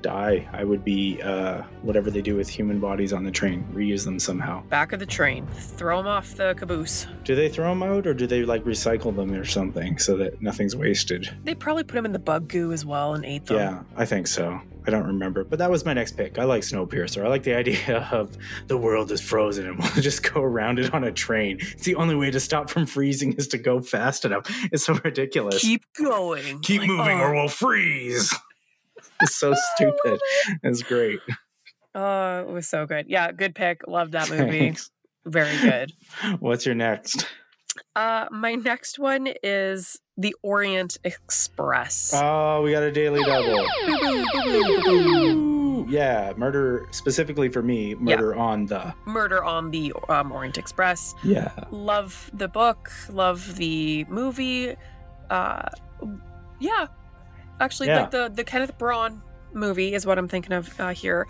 Die. 0.00 0.48
I 0.52 0.64
would 0.64 0.84
be 0.84 1.20
uh, 1.22 1.62
whatever 1.82 2.10
they 2.10 2.22
do 2.22 2.36
with 2.36 2.48
human 2.48 2.78
bodies 2.78 3.12
on 3.12 3.24
the 3.24 3.32
train. 3.32 3.66
Reuse 3.74 4.04
them 4.04 4.18
somehow. 4.20 4.62
Back 4.66 4.92
of 4.92 5.00
the 5.00 5.06
train. 5.06 5.46
Throw 5.48 5.98
them 5.98 6.06
off 6.06 6.36
the 6.36 6.54
caboose. 6.54 7.06
Do 7.24 7.34
they 7.34 7.48
throw 7.48 7.68
them 7.70 7.82
out, 7.82 8.06
or 8.06 8.14
do 8.14 8.26
they 8.26 8.44
like 8.44 8.62
recycle 8.64 9.14
them 9.14 9.32
or 9.34 9.44
something 9.44 9.98
so 9.98 10.16
that 10.18 10.40
nothing's 10.40 10.76
wasted? 10.76 11.28
They 11.42 11.54
probably 11.54 11.82
put 11.82 11.96
them 11.96 12.06
in 12.06 12.12
the 12.12 12.20
bug 12.20 12.46
goo 12.48 12.70
as 12.70 12.86
well 12.86 13.14
and 13.14 13.24
ate 13.24 13.46
them. 13.46 13.56
Yeah, 13.56 13.82
I 13.96 14.04
think 14.04 14.28
so. 14.28 14.60
I 14.88 14.90
don't 14.90 15.06
remember, 15.06 15.44
but 15.44 15.58
that 15.58 15.70
was 15.70 15.84
my 15.84 15.92
next 15.92 16.12
pick. 16.16 16.38
I 16.38 16.44
like 16.44 16.62
Snowpiercer. 16.62 17.22
I 17.22 17.28
like 17.28 17.42
the 17.42 17.54
idea 17.62 18.08
of 18.10 18.34
the 18.68 18.76
world 18.78 19.12
is 19.12 19.20
frozen 19.20 19.66
and 19.66 19.78
we'll 19.78 19.90
just 20.02 20.22
go 20.32 20.40
around 20.40 20.78
it 20.78 20.94
on 20.94 21.04
a 21.04 21.12
train. 21.12 21.58
It's 21.60 21.84
the 21.84 21.94
only 21.96 22.14
way 22.14 22.30
to 22.30 22.40
stop 22.40 22.70
from 22.70 22.86
freezing 22.86 23.34
is 23.34 23.46
to 23.48 23.58
go 23.58 23.80
fast 23.82 24.24
enough. 24.24 24.46
It's 24.72 24.86
so 24.86 24.94
ridiculous. 25.04 25.60
Keep 25.60 25.84
going. 26.02 26.60
Keep 26.60 26.80
Like, 26.80 26.88
moving 26.88 27.18
oh. 27.20 27.24
or 27.24 27.34
we'll 27.34 27.48
freeze. 27.48 28.34
it's 29.20 29.36
so 29.36 29.54
stupid. 29.74 30.20
It's 30.62 30.82
great. 30.82 31.20
Oh, 31.94 32.40
it 32.40 32.48
was 32.48 32.66
so 32.68 32.86
good. 32.86 33.06
Yeah, 33.08 33.30
good 33.32 33.54
pick. 33.54 33.86
Loved 33.86 34.12
that 34.12 34.30
movie. 34.30 34.58
Thanks. 34.58 34.90
Very 35.26 35.58
good. 35.60 35.92
What's 36.40 36.64
your 36.64 36.74
next? 36.74 37.26
Uh, 37.94 38.26
my 38.30 38.54
next 38.54 38.98
one 38.98 39.28
is 39.42 39.98
The 40.20 40.34
Orient 40.42 40.98
Express. 41.04 42.12
Oh, 42.14 42.62
we 42.62 42.72
got 42.72 42.82
a 42.82 42.90
daily 42.90 43.22
double. 43.22 43.64
Yeah, 45.88 46.32
murder 46.36 46.88
specifically 46.90 47.48
for 47.48 47.62
me. 47.62 47.94
Murder 47.94 48.34
on 48.34 48.66
the. 48.66 48.92
Murder 49.06 49.42
on 49.44 49.70
the 49.70 49.92
um, 50.08 50.32
Orient 50.32 50.58
Express. 50.58 51.14
Yeah. 51.24 51.52
Love 51.70 52.30
the 52.34 52.48
book. 52.48 52.90
Love 53.10 53.56
the 53.56 54.04
movie. 54.08 54.74
Uh, 55.30 55.68
yeah, 56.58 56.88
actually, 57.60 57.86
Yeah. 57.88 58.00
like 58.00 58.10
the 58.10 58.28
the 58.34 58.44
Kenneth 58.44 58.76
Branagh 58.76 59.20
movie 59.54 59.94
is 59.94 60.04
what 60.04 60.18
I'm 60.18 60.28
thinking 60.28 60.52
of 60.52 60.78
uh, 60.80 60.88
here. 60.90 61.26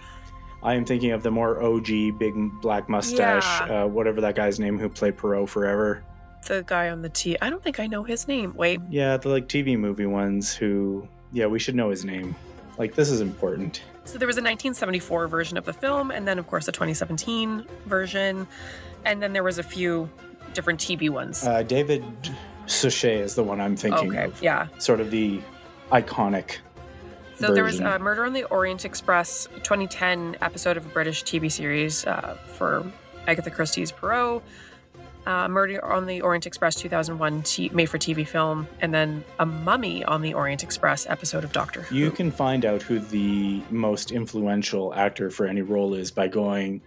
I 0.63 0.75
am 0.75 0.85
thinking 0.85 1.13
of 1.13 1.23
the 1.23 1.31
more 1.31 1.63
OG, 1.63 2.19
big 2.19 2.35
black 2.63 2.89
mustache, 2.89 3.45
Yeah. 3.69 3.85
uh, 3.85 3.87
whatever 3.87 4.21
that 4.23 4.35
guy's 4.35 4.59
name 4.59 4.77
who 4.79 4.89
played 4.89 5.17
Poirot 5.17 5.49
forever. 5.49 6.03
The 6.49 6.65
guy 6.67 6.89
on 6.89 7.03
the 7.03 7.11
T. 7.11 7.37
I 7.43 7.51
don't 7.51 7.63
think 7.63 7.79
I 7.79 7.87
know 7.87 8.05
his 8.05 8.27
name. 8.27 8.55
Wait, 8.57 8.81
Yeah, 8.89 9.19
the 9.19 9.29
like 9.29 9.49
TV 9.49 9.79
movie 9.79 10.07
ones 10.07 10.55
who, 10.55 11.07
yeah, 11.31 11.45
we 11.45 11.59
should 11.59 11.75
know 11.75 11.91
his 11.91 12.07
name. 12.07 12.35
Like, 12.79 12.95
this 12.95 13.11
is 13.11 13.21
important. 13.21 13.83
So 14.07 14.17
there 14.17 14.27
was 14.27 14.39
a 14.39 14.41
1974 14.41 15.29
version 15.29 15.59
of 15.59 15.67
the 15.67 15.75
film, 15.75 16.11
and 16.11 16.27
then 16.27 16.39
of 16.39 16.47
course 16.47 16.67
a 16.67 16.73
2017 16.73 17.67
version, 17.85 18.49
and 19.05 19.23
then 19.23 19.35
there 19.35 19.43
was 19.43 19.59
a 19.59 19.63
few 19.63 20.09
different 20.55 20.81
TV 20.81 21.11
ones. 21.11 21.47
Uh, 21.47 21.63
David 21.63 22.03
Suchet 22.65 23.21
is 23.21 23.35
the 23.35 23.45
one 23.45 23.61
I'm 23.61 23.77
thinking 23.77 24.09
okay, 24.13 24.25
of. 24.25 24.43
yeah. 24.43 24.69
Sort 24.79 25.01
of 25.01 25.11
the 25.11 25.43
iconic. 25.93 26.57
So 27.37 27.53
there 27.53 27.63
was 27.63 27.75
version. 27.75 27.93
uh, 27.93 27.99
Murder 27.99 28.25
on 28.25 28.33
the 28.33 28.45
Orient 28.45 28.87
Express, 28.87 29.49
2010 29.57 30.39
episode 30.41 30.79
of 30.79 30.87
a 30.87 30.89
British 30.89 31.25
TV 31.25 31.53
series 31.53 32.07
uh, 32.07 32.39
for 32.55 32.91
Agatha 33.27 33.51
Christie's 33.51 33.93
Poirot. 33.93 34.43
Uh, 35.29 35.47
Murder 35.47 35.85
on 35.85 36.07
the 36.07 36.23
Orient 36.23 36.47
Express 36.47 36.75
2001 36.77 37.43
t- 37.43 37.69
made 37.75 37.91
for 37.91 37.99
TV 37.99 38.27
film, 38.27 38.67
and 38.81 38.95
then 38.95 39.23
a 39.39 39.45
Mummy 39.45 40.03
on 40.03 40.23
the 40.23 40.33
Orient 40.33 40.63
Express 40.63 41.07
episode 41.07 41.45
of 41.45 41.53
Doctor 41.53 41.83
Who. 41.83 41.97
You 41.97 42.11
can 42.11 42.31
find 42.31 42.65
out 42.65 42.81
who 42.81 42.99
the 42.99 43.61
most 43.69 44.11
influential 44.11 44.95
actor 44.95 45.29
for 45.29 45.47
any 45.47 45.61
role 45.61 45.93
is 45.93 46.11
by 46.11 46.29
going 46.29 46.81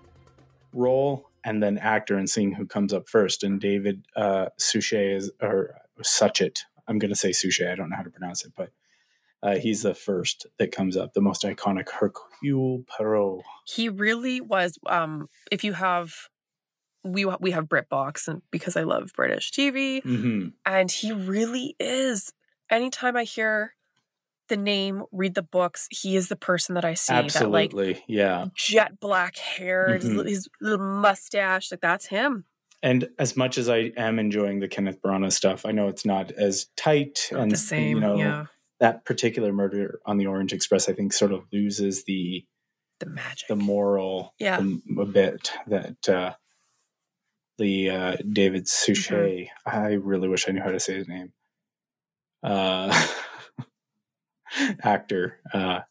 role 0.74 1.30
and 1.46 1.62
then 1.62 1.78
actor 1.78 2.18
and 2.18 2.28
seeing 2.28 2.52
who 2.52 2.66
comes 2.66 2.94
up 2.94 3.08
first. 3.08 3.44
And 3.44 3.62
David 3.62 4.06
uh, 4.16 4.48
Suchet 4.58 5.18
is, 5.18 5.32
or 5.40 5.76
Suchet, 6.02 6.64
I'm 6.88 6.98
going 6.98 7.12
to 7.12 7.16
say 7.16 7.32
Suchet, 7.34 7.72
I 7.72 7.76
don't 7.76 7.92
know 7.92 7.96
how 7.96 8.02
to 8.02 8.10
pronounce 8.10 8.44
it, 8.44 8.54
but 8.58 8.72
uh, 9.44 9.56
he's 9.58 9.84
the 9.84 9.94
first 9.94 10.48
that 10.58 10.72
comes 10.72 10.98
up, 10.98 11.14
the 11.14 11.22
most 11.22 11.44
iconic 11.44 11.90
Hercule 11.90 12.86
Poirot. 12.88 13.44
he 13.66 13.88
really 13.88 14.42
was. 14.42 14.80
Um, 14.88 15.30
if 15.52 15.64
you 15.64 15.74
have, 15.74 16.14
we 17.04 17.26
we 17.26 17.52
have 17.52 17.66
BritBox, 17.66 18.28
and 18.28 18.42
because 18.52 18.76
I 18.78 18.84
love 18.84 19.12
British 19.16 19.52
TV, 19.52 20.02
hmm 20.04 20.50
and 20.66 20.92
he 20.92 21.12
really 21.12 21.76
is. 21.80 22.32
Anytime 22.70 23.18
I 23.18 23.24
hear 23.26 23.76
the 24.48 24.58
name, 24.58 25.04
read 25.12 25.34
the 25.36 25.42
books, 25.42 25.88
he 25.92 26.16
is 26.16 26.28
the 26.30 26.36
person 26.36 26.76
that 26.76 26.86
I 26.86 26.94
see. 26.94 27.14
That 27.14 27.24
like 27.50 27.72
Absolutely. 27.74 28.04
yeah. 28.08 28.48
jet 28.56 29.00
black 29.00 29.38
hair, 29.38 29.96
his 29.96 30.06
Mhm. 30.10 30.28
his, 30.28 30.48
little 30.60 30.86
mustache, 30.86 31.72
like 31.72 31.82
that's 31.82 32.08
him. 32.08 32.46
And 32.84 33.10
as 33.20 33.38
much 33.38 33.58
as 33.58 33.70
I 33.70 33.92
am 33.98 34.18
enjoying 34.20 34.60
the 34.60 34.68
Kenneth 34.68 35.02
Branagh 35.02 35.32
stuff, 35.32 35.66
I 35.66 35.72
know 35.72 35.88
it's 35.88 36.06
not 36.06 36.32
as 36.32 36.68
tight 36.76 37.30
Not 37.32 37.42
and 37.42 37.52
the 37.52 37.58
same, 37.58 37.98
You 37.98 38.02
know, 38.02 38.16
yeah. 38.18 38.46
that 38.80 39.06
particular 39.06 39.54
murder 39.54 40.00
on 40.06 40.18
the 40.18 40.26
Orange 40.28 40.52
Express, 40.52 40.90
I 40.90 40.94
think, 40.94 41.14
sort 41.14 41.32
of 41.32 41.44
loses 41.54 42.04
the 42.06 42.44
The 43.00 43.06
magic. 43.06 43.48
the 43.48 43.56
moral 43.56 44.34
Yeah. 44.40 44.58
um, 44.58 44.82
a 45.00 45.06
bit 45.06 45.52
that 45.68 46.10
uh, 46.10 46.34
the 47.62 47.90
uh, 47.92 48.18
David 48.28 48.68
Suchet. 48.68 49.50
Mm-hmm. 49.68 49.70
I 49.70 49.94
really 49.94 50.28
wish 50.28 50.50
I 50.50 50.52
knew 50.52 50.62
how 50.62 50.72
to 50.72 50.80
say 50.80 50.96
his 50.96 51.08
name. 51.08 51.32
Uh, 52.44 53.08
actor 54.84 55.40
uh, 55.54 55.82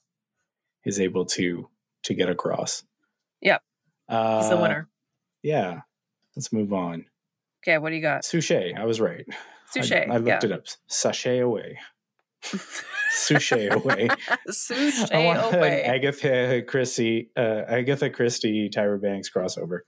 is 0.84 1.00
able 1.00 1.24
to 1.26 1.68
to 2.02 2.14
get 2.14 2.28
across. 2.28 2.82
Yep. 3.40 3.62
uh, 4.08 4.40
He's 4.40 4.50
the 4.50 4.56
winner. 4.56 4.88
Yeah, 5.42 5.82
let's 6.36 6.52
move 6.52 6.72
on. 6.72 7.06
Okay, 7.62 7.78
what 7.78 7.90
do 7.90 7.96
you 7.96 8.02
got? 8.02 8.24
Suchet, 8.24 8.74
I 8.76 8.84
was 8.84 9.00
right. 9.00 9.24
I- 9.28 9.34
Suchet. 9.72 10.08
I, 10.10 10.14
looked 10.14 10.26
yeah. 10.26 10.40
it 10.42 10.52
up. 10.52 10.64
Sachet 10.88 11.38
away. 11.38 11.78
Suchet 13.12 13.72
away. 13.72 14.08
Suchet 14.48 15.14
I 15.14 15.24
want 15.24 15.54
away. 15.54 15.84
an 15.84 15.94
Agatha 15.94 16.62
Christie, 16.66 17.30
uh, 17.36 17.62
Agatha 17.68 18.10
Christie, 18.10 18.68
Tyra 18.68 19.00
Banks 19.00 19.30
crossover. 19.30 19.80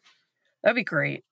That'd 0.63 0.77
be 0.77 0.85
great. 0.85 1.25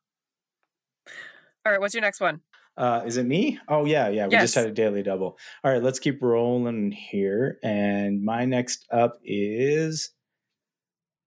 All 1.66 1.72
right, 1.72 1.80
what's 1.80 1.94
your 1.94 2.00
next 2.02 2.20
one? 2.20 2.40
Uh, 2.76 3.02
is 3.04 3.16
it 3.16 3.26
me? 3.26 3.58
Oh 3.68 3.84
yeah, 3.84 4.08
yeah. 4.08 4.26
We 4.26 4.36
just 4.36 4.54
had 4.54 4.66
a 4.66 4.72
daily 4.72 5.02
double. 5.02 5.38
All 5.62 5.72
right, 5.72 5.82
let's 5.82 5.98
keep 5.98 6.22
rolling 6.22 6.92
here. 6.92 7.58
And 7.62 8.22
my 8.24 8.46
next 8.46 8.86
up 8.90 9.18
is 9.24 10.10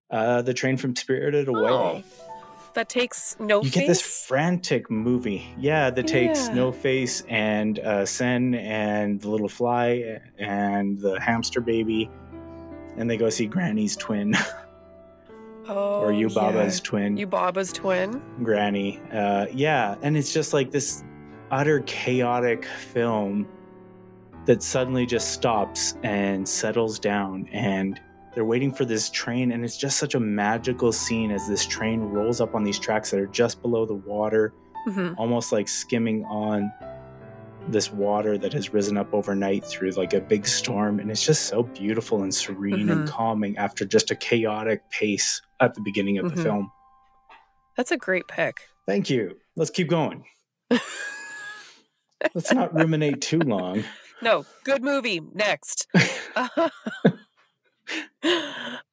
uh, 0.10 0.42
the 0.42 0.54
train 0.54 0.78
from 0.78 0.96
Spirited 0.96 1.48
Away. 1.48 1.70
Oh, 1.70 2.04
that 2.74 2.90
takes 2.90 3.36
no 3.40 3.62
Face. 3.62 3.66
you 3.66 3.72
face. 3.72 3.82
get 3.82 3.88
this 3.88 4.26
frantic 4.26 4.90
movie, 4.90 5.46
yeah, 5.60 5.92
that 5.92 6.08
takes 6.08 6.48
Yeah. 6.48 6.54
No 6.56 6.72
Face 6.72 7.22
and 7.30 7.78
uh, 7.80 8.06
Sen 8.06 8.56
and 8.56 9.22
the 9.22 9.30
little 9.30 9.50
fly 9.50 10.20
and 10.40 11.00
the 11.00 11.20
hamster 11.20 11.62
baby, 11.62 12.10
and 12.98 13.08
they 13.08 13.18
go 13.18 13.30
see 13.30 13.46
Granny's 13.46 13.96
twin 13.96 14.34
oh, 15.68 16.02
or 16.02 16.12
Yubaba's 16.12 16.80
twin. 16.82 17.18
yeah. 17.18 17.26
Yubaba's 17.26 17.72
twin. 17.74 18.22
Granny. 18.44 19.00
Uh, 19.12 19.48
yeah, 19.54 19.96
and 20.02 20.18
it's 20.18 20.34
just 20.34 20.54
like 20.54 20.72
this 20.72 21.04
utter 21.52 21.82
chaotic 21.82 22.66
film 22.66 23.48
that 24.46 24.62
suddenly 24.62 25.06
just 25.06 25.32
stops 25.32 25.96
and 26.04 26.48
settles 26.48 27.00
down, 27.00 27.48
and 27.52 28.00
they're 28.34 28.46
waiting 28.46 28.74
for 28.74 28.84
this 28.86 29.10
train, 29.10 29.52
and 29.52 29.64
it's 29.64 29.78
just 29.78 29.98
such 29.98 30.16
a 30.16 30.20
magical 30.20 30.92
scene 30.92 31.32
as 31.32 31.48
this 31.48 31.66
train 31.66 32.02
rolls 32.02 32.42
up 32.42 32.56
on 32.56 32.64
these 32.64 32.80
tracks 32.80 33.12
that 33.12 33.20
are 33.20 33.28
just 33.28 33.62
below 33.62 33.86
the 33.86 33.94
water, 33.94 34.54
hmm 34.86 35.14
almost 35.18 35.52
like 35.54 35.68
skimming 35.70 36.26
on 36.26 36.70
this 37.70 37.90
water 37.94 38.38
that 38.38 38.52
has 38.52 38.74
risen 38.74 38.98
up 38.98 39.14
overnight 39.14 39.64
through 39.64 39.92
like 39.92 40.14
a 40.14 40.20
big 40.20 40.46
storm 40.46 41.00
and 41.00 41.10
it's 41.10 41.26
just 41.26 41.44
so 41.46 41.64
beautiful 41.64 42.24
and 42.24 42.36
serene 42.36 42.90
and 42.90 43.08
Mhm. 43.08 43.10
calming 43.10 43.56
after 43.58 43.86
just 43.86 44.12
a 44.12 44.16
chaotic 44.16 44.82
pace 44.90 45.42
at 45.64 45.76
the 45.76 45.82
beginning 45.82 46.18
of 46.18 46.26
Mhm. 46.26 46.36
the 46.36 46.44
film 46.44 46.72
That's 47.76 47.92
a 47.92 47.98
great 47.98 48.28
pick. 48.28 48.68
Thank 48.86 49.10
you. 49.10 49.38
Let's 49.56 49.72
keep 49.72 49.88
going. 49.90 50.26
Let's 52.36 52.54
not 52.54 52.74
ruminate 52.74 53.22
too 53.22 53.40
long. 53.40 53.84
No, 54.22 54.46
good 54.64 54.84
movie. 54.84 55.22
Next. 55.34 55.88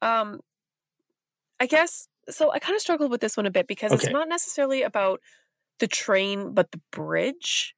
um, 0.01 0.39
I 1.59 1.65
guess 1.67 2.07
so. 2.29 2.51
I 2.51 2.59
kind 2.59 2.75
of 2.75 2.81
struggled 2.81 3.11
with 3.11 3.21
this 3.21 3.37
one 3.37 3.45
a 3.45 3.51
bit 3.51 3.67
because 3.67 3.91
it's 3.91 4.09
not 4.09 4.27
necessarily 4.27 4.81
about 4.81 5.21
the 5.79 5.87
train, 5.87 6.53
but 6.53 6.71
the 6.71 6.81
bridge. 6.91 7.75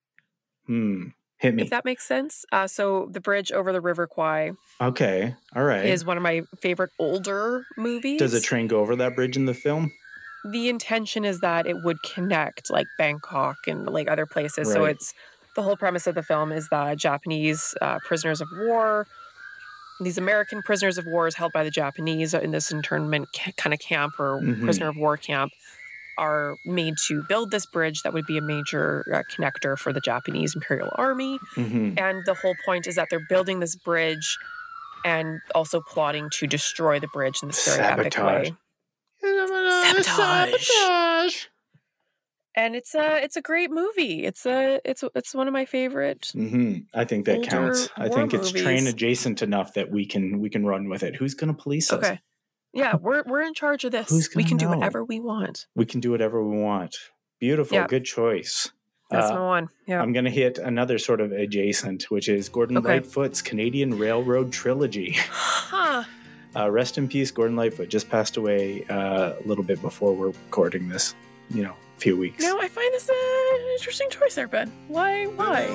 Hmm. 0.65 1.07
Hit 1.43 1.53
me. 1.55 1.63
If 1.63 1.69
that 1.71 1.83
makes 1.83 2.05
sense. 2.07 2.45
Uh, 2.53 2.67
so 2.67 3.09
the 3.11 3.19
bridge 3.19 3.51
over 3.51 3.73
the 3.73 3.81
River 3.81 4.07
Kwai 4.07 4.51
Okay. 4.81 5.35
All 5.55 5.63
right. 5.63 5.85
is 5.85 6.05
one 6.05 6.15
of 6.17 6.23
my 6.23 6.43
favorite 6.61 6.89
older 6.97 7.65
movies. 7.77 8.17
Does 8.17 8.33
a 8.33 8.39
train 8.41 8.67
go 8.67 8.79
over 8.79 8.95
that 8.95 9.13
bridge 9.15 9.35
in 9.37 9.45
the 9.45 9.53
film? 9.53 9.91
the 10.51 10.67
intention 10.67 11.23
is 11.23 11.39
that 11.39 11.65
it 11.65 11.83
would 11.85 11.95
connect 12.03 12.69
like 12.69 12.85
Bangkok 12.97 13.55
and 13.65 13.85
like 13.87 14.09
other 14.09 14.25
places. 14.25 14.69
So 14.73 14.83
it's 14.83 15.13
the 15.55 15.61
whole 15.61 15.77
premise 15.77 16.05
of 16.05 16.15
the 16.15 16.23
film 16.23 16.51
is 16.51 16.67
that 16.69 16.97
Japanese 16.97 17.73
uh, 17.81 17.99
prisoners 18.05 18.41
of 18.41 18.49
war, 18.57 19.07
these 20.01 20.17
American 20.17 20.61
prisoners 20.61 20.97
of 20.97 21.05
war, 21.05 21.27
is 21.27 21.35
held 21.35 21.53
by 21.53 21.63
the 21.63 21.69
Japanese 21.71 22.33
in 22.33 22.51
this 22.51 22.71
internment 22.71 23.29
ca- 23.33 23.53
kind 23.55 23.73
of 23.73 23.79
camp 23.79 24.19
or 24.19 24.41
Mhm. 24.41 24.63
prisoner 24.65 24.89
of 24.89 24.97
war 24.97 25.15
camp, 25.15 25.53
are 26.17 26.57
made 26.65 26.95
to 27.07 27.23
build 27.23 27.51
this 27.51 27.65
bridge 27.65 28.01
that 28.03 28.13
would 28.13 28.25
be 28.25 28.37
a 28.37 28.41
major 28.41 29.05
uh, 29.13 29.23
connector 29.31 29.77
for 29.77 29.93
the 29.93 30.01
Japanese 30.01 30.55
Imperial 30.55 30.91
Army. 30.95 31.39
hmm 31.55 31.93
And 31.97 32.23
the 32.25 32.33
whole 32.33 32.55
point 32.65 32.87
is 32.87 32.95
that 32.95 33.09
they're 33.09 33.25
building 33.29 33.59
this 33.59 33.75
bridge 33.75 34.37
and 35.05 35.41
also 35.53 35.81
plotting 35.81 36.29
to 36.31 36.47
destroy 36.47 36.99
the 36.99 37.07
bridge 37.07 37.41
in 37.41 37.49
this 37.49 37.65
very 37.65 37.83
epic 37.83 38.13
Sabotage. 38.13 38.49
way. 38.49 38.55
Sabotage. 39.21 40.67
Sabotage. 40.67 41.45
And 42.55 42.75
it's 42.75 42.93
a 42.93 43.23
it's 43.23 43.35
a 43.35 43.41
great 43.41 43.71
movie. 43.71 44.25
It's 44.25 44.45
a 44.45 44.79
it's 44.85 45.03
it's 45.15 45.33
one 45.33 45.47
of 45.47 45.53
my 45.53 45.65
favorite. 45.65 46.29
hmm 46.33 46.77
I 46.93 47.03
think 47.03 47.25
that 47.25 47.41
counts. 47.41 47.89
I 47.97 48.09
think 48.09 48.33
it's 48.33 48.51
train 48.51 48.85
adjacent 48.85 49.41
enough 49.41 49.73
that 49.73 49.89
we 49.89 50.05
can 50.05 50.39
we 50.39 50.49
can 50.49 50.63
run 50.65 50.87
with 50.87 51.01
it. 51.01 51.15
Who's 51.15 51.33
going 51.33 51.53
to 51.53 51.59
police 51.59 51.91
us? 51.91 52.17
Okay. 52.75 52.79
Yeah, 52.83 52.95
we're 52.95 53.23
we're 53.25 53.41
in 53.43 53.53
charge 53.53 53.83
of 53.83 53.91
this. 53.91 54.09
Who's 54.09 54.29
We 54.35 54.43
gonna 54.43 54.49
can 54.49 54.57
do 54.57 54.69
whatever 54.69 55.03
we 55.03 55.19
want. 55.19 55.67
We 55.75 55.85
can 55.85 55.99
do 55.99 56.11
whatever 56.11 56.43
we 56.43 56.57
want. 56.57 56.95
Beautiful. 57.39 57.75
Yeah. 57.77 57.87
Good 57.87 58.05
choice. 58.05 58.71
That's 59.11 59.29
Uh, 59.29 59.35
my 59.35 59.45
one. 59.45 59.69
Yeah. 59.85 60.01
I'm 60.01 60.11
going 60.13 60.25
to 60.25 60.31
hit 60.31 60.57
another 60.57 60.97
sort 60.97 61.21
of 61.21 61.31
adjacent, 61.31 62.03
which 62.09 62.29
is 62.29 62.49
Gordon 62.49 62.77
Okay. 62.77 62.87
Lightfoot's 62.93 63.41
Canadian 63.43 63.99
Railroad 63.99 64.51
Trilogy. 64.51 65.11
huh. 65.29 66.03
Uh, 66.55 66.71
rest 66.71 66.97
in 66.97 67.07
peace, 67.07 67.29
Gordon 67.29 67.55
Lightfoot. 67.55 67.89
Just 67.89 68.09
passed 68.09 68.37
away 68.37 68.85
uh, 68.89 69.33
a 69.43 69.47
little 69.47 69.63
bit 69.63 69.81
before 69.81 70.13
we're 70.13 70.27
recording 70.27 70.87
this. 70.89 71.13
You 71.49 71.63
know, 71.63 71.75
a 71.97 71.99
few 71.99 72.17
weeks. 72.17 72.43
No, 72.43 72.59
I 72.59 72.67
find 72.67 72.91
this 72.93 73.09
an 73.09 73.71
interesting 73.73 74.09
choice 74.09 74.35
there, 74.35 74.47
Ben. 74.47 74.71
Why? 74.87 75.25
There 75.25 75.35
Why? 75.35 75.67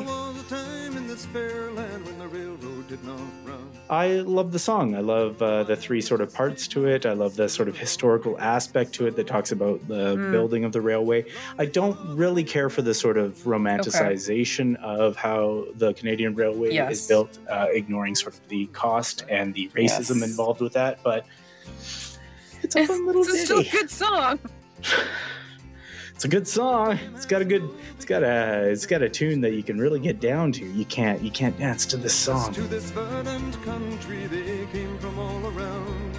Was 3.89 4.01
a 4.01 4.07
time 4.07 4.11
in 4.11 4.22
this 4.22 4.26
fair 4.26 4.28
land 4.28 4.28
when 4.28 4.28
the 4.28 4.28
railroad 4.28 4.28
did 4.28 4.28
not 4.28 4.28
run. 4.28 4.28
I 4.28 4.30
love 4.30 4.53
the 4.53 4.59
song. 4.59 4.95
I 4.95 5.01
love 5.01 5.43
uh, 5.43 5.62
the 5.64 5.76
three 5.76 6.01
sort 6.01 6.20
of 6.20 6.32
parts 6.32 6.68
to 6.68 6.86
it. 6.86 7.07
I 7.07 7.12
love 7.14 7.36
the 7.36 7.49
sort 7.49 7.68
of 7.68 7.76
historical 7.78 8.39
aspect 8.39 8.93
to 8.95 9.07
it 9.07 9.16
that 9.16 9.26
talks 9.26 9.53
about 9.53 9.86
the 9.89 10.16
Mm. 10.16 10.30
building 10.32 10.64
of 10.64 10.72
the 10.72 10.80
railway. 10.80 11.24
I 11.59 11.66
don't 11.66 11.99
really 12.16 12.45
care 12.45 12.70
for 12.70 12.82
the 12.82 12.95
sort 12.95 13.16
of 13.18 13.34
romanticization 13.45 14.76
of 14.82 15.16
how 15.16 15.64
the 15.76 15.93
Canadian 15.95 16.34
Railway 16.34 16.72
Yes. 16.74 16.93
is 16.93 17.07
built, 17.09 17.39
uh, 17.51 17.66
ignoring 17.70 18.14
sort 18.14 18.34
of 18.34 18.49
the 18.49 18.66
cost 18.66 19.24
and 19.28 19.55
the 19.55 19.68
racism 19.74 20.20
Yes. 20.20 20.30
involved 20.30 20.61
with 20.61 20.72
that. 20.74 20.99
But 21.03 21.26
it's 22.62 22.76
a 22.76 22.86
fun 22.86 23.07
little 23.07 23.22
It's 23.22 23.45
still 23.45 23.61
a 23.61 23.64
good 23.64 23.91
song. 23.91 24.39
It's 26.18 26.24
a 26.24 26.28
good 26.28 26.48
song. 26.48 26.98
It's 27.14 27.26
got 27.26 27.42
a 27.42 27.44
good. 27.44 27.70
It's 27.94 28.04
got 28.04 28.24
a. 28.24 28.68
It's 28.68 28.86
got 28.86 29.02
a 29.02 29.08
tune 29.08 29.40
that 29.42 29.52
you 29.52 29.62
can 29.62 29.78
really 29.78 30.00
get 30.00 30.18
down 30.18 30.50
to. 30.50 30.64
You 30.66 30.84
can't. 30.86 31.22
You 31.22 31.30
can't 31.30 31.56
dance 31.56 31.86
to 31.86 31.96
this 31.96 32.12
song. 32.12 32.52
To 32.54 32.62
this 32.62 32.90
verdant 32.90 33.62
country 33.62 34.26
they 34.26 34.66
came 34.72 34.98
from 34.98 35.16
all 35.16 35.46
around. 35.46 36.18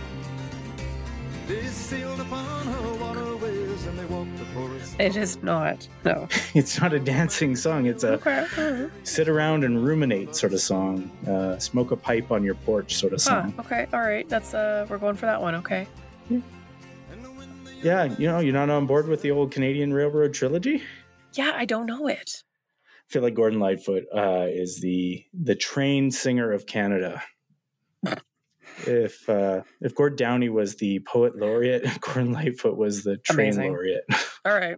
They 1.49 1.65
sailed 1.65 2.21
upon 2.21 2.65
her 2.67 2.93
waterways 2.93 3.87
and 3.87 3.99
they 3.99 4.05
walked 4.05 4.37
the 4.37 4.45
forest. 4.45 4.95
It 4.99 5.17
is 5.17 5.43
not. 5.43 5.85
No. 6.05 6.29
It's 6.53 6.79
not 6.79 6.93
a 6.93 6.99
dancing 6.99 7.57
song. 7.57 7.85
It's 7.87 8.05
a 8.05 8.13
Okay. 8.13 8.87
sit 9.03 9.27
around 9.27 9.65
and 9.65 9.83
ruminate 9.83 10.33
sort 10.33 10.53
of 10.53 10.61
song. 10.61 11.11
Uh, 11.27 11.57
smoke 11.59 11.91
a 11.91 11.97
pipe 11.97 12.31
on 12.31 12.41
your 12.41 12.55
porch 12.55 12.95
sort 12.95 13.11
of 13.11 13.19
Huh. 13.21 13.41
song. 13.41 13.53
Okay. 13.59 13.85
All 13.91 13.99
right. 13.99 14.29
That's 14.29 14.53
uh. 14.53 14.85
We're 14.89 14.97
going 14.97 15.17
for 15.17 15.25
that 15.25 15.41
one. 15.41 15.55
Okay. 15.55 15.87
Yeah, 16.29 16.39
you 17.82 18.27
know, 18.27 18.39
you're 18.39 18.53
not 18.53 18.69
on 18.69 18.86
board 18.86 19.07
with 19.07 19.21
the 19.21 19.32
old 19.32 19.51
Canadian 19.51 19.93
Railroad 19.93 20.34
trilogy. 20.34 20.84
Yeah, 21.34 21.53
I 21.55 21.65
don't 21.65 21.86
know 21.86 22.07
it. 22.07 22.43
I 22.86 23.11
feel 23.13 23.21
like 23.21 23.34
Gordon 23.34 23.59
Lightfoot 23.59 24.03
uh, 24.15 24.45
is 24.49 24.80
the 24.82 25.23
the 25.34 25.55
train 25.55 26.11
singer 26.11 26.51
of 26.51 26.65
Canada. 26.65 27.21
if 28.86 29.27
uh, 29.30 29.61
if 29.82 29.95
Gord 29.95 30.15
Downey 30.17 30.49
was 30.49 30.75
the 30.75 30.99
poet 30.99 31.36
laureate, 31.38 31.86
Gordon 32.01 32.34
Lightfoot 32.34 32.77
was 32.77 33.03
the 33.03 33.17
train 33.17 33.47
Amazing. 33.53 33.71
laureate. 33.71 34.03
All 34.45 34.53
right. 34.53 34.77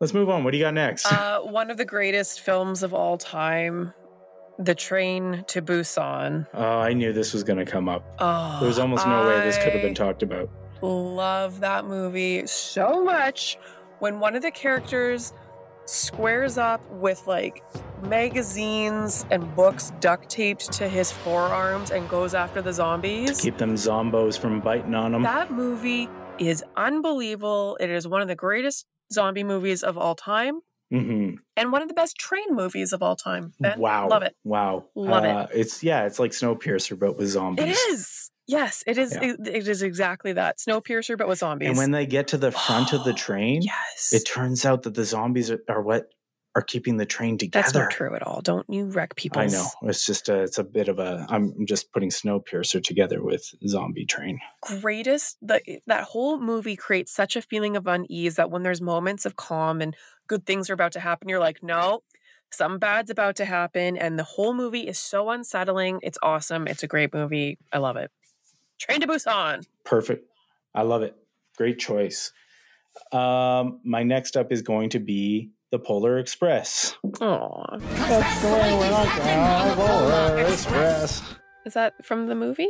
Let's 0.00 0.12
move 0.12 0.28
on. 0.28 0.44
What 0.44 0.50
do 0.50 0.58
you 0.58 0.64
got 0.64 0.74
next? 0.74 1.10
Uh, 1.10 1.40
one 1.40 1.70
of 1.70 1.76
the 1.78 1.84
greatest 1.86 2.40
films 2.40 2.82
of 2.82 2.92
all 2.92 3.16
time, 3.16 3.94
The 4.58 4.74
Train 4.74 5.44
to 5.48 5.62
Busan. 5.62 6.46
oh, 6.52 6.62
I 6.80 6.92
knew 6.92 7.14
this 7.14 7.32
was 7.32 7.42
going 7.42 7.58
to 7.58 7.64
come 7.64 7.88
up. 7.88 8.04
Oh, 8.18 8.58
There 8.60 8.68
was 8.68 8.78
almost 8.78 9.06
no 9.06 9.26
way 9.26 9.40
this 9.40 9.56
could 9.56 9.72
have 9.72 9.80
been 9.80 9.94
talked 9.94 10.22
about. 10.22 10.50
Love 10.82 11.60
that 11.60 11.84
movie 11.86 12.46
so 12.46 13.02
much. 13.04 13.58
When 14.00 14.18
one 14.20 14.34
of 14.34 14.42
the 14.42 14.50
characters 14.50 15.32
squares 15.84 16.58
up 16.58 16.80
with 16.90 17.26
like 17.26 17.62
magazines 18.02 19.24
and 19.30 19.54
books 19.54 19.92
duct 20.00 20.28
taped 20.28 20.72
to 20.72 20.88
his 20.88 21.10
forearms 21.12 21.90
and 21.90 22.08
goes 22.08 22.34
after 22.34 22.60
the 22.62 22.72
zombies. 22.72 23.40
Keep 23.40 23.58
them 23.58 23.74
zombos 23.74 24.38
from 24.38 24.60
biting 24.60 24.94
on 24.94 25.12
them. 25.12 25.22
That 25.22 25.50
movie 25.50 26.08
is 26.38 26.64
unbelievable. 26.76 27.76
It 27.80 27.90
is 27.90 28.06
one 28.08 28.22
of 28.22 28.28
the 28.28 28.34
greatest 28.34 28.86
zombie 29.12 29.44
movies 29.44 29.82
of 29.82 29.96
all 29.98 30.14
time 30.14 30.60
hmm 30.90 31.34
and 31.56 31.72
one 31.72 31.80
of 31.82 31.88
the 31.88 31.94
best 31.94 32.16
train 32.16 32.54
movies 32.54 32.92
of 32.92 33.02
all 33.02 33.16
time. 33.16 33.52
Ben, 33.60 33.78
Wow. 33.78 34.08
Love 34.08 34.22
it. 34.22 34.34
Wow. 34.44 34.86
Love 34.94 35.24
it. 35.24 35.30
Uh, 35.30 35.46
It's 35.54 35.82
yeah, 35.82 36.06
it's 36.06 36.18
like 36.18 36.32
Snowpiercer, 36.32 36.98
but 36.98 37.16
with 37.16 37.28
zombies. 37.28 37.66
It 37.66 37.70
is. 37.92 38.30
Yes, 38.46 38.82
it 38.86 38.98
is. 38.98 39.12
Yeah. 39.14 39.32
It, 39.32 39.48
it 39.48 39.68
is 39.68 39.82
exactly 39.82 40.32
that. 40.32 40.58
Snowpiercer, 40.58 41.16
but 41.16 41.28
with 41.28 41.38
zombies. 41.38 41.68
And 41.68 41.78
when 41.78 41.92
they 41.92 42.06
get 42.06 42.28
to 42.28 42.38
the 42.38 42.50
front 42.50 42.92
of 42.92 43.04
the 43.04 43.12
train, 43.14 43.62
yes, 43.62 44.12
it 44.12 44.26
turns 44.26 44.64
out 44.64 44.82
that 44.82 44.94
the 44.94 45.04
zombies 45.04 45.50
are, 45.50 45.60
are 45.68 45.82
what 45.82 46.10
are 46.54 46.62
keeping 46.62 46.98
the 46.98 47.06
train 47.06 47.38
together. 47.38 47.62
that's 47.62 47.74
not 47.74 47.90
true 47.90 48.14
at 48.14 48.22
all. 48.22 48.42
Don't 48.42 48.68
you 48.68 48.84
wreck 48.84 49.16
people? 49.16 49.40
I 49.40 49.46
know. 49.46 49.66
It's 49.82 50.04
just 50.04 50.28
a, 50.28 50.42
it's 50.42 50.58
a 50.58 50.64
bit 50.64 50.88
of 50.88 50.98
a. 50.98 51.26
I'm 51.30 51.54
just 51.66 51.92
putting 51.92 52.10
Snowpiercer 52.10 52.82
together 52.82 53.22
with 53.22 53.54
Zombie 53.66 54.04
Train. 54.04 54.38
Greatest. 54.60 55.38
The, 55.40 55.62
eh, 55.66 55.78
that 55.86 56.04
whole 56.04 56.38
movie 56.38 56.76
creates 56.76 57.12
such 57.12 57.36
a 57.36 57.42
feeling 57.42 57.76
of 57.76 57.86
unease 57.86 58.36
that 58.36 58.50
when 58.50 58.64
there's 58.64 58.82
moments 58.82 59.24
of 59.24 59.36
calm 59.36 59.80
and 59.80 59.96
good 60.26 60.44
things 60.44 60.68
are 60.68 60.74
about 60.74 60.92
to 60.92 61.00
happen, 61.00 61.28
you're 61.28 61.40
like, 61.40 61.62
no, 61.62 62.02
something 62.50 62.78
bad's 62.78 63.10
about 63.10 63.36
to 63.36 63.46
happen. 63.46 63.96
And 63.96 64.18
the 64.18 64.24
whole 64.24 64.52
movie 64.52 64.86
is 64.86 64.98
so 64.98 65.30
unsettling. 65.30 66.00
It's 66.02 66.18
awesome. 66.22 66.66
It's 66.66 66.82
a 66.82 66.88
great 66.88 67.14
movie. 67.14 67.58
I 67.72 67.78
love 67.78 67.96
it. 67.96 68.10
Train 68.80 69.00
to 69.00 69.06
Busan. 69.06 69.64
Perfect. 69.84 70.28
I 70.74 70.82
love 70.82 71.02
it. 71.02 71.14
Great 71.56 71.78
choice. 71.78 72.32
Um, 73.12 73.80
my 73.84 74.02
next 74.02 74.36
up 74.36 74.52
is 74.52 74.62
going 74.62 74.90
to 74.90 74.98
be 74.98 75.50
the 75.70 75.78
Polar 75.78 76.18
Express. 76.18 76.94
Aw. 77.20 77.76
Express. 80.48 81.22
Is 81.64 81.74
that 81.74 81.94
from 82.04 82.26
the 82.26 82.34
movie? 82.34 82.68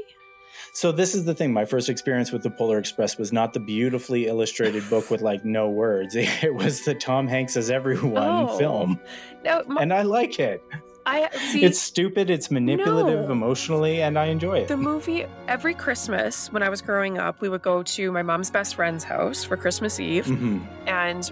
So 0.75 0.93
this 0.93 1.15
is 1.15 1.25
the 1.25 1.35
thing. 1.35 1.53
My 1.53 1.65
first 1.65 1.89
experience 1.89 2.31
with 2.31 2.43
the 2.43 2.51
Polar 2.51 2.79
Express 2.79 3.17
was 3.19 3.33
not 3.33 3.53
the 3.55 3.61
beautifully 3.61 4.27
illustrated 4.27 4.89
book 4.91 5.11
with 5.11 5.23
like 5.23 5.45
no 5.45 5.69
words. 5.71 6.15
It 6.43 6.55
was 6.55 6.85
the 6.85 6.95
Tom 6.95 7.27
Hanks 7.27 7.57
as 7.57 7.71
everyone 7.71 8.17
Oh. 8.49 8.59
film, 8.59 9.01
No, 9.45 9.63
my, 9.67 9.83
and 9.83 9.93
I 9.93 10.03
like 10.03 10.39
it. 10.39 10.63
I 11.05 11.29
see. 11.51 11.65
It's 11.65 11.81
stupid. 11.81 12.31
It's 12.31 12.51
manipulative 12.51 13.27
No. 13.27 13.33
emotionally, 13.33 14.03
and 14.03 14.19
I 14.19 14.27
enjoy 14.27 14.59
it. 14.61 14.69
The 14.69 14.77
movie, 14.77 15.27
every 15.49 15.75
Christmas 15.75 16.53
when 16.53 16.63
I 16.63 16.69
was 16.69 16.81
growing 16.81 17.19
up, 17.19 17.41
we 17.41 17.49
would 17.49 17.63
go 17.63 17.83
to 17.83 18.13
my 18.13 18.23
mom's 18.23 18.51
best 18.51 18.75
friend's 18.77 19.03
house 19.05 19.43
for 19.45 19.57
Christmas 19.57 19.99
Eve. 20.01 20.27
Mhm. 20.27 20.61
And 20.87 21.31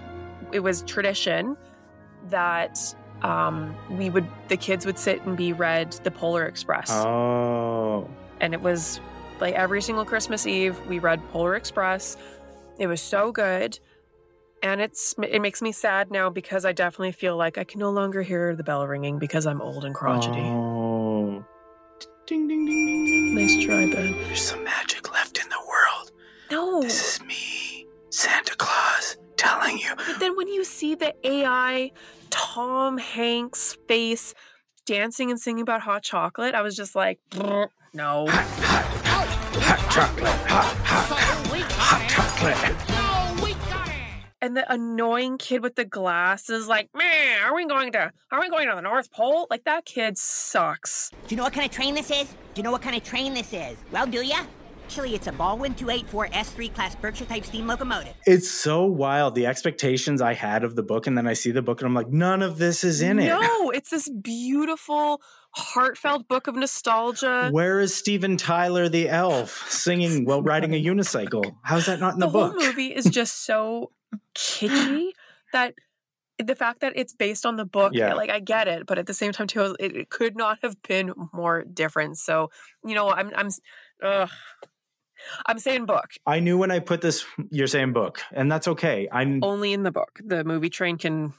it 0.51 0.59
was 0.59 0.81
tradition 0.83 1.55
that 2.29 2.77
um, 3.23 3.75
we 3.89 4.09
would, 4.09 4.25
the 4.47 4.57
kids 4.57 4.85
would 4.85 4.97
sit 4.97 5.21
and 5.25 5.37
be 5.37 5.53
read 5.53 5.91
the 6.03 6.09
Polar 6.11 6.45
Express. 6.45 6.89
Oh, 6.91 8.09
And 8.39 8.53
it 8.55 8.61
was 8.61 8.99
like 9.39 9.53
every 9.53 9.81
single 9.81 10.05
Christmas 10.05 10.47
Eve, 10.47 10.75
we 10.87 10.97
read 10.99 11.21
Polar 11.31 11.55
Express. 11.55 12.17
It 12.79 12.87
was 12.87 12.99
so 12.99 13.31
good. 13.31 13.77
And 14.63 14.79
it's 14.79 15.15
it 15.23 15.41
makes 15.41 15.61
me 15.61 15.71
sad 15.71 16.11
now 16.11 16.29
because 16.29 16.65
I 16.65 16.71
definitely 16.71 17.13
feel 17.13 17.35
like 17.35 17.57
I 17.57 17.63
can 17.63 17.79
no 17.79 17.89
longer 17.89 18.21
hear 18.21 18.55
the 18.55 18.63
bell 18.63 18.85
ringing 18.85 19.17
because 19.17 19.47
I'm 19.47 19.59
old 19.61 19.85
and 19.85 19.95
crotchety. 19.95 20.39
Oh. 20.39 21.43
Ding 22.27 22.47
ding 22.47 22.65
ding 22.65 22.85
ding 22.85 23.05
ding. 23.05 23.35
Nice 23.35 23.63
try, 23.65 23.89
Ben. 23.91 24.11
There's 24.23 24.41
some 24.41 24.63
magic 24.63 25.11
left 25.11 25.39
in 25.39 25.49
the 25.49 25.59
world. 25.67 26.11
No. 26.51 26.81
This 26.81 27.15
is 27.15 27.23
me, 27.25 27.87
Santa 28.11 28.55
Claus, 28.55 29.17
telling 29.35 29.79
you. 29.79 29.95
But 29.95 30.19
then 30.19 30.37
when 30.37 30.47
you 30.47 30.63
see 30.63 30.93
the 30.93 31.15
AI 31.27 31.91
Tom 32.29 32.99
Hanks 32.99 33.77
face 33.87 34.35
dancing 34.85 35.31
and 35.31 35.39
singing 35.39 35.63
about 35.63 35.81
hot 35.81 36.03
chocolate, 36.03 36.53
I 36.53 36.61
was 36.61 36.75
just 36.75 36.95
like, 36.95 37.19
"Brr, 37.31 37.65
no. 37.93 38.27
Hot 38.29 39.91
chocolate, 39.91 40.27
hot, 40.47 40.75
hot, 40.85 41.61
hot 41.71 42.09
chocolate. 42.09 42.90
And 44.43 44.57
the 44.57 44.71
annoying 44.73 45.37
kid 45.37 45.61
with 45.61 45.75
the 45.75 45.85
glasses, 45.85 46.67
like, 46.67 46.89
man, 46.95 47.43
are 47.43 47.55
we 47.55 47.67
going 47.67 47.91
to 47.91 48.11
are 48.31 48.39
we 48.39 48.49
going 48.49 48.67
to 48.69 48.75
the 48.75 48.81
North 48.81 49.11
Pole? 49.11 49.45
Like 49.51 49.65
that 49.65 49.85
kid 49.85 50.17
sucks. 50.17 51.11
Do 51.27 51.35
you 51.35 51.37
know 51.37 51.43
what 51.43 51.53
kind 51.53 51.65
of 51.65 51.71
train 51.71 51.93
this 51.93 52.09
is? 52.09 52.27
Do 52.27 52.35
you 52.55 52.63
know 52.63 52.71
what 52.71 52.81
kind 52.81 52.95
of 52.95 53.03
train 53.03 53.35
this 53.35 53.53
is? 53.53 53.77
Well, 53.91 54.07
do 54.07 54.25
ya? 54.25 54.43
Actually, 54.91 55.15
it's 55.15 55.27
a 55.27 55.31
Baldwin 55.31 55.73
284 55.75 56.27
S3 56.29 56.73
class 56.73 56.95
Berkshire 56.95 57.23
type 57.25 57.45
steam 57.45 57.65
locomotive. 57.65 58.13
It's 58.25 58.51
so 58.51 58.83
wild. 58.83 59.35
The 59.35 59.45
expectations 59.45 60.21
I 60.21 60.33
had 60.33 60.65
of 60.65 60.75
the 60.75 60.83
book, 60.83 61.07
and 61.07 61.17
then 61.17 61.27
I 61.27 61.33
see 61.33 61.51
the 61.51 61.61
book, 61.61 61.79
and 61.79 61.87
I'm 61.87 61.93
like, 61.93 62.09
none 62.09 62.41
of 62.41 62.57
this 62.57 62.83
is 62.83 63.01
in 63.01 63.17
it. 63.19 63.27
No, 63.27 63.69
it's 63.69 63.91
this 63.91 64.09
beautiful, 64.09 65.21
heartfelt 65.51 66.27
book 66.27 66.47
of 66.47 66.55
nostalgia. 66.55 67.47
Where 67.51 67.79
is 67.79 67.95
Steven 67.95 68.35
Tyler 68.35 68.89
the 68.89 69.07
elf 69.07 69.65
singing 69.69 70.25
while 70.25 70.41
riding 70.41 70.73
a 70.73 70.83
unicycle? 70.83 71.55
How's 71.61 71.85
that 71.85 72.01
not 72.01 72.15
in 72.15 72.19
the, 72.19 72.25
the 72.25 72.31
whole 72.31 72.49
book? 72.49 72.57
movie 72.57 72.93
is 72.93 73.05
just 73.05 73.45
so 73.45 73.91
kitschy 74.35 75.09
that 75.53 75.73
the 76.37 76.55
fact 76.55 76.79
that 76.81 76.93
it's 76.95 77.13
based 77.13 77.45
on 77.45 77.55
the 77.55 77.65
book, 77.65 77.91
Yeah. 77.93 78.13
like 78.15 78.29
I 78.31 78.39
get 78.39 78.67
it, 78.67 78.85
but 78.87 78.97
at 78.97 79.05
the 79.05 79.13
same 79.13 79.31
time 79.31 79.47
too, 79.47 79.75
it, 79.79 79.95
it 79.95 80.09
could 80.09 80.35
not 80.35 80.59
have 80.63 80.81
been 80.81 81.13
more 81.33 81.63
different. 81.63 82.17
So 82.17 82.49
you 82.85 82.95
know, 82.95 83.09
I'm 83.09 83.31
I'm 83.35 83.49
ugh. 84.03 84.29
I'm 85.45 85.59
saying 85.59 85.85
book 85.85 86.09
I 86.25 86.39
knew 86.39 86.57
when 86.57 86.71
I 86.71 86.79
put 86.79 87.01
this. 87.01 87.25
You're 87.51 87.67
saying 87.67 87.93
book, 87.93 88.21
and 88.31 88.51
that's 88.51 88.67
okay. 88.67 89.07
I'm 89.11 89.43
only 89.43 89.73
in 89.73 89.83
the 89.83 89.91
book. 89.91 90.19
The 90.23 90.43
movie 90.43 90.69
train 90.69 90.97
can 90.97 91.33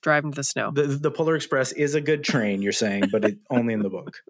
drive 0.00 0.24
into 0.24 0.34
the 0.34 0.42
snow. 0.44 0.72
the 0.72 0.82
the 0.88 1.10
Polar 1.10 1.36
Express 1.36 1.70
is 1.72 1.94
a 1.94 2.00
good 2.00 2.24
train. 2.24 2.62
You're 2.62 2.72
saying, 2.72 3.04
but 3.12 3.24
it 3.24 3.38
only 3.50 3.74
in 3.74 3.82
the 3.82 3.90
book. 3.90 4.22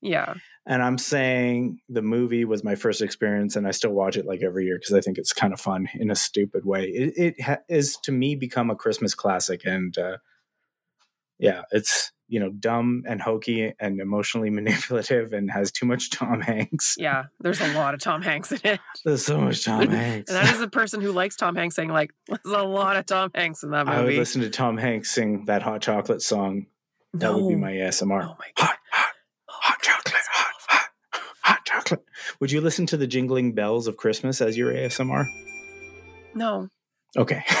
Yeah, 0.00 0.34
And 0.66 0.82
I'm 0.82 0.98
saying 0.98 1.80
the 1.88 2.02
movie 2.02 2.44
was 2.44 2.62
my 2.64 2.74
first 2.74 3.02
experience, 3.02 3.56
and 3.56 3.66
I 3.66 3.70
still 3.72 3.92
watch 3.92 4.16
it 4.16 4.26
like 4.26 4.42
every 4.42 4.64
year 4.66 4.78
because 4.78 4.94
I 4.94 5.00
think 5.00 5.18
it's 5.18 5.32
kind 5.32 5.52
of 5.52 5.60
fun 5.60 5.88
in 5.94 6.10
a 6.10 6.14
stupid 6.14 6.64
way. 6.64 6.84
It, 6.86 7.12
it 7.16 7.40
ha- 7.40 7.58
is 7.68 7.96
to 8.04 8.12
me 8.12 8.34
become 8.34 8.70
a 8.70 8.76
Christmas 8.76 9.14
classic, 9.14 9.62
and 9.64 9.96
uh, 9.98 10.16
yeah, 11.38 11.62
it's 11.70 12.12
you 12.28 12.38
know 12.38 12.50
dumb 12.50 13.02
and 13.08 13.20
hokey 13.20 13.72
and 13.80 14.00
emotionally 14.00 14.50
manipulative, 14.60 15.32
and 15.32 15.50
has 15.50 15.72
too 15.72 15.86
much 15.86 16.10
Tom 16.10 16.40
Hanks. 16.40 16.94
yeah. 16.98 17.24
There's 17.40 17.60
a 17.60 17.72
lot 17.74 17.94
of 17.94 18.00
Tom 18.00 18.22
Hanks 18.22 18.52
in 18.52 18.60
it, 18.64 18.80
There's 19.04 19.24
so 19.24 19.40
much 19.40 19.64
Tom 19.64 19.88
Hanks. 19.88 20.30
and 20.30 20.36
that 20.36 20.54
is 20.54 20.60
a 20.60 20.68
person 20.68 21.00
who 21.00 21.12
likes 21.12 21.36
Tom 21.36 21.56
Hanks 21.56 21.74
saying 21.76 21.88
like, 21.90 22.12
"There's 22.28 22.40
a 22.56 22.62
lot 22.62 22.96
of 22.96 23.06
Tom 23.06 23.30
Hanks 23.34 23.62
in 23.62 23.70
that 23.70 23.86
movie." 23.86 23.98
I 23.98 24.04
would 24.04 24.14
listen 24.14 24.42
to 24.42 24.50
Tom 24.50 24.76
Hanks 24.76 25.10
sing 25.10 25.46
that 25.46 25.62
hot 25.62 25.82
chocolate 25.82 26.22
song. 26.22 26.66
That 27.14 27.34
would 27.34 27.48
be 27.48 27.56
my 27.56 27.72
ASMR. 27.72 28.22
Oh 28.24 28.36
my 28.38 28.46
god. 28.56 28.76
hot, 28.92 29.08
hot 29.48 29.82
chocolate, 29.82 30.14
hot, 30.30 30.54
hot, 30.68 30.88
hot 31.42 31.64
chocolate. 31.64 31.79
Would 32.40 32.52
you 32.52 32.60
listen 32.60 32.86
to 32.86 32.96
the 32.96 33.06
jingling 33.06 33.54
bells 33.54 33.86
of 33.86 33.96
Christmas 33.96 34.40
as 34.40 34.56
your 34.56 34.72
ASMR? 34.72 35.26
No. 36.34 36.68
Okay. 37.16 37.44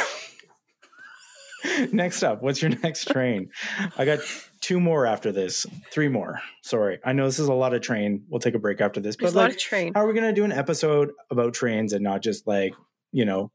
next 1.92 2.22
up, 2.22 2.42
what's 2.42 2.62
your 2.62 2.70
next 2.82 3.08
train? 3.08 3.50
I 3.98 4.04
got 4.04 4.20
two 4.60 4.80
more 4.80 5.06
after 5.06 5.32
this. 5.32 5.66
Three 5.92 6.08
more. 6.08 6.40
Sorry. 6.62 6.98
I 7.04 7.12
know 7.12 7.26
this 7.26 7.38
is 7.38 7.48
a 7.48 7.54
lot 7.54 7.74
of 7.74 7.82
train. 7.82 8.24
We'll 8.28 8.40
take 8.40 8.54
a 8.54 8.58
break 8.58 8.80
after 8.80 9.00
this. 9.00 9.16
There's 9.16 9.32
But 9.32 9.38
a 9.38 9.40
lot 9.40 9.44
like, 9.48 9.54
of 9.54 9.58
train. 9.58 9.94
how 9.94 10.02
are 10.02 10.06
we 10.06 10.14
going 10.14 10.26
to 10.26 10.32
do 10.32 10.44
an 10.44 10.52
episode 10.52 11.10
about 11.30 11.54
trains 11.54 11.92
and 11.92 12.04
not 12.04 12.22
just 12.22 12.46
like, 12.46 12.74
you 13.12 13.24
know, 13.24 13.50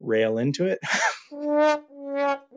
rail 0.00 0.38
into 0.38 0.66
it? 0.66 0.78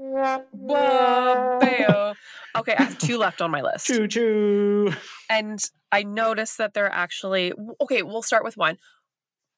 Whoa, 0.52 2.14
okay, 2.58 2.76
I 2.78 2.84
have 2.84 2.98
two 2.98 3.18
left 3.18 3.42
on 3.42 3.52
my 3.52 3.62
list. 3.62 3.88
choo 3.88 4.08
choo. 4.08 4.94
And 5.30 5.60
I 5.92 6.04
noticed 6.04 6.58
that 6.58 6.74
they're 6.74 6.92
actually 6.92 7.54
okay, 7.82 8.02
we'll 8.04 8.22
start 8.22 8.44
with 8.44 8.58
one. 8.58 8.78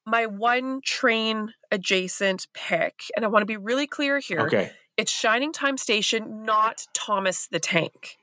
My 0.05 0.25
one 0.25 0.81
train 0.83 1.53
adjacent 1.71 2.47
pick, 2.53 3.03
and 3.15 3.23
I 3.23 3.27
want 3.29 3.41
to 3.41 3.45
be 3.47 3.57
really 3.57 3.87
clear 3.87 4.19
here. 4.19 4.41
Okay. 4.41 4.71
It's 4.97 5.11
Shining 5.11 5.51
Time 5.53 5.77
Station, 5.77 6.43
not 6.43 6.85
Thomas 6.93 7.47
the 7.47 7.59
Tank, 7.59 8.17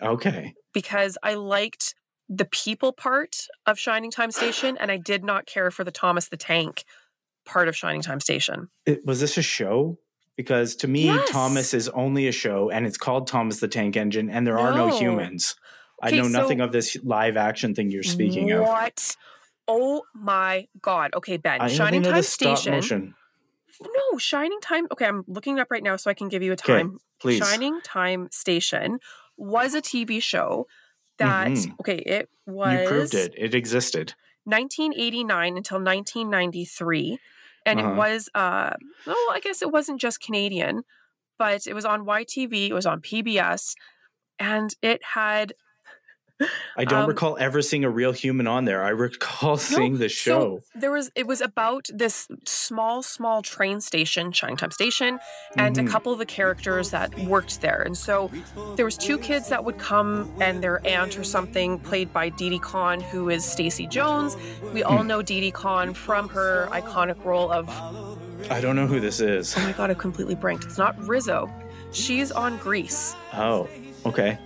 Okay. 0.00 0.54
because 0.72 1.18
I 1.22 1.34
liked 1.34 1.94
the 2.28 2.44
people 2.44 2.92
part 2.92 3.46
of 3.66 3.78
Shining 3.78 4.10
Time 4.12 4.30
Station, 4.30 4.76
and 4.78 4.92
I 4.92 4.98
did 4.98 5.24
not 5.24 5.46
care 5.46 5.70
for 5.70 5.82
the 5.84 5.90
Thomas 5.90 6.28
the 6.28 6.36
Tank 6.36 6.84
part 7.44 7.66
of 7.66 7.74
Shining 7.76 8.02
Time 8.02 8.20
Station. 8.20 8.68
It, 8.84 9.04
was 9.04 9.20
this 9.20 9.36
a 9.36 9.42
show? 9.42 9.98
Because 10.36 10.76
to 10.76 10.88
me, 10.88 11.04
Yes. 11.04 11.30
Thomas 11.30 11.74
is 11.74 11.88
only 11.90 12.28
a 12.28 12.32
show 12.32 12.70
and 12.70 12.86
it's 12.86 12.98
called 12.98 13.26
Thomas 13.26 13.60
the 13.60 13.68
Tank 13.68 13.96
Engine 13.96 14.28
and 14.28 14.46
there 14.46 14.58
are 14.58 14.74
no 14.74 14.86
No. 14.86 14.98
humans. 14.98 15.56
I 16.02 16.08
Okay, 16.08 16.16
know 16.18 16.28
nothing 16.28 16.60
of 16.60 16.72
this 16.72 16.96
live 17.02 17.36
action 17.38 17.74
thing 17.74 17.90
you're 17.90 18.02
speaking 18.02 18.52
of. 18.52 18.66
What? 18.66 19.16
Oh 19.66 20.02
my 20.14 20.68
God. 20.82 21.14
Okay, 21.14 21.38
Ben. 21.38 21.60
I 21.60 21.68
Shining 21.68 22.02
Time 22.02 22.22
Station. 22.22 22.72
motion. 22.74 23.14
No, 23.82 24.18
Shining 24.18 24.60
Time. 24.60 24.86
Okay, 24.92 25.06
I'm 25.06 25.24
looking 25.26 25.56
it 25.58 25.60
up 25.60 25.70
right 25.70 25.82
now 25.82 25.96
so 25.96 26.10
I 26.10 26.14
can 26.14 26.28
give 26.28 26.42
you 26.42 26.50
a 26.52 26.54
Okay, 26.54 26.74
time. 26.74 26.98
please. 27.18 27.38
Shining 27.38 27.80
Time 27.82 28.28
Station 28.30 29.00
was 29.38 29.74
a 29.74 29.80
TV 29.80 30.20
show 30.22 30.66
that 31.18 31.48
Mhm. 31.50 31.80
okay, 31.80 31.96
it 31.96 32.28
was 32.46 32.72
You 32.82 32.88
proved 32.88 33.14
it. 33.14 33.34
It 33.36 33.54
existed. 33.54 34.14
1989 34.44 35.56
until 35.56 35.80
1993 35.80 37.18
and 37.66 37.78
Uh-huh. 37.80 37.90
it 37.90 37.96
was 37.96 38.28
uh 38.34 38.70
well, 39.06 39.26
I 39.32 39.40
guess 39.42 39.60
it 39.62 39.70
wasn't 39.70 40.00
just 40.00 40.20
Canadian, 40.22 40.82
but 41.38 41.66
it 41.66 41.74
was 41.74 41.84
on 41.84 42.06
YTV, 42.06 42.68
it 42.70 42.74
was 42.74 42.86
on 42.86 43.00
PBS 43.02 43.74
and 44.38 44.70
it 44.82 45.00
had 45.14 45.52
I 46.76 46.84
don't 46.84 47.02
Um, 47.04 47.08
recall 47.08 47.36
ever 47.40 47.62
seeing 47.62 47.84
a 47.84 47.90
real 47.90 48.12
human 48.12 48.46
on 48.46 48.66
there. 48.66 48.82
I 48.84 48.90
recall 48.90 49.56
seeing 49.56 49.98
the 49.98 50.08
show. 50.08 50.60
So 50.74 50.78
there 50.80 50.90
was 50.92 51.10
it 51.14 51.26
was 51.26 51.40
about 51.40 51.86
this 51.92 52.28
small, 52.46 53.02
small 53.02 53.40
train 53.42 53.80
station, 53.80 54.32
Shining 54.32 54.56
Time 54.58 54.70
Station, 54.70 55.18
and 55.56 55.76
Mhm. 55.76 55.86
a 55.86 55.90
couple 55.90 56.12
of 56.12 56.18
the 56.18 56.26
characters 56.26 56.90
that 56.90 57.18
worked 57.24 57.62
there. 57.62 57.80
And 57.82 57.96
so 57.96 58.30
there 58.76 58.84
was 58.84 58.98
two 58.98 59.16
kids 59.18 59.48
that 59.48 59.64
would 59.64 59.78
come 59.78 60.30
and 60.40 60.62
their 60.62 60.86
aunt 60.86 61.18
or 61.18 61.24
something, 61.24 61.78
played 61.78 62.12
by 62.12 62.28
Didi 62.28 62.58
Conn, 62.58 63.00
who 63.00 63.30
is 63.30 63.44
Stacey 63.46 63.86
Jones. 63.86 64.36
We 64.74 64.82
all 64.82 65.02
Hmm. 65.02 65.06
know 65.08 65.22
Didi 65.22 65.50
Conn 65.52 65.94
from 65.94 66.28
her 66.30 66.68
iconic 66.72 67.24
role 67.24 67.50
of 67.50 67.68
I 68.50 68.60
don't 68.60 68.76
know 68.76 68.86
who 68.86 69.00
this 69.00 69.18
is. 69.20 69.56
oh 69.56 69.60
my 69.62 69.72
god, 69.72 69.90
I 69.90 69.94
completely 69.94 70.34
branked. 70.34 70.64
It's 70.64 70.78
not 70.78 70.94
Rizzo. 71.08 71.50
She's 71.92 72.30
on 72.30 72.58
Grease. 72.58 73.14
Oh, 73.32 73.68
okay. 74.04 74.38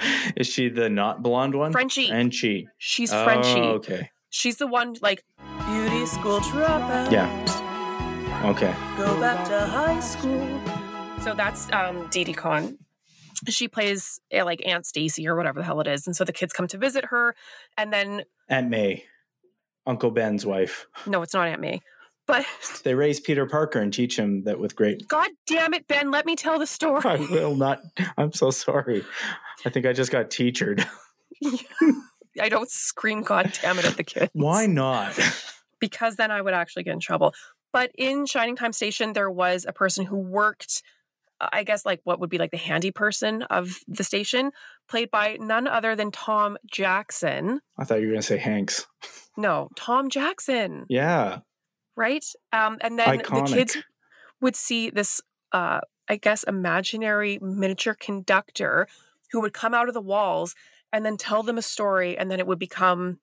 Is 0.36 0.46
she 0.46 0.68
the 0.68 0.88
not 0.88 1.22
blonde 1.22 1.54
one? 1.54 1.72
Frenchie. 1.72 2.08
Frenchie. 2.08 2.68
She's 2.78 3.12
Frenchie. 3.12 3.60
Oh, 3.60 3.74
okay. 3.74 4.10
She's 4.30 4.56
the 4.56 4.66
one 4.66 4.96
like 5.02 5.24
beauty 5.66 6.06
school 6.06 6.40
dropout. 6.40 7.10
Yeah. 7.10 7.28
Okay. 8.44 8.74
go 8.96 9.20
back 9.20 9.46
to 9.48 9.66
high 9.66 10.00
school. 10.00 10.60
So 11.22 11.34
that's 11.34 11.70
um 11.72 12.06
Didi 12.10 12.32
Conn. 12.32 12.78
She 13.48 13.68
plays 13.68 14.20
uh, 14.34 14.44
like 14.44 14.62
Aunt 14.66 14.86
Stacy 14.86 15.26
or 15.26 15.34
whatever 15.36 15.60
the 15.60 15.64
hell 15.64 15.80
it 15.80 15.86
is. 15.86 16.06
And 16.06 16.14
so 16.14 16.24
the 16.24 16.32
kids 16.32 16.52
come 16.52 16.66
to 16.68 16.78
visit 16.78 17.06
her. 17.06 17.34
And 17.76 17.90
then, 17.92 18.24
Aunt 18.48 18.68
May, 18.68 19.04
Uncle 19.86 20.10
Ben's 20.10 20.44
wife. 20.44 20.86
no, 21.06 21.22
it's 21.22 21.32
not 21.34 21.48
Aunt 21.48 21.60
May. 21.60 21.80
But 22.30 22.46
They 22.84 22.94
raise 22.94 23.20
Peter 23.20 23.46
Parker 23.46 23.80
and 23.80 23.92
teach 23.92 24.18
him 24.18 24.44
that 24.44 24.58
with 24.58 24.76
great. 24.76 25.06
God 25.08 25.30
damn 25.46 25.74
it, 25.74 25.86
Ben, 25.88 26.10
let 26.10 26.26
me 26.26 26.36
tell 26.36 26.58
the 26.58 26.66
story. 26.66 27.02
I 27.04 27.16
will 27.16 27.54
not. 27.56 27.80
I'm 28.16 28.32
so 28.32 28.50
sorry. 28.50 29.04
I 29.64 29.70
think 29.70 29.86
I 29.86 29.92
just 29.92 30.10
got 30.10 30.30
teachered. 30.30 30.86
I 32.40 32.48
don't 32.48 32.70
scream 32.70 33.22
God 33.22 33.52
damn 33.60 33.78
it 33.78 33.84
at 33.84 33.96
the 33.96 34.04
kids. 34.04 34.30
Why 34.32 34.66
not? 34.66 35.18
because 35.80 36.16
then 36.16 36.30
I 36.30 36.40
would 36.42 36.54
actually 36.54 36.82
get 36.84 36.92
in 36.94 37.00
trouble. 37.00 37.34
But 37.72 37.90
in 37.96 38.26
Shining 38.26 38.56
Time 38.56 38.72
Station, 38.72 39.12
there 39.12 39.30
was 39.30 39.64
a 39.66 39.72
person 39.72 40.04
who 40.04 40.16
worked, 40.18 40.82
uh, 41.40 41.48
I 41.52 41.64
guess, 41.64 41.86
like 41.86 42.00
what 42.04 42.20
would 42.20 42.30
be 42.30 42.38
like 42.38 42.50
the 42.50 42.56
handy 42.56 42.90
person 42.90 43.42
of 43.44 43.78
the 43.88 44.04
station, 44.04 44.50
played 44.88 45.10
by 45.10 45.38
none 45.40 45.66
other 45.66 45.94
than 45.96 46.10
Tom 46.10 46.58
Jackson. 46.70 47.60
I 47.78 47.84
thought 47.84 48.00
you 48.00 48.06
were 48.08 48.12
going 48.12 48.20
to 48.22 48.26
say 48.26 48.38
Hanks. 48.38 48.86
No, 49.36 49.68
Tom 49.76 50.10
Jackson, 50.10 50.86
Yeah. 50.88 51.38
Right? 52.00 52.24
Um, 52.52 52.78
and 52.80 52.98
then 52.98 53.18
the 53.18 53.44
kids 53.46 53.76
would 54.40 54.56
see 54.56 54.88
this, 54.88 55.20
uh, 55.52 55.80
I 56.08 56.16
guess, 56.16 56.42
imaginary 56.44 57.38
miniature 57.42 57.94
conductor 57.94 58.88
who 59.30 59.40
would 59.42 59.52
come 59.52 59.74
out 59.74 59.86
of 59.86 59.94
the 59.94 60.00
walls 60.00 60.54
and 60.92 61.04
then 61.04 61.16
tell 61.18 61.42
them 61.42 61.58
a 61.58 61.62
story, 61.62 62.18
and 62.18 62.30
then 62.30 62.40
it 62.40 62.46
would 62.46 62.58
become 62.58 63.20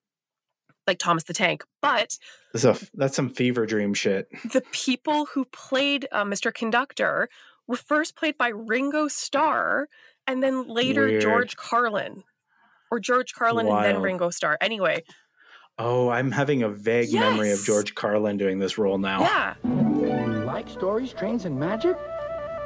like 0.86 1.00
Thomas 1.00 1.24
the 1.24 1.34
Tank. 1.34 1.64
But 1.82 2.18
That's, 2.54 2.64
a, 2.64 2.88
that's 2.94 3.16
some 3.16 3.30
fever 3.30 3.66
dream 3.66 3.94
shit. 3.94 4.30
the 4.54 4.64
people 4.72 5.26
who 5.34 5.44
played 5.46 6.08
uh, 6.12 6.24
Mr. 6.24 6.54
Conductor 6.54 7.28
were 7.68 7.76
first 7.76 8.16
played 8.16 8.38
by 8.38 8.50
Ringo 8.50 9.10
Starr 9.10 9.90
and 10.26 10.42
then 10.42 10.68
later 10.68 11.08
Weird. 11.08 11.22
George 11.22 11.56
Carlin. 11.58 12.24
Or 12.90 13.02
George 13.02 13.34
Carlin 13.34 13.68
and 13.68 13.84
then 13.84 14.02
Ringo 14.02 14.30
Starr. 14.30 14.58
Anyway, 14.62 15.04
Oh, 15.80 16.10
I'm 16.10 16.32
having 16.32 16.64
a 16.64 16.70
vague 16.70 17.14
memory 17.14 17.52
of 17.52 17.64
George 17.64 17.94
Carlin 17.94 18.38
doing 18.38 18.58
this 18.58 18.78
role 18.78 18.98
now. 18.98 19.22
yeah. 19.22 19.56
You 19.64 20.44
like 20.46 20.68
stories, 20.70 21.14
trains, 21.14 21.46
and 21.46 21.60
magic? 21.60 21.96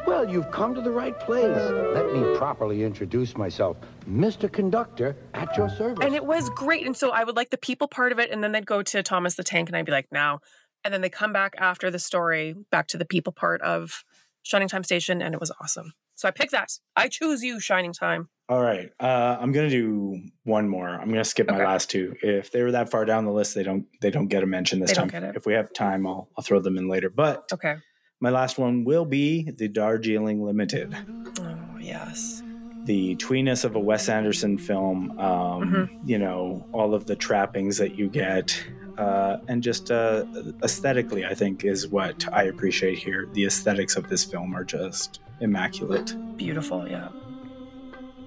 Well, 0.07 0.27
you've 0.27 0.49
come 0.51 0.73
to 0.75 0.81
the 0.81 0.91
right 0.91 1.19
place. 1.19 1.57
Let 1.93 2.11
me 2.13 2.35
properly 2.37 2.83
introduce 2.83 3.35
myself. 3.35 3.77
Mr. 4.09 4.51
Conductor, 4.51 5.15
at 5.33 5.55
your 5.57 5.69
service. 5.69 6.05
And 6.05 6.15
it 6.15 6.25
was 6.25 6.49
great. 6.51 6.85
And 6.85 6.95
so 6.95 7.11
I 7.11 7.23
would 7.23 7.35
like 7.35 7.49
the 7.49 7.57
people 7.57 7.87
part 7.87 8.11
of 8.11 8.19
it, 8.19 8.31
and 8.31 8.43
then 8.43 8.53
they'd 8.53 8.65
go 8.65 8.81
to 8.81 9.03
Thomas 9.03 9.35
the 9.35 9.43
Tank, 9.43 9.69
and 9.69 9.75
I'd 9.75 9.85
be 9.85 9.91
like, 9.91 10.07
now. 10.11 10.39
And 10.83 10.93
then 10.93 11.01
they 11.01 11.09
come 11.09 11.33
back 11.33 11.53
after 11.59 11.91
the 11.91 11.99
story, 11.99 12.55
back 12.71 12.87
to 12.87 12.97
the 12.97 13.05
people 13.05 13.33
part 13.33 13.61
of 13.61 14.03
Shining 14.41 14.67
Time 14.67 14.83
Station, 14.83 15.21
and 15.21 15.33
it 15.35 15.39
was 15.39 15.51
awesome. 15.61 15.93
So 16.21 16.27
I 16.27 16.31
pick 16.31 16.51
that. 16.51 16.69
I 16.95 17.07
choose 17.07 17.41
you, 17.41 17.59
Shining 17.59 17.93
Time. 17.93 18.29
All 18.47 18.61
right. 18.61 18.91
Uh, 18.99 19.37
I'm 19.41 19.51
gonna 19.51 19.71
do 19.71 20.21
one 20.43 20.69
more. 20.69 20.87
I'm 20.87 21.09
gonna 21.09 21.23
skip 21.25 21.47
my 21.47 21.55
Okay. 21.55 21.65
last 21.65 21.89
two. 21.89 22.13
If 22.21 22.51
they 22.51 22.61
were 22.61 22.73
that 22.73 22.91
far 22.91 23.05
down 23.05 23.25
the 23.25 23.31
list, 23.31 23.55
they 23.55 23.63
don't 23.63 23.87
they 24.01 24.11
don't 24.11 24.27
get 24.27 24.43
a 24.43 24.45
mention 24.45 24.79
this 24.79 24.91
They 24.91 24.95
time. 24.97 25.07
don't 25.07 25.21
get 25.21 25.29
it. 25.31 25.35
If 25.35 25.47
we 25.47 25.53
have 25.53 25.73
time, 25.73 26.05
I'll 26.05 26.29
I'll 26.37 26.43
throw 26.43 26.59
them 26.59 26.77
in 26.77 26.87
later. 26.87 27.09
But 27.09 27.49
Okay. 27.51 27.77
my 28.19 28.29
last 28.29 28.59
one 28.59 28.83
will 28.83 29.05
be 29.05 29.49
the 29.49 29.67
Darjeeling 29.67 30.43
Limited, 30.43 30.95
Oh, 31.39 31.77
yes. 31.79 32.43
the 32.85 33.15
tweeness 33.15 33.65
of 33.65 33.75
a 33.75 33.79
Wes 33.79 34.07
Anderson 34.07 34.59
film. 34.59 35.11
Um, 35.17 35.27
Mm-hmm. 35.63 36.07
You 36.07 36.19
know, 36.19 36.67
all 36.71 36.93
of 36.93 37.07
the 37.07 37.15
trappings 37.15 37.77
that 37.79 37.95
you 37.95 38.09
get. 38.09 38.63
uh, 38.97 39.37
and 39.47 39.63
just 39.63 39.89
uh, 39.89 40.23
aesthetically, 40.61 41.25
I 41.25 41.33
think 41.33 41.63
is 41.65 41.87
what 41.87 42.27
I 42.31 42.43
appreciate 42.43 42.99
here. 42.99 43.27
The 43.33 43.45
aesthetics 43.45 43.95
of 43.95 44.07
this 44.09 44.23
film 44.23 44.53
are 44.53 44.63
just 44.65 45.19
immaculate 45.41 46.15
Beautiful, 46.37 46.87
yeah. 46.87 47.09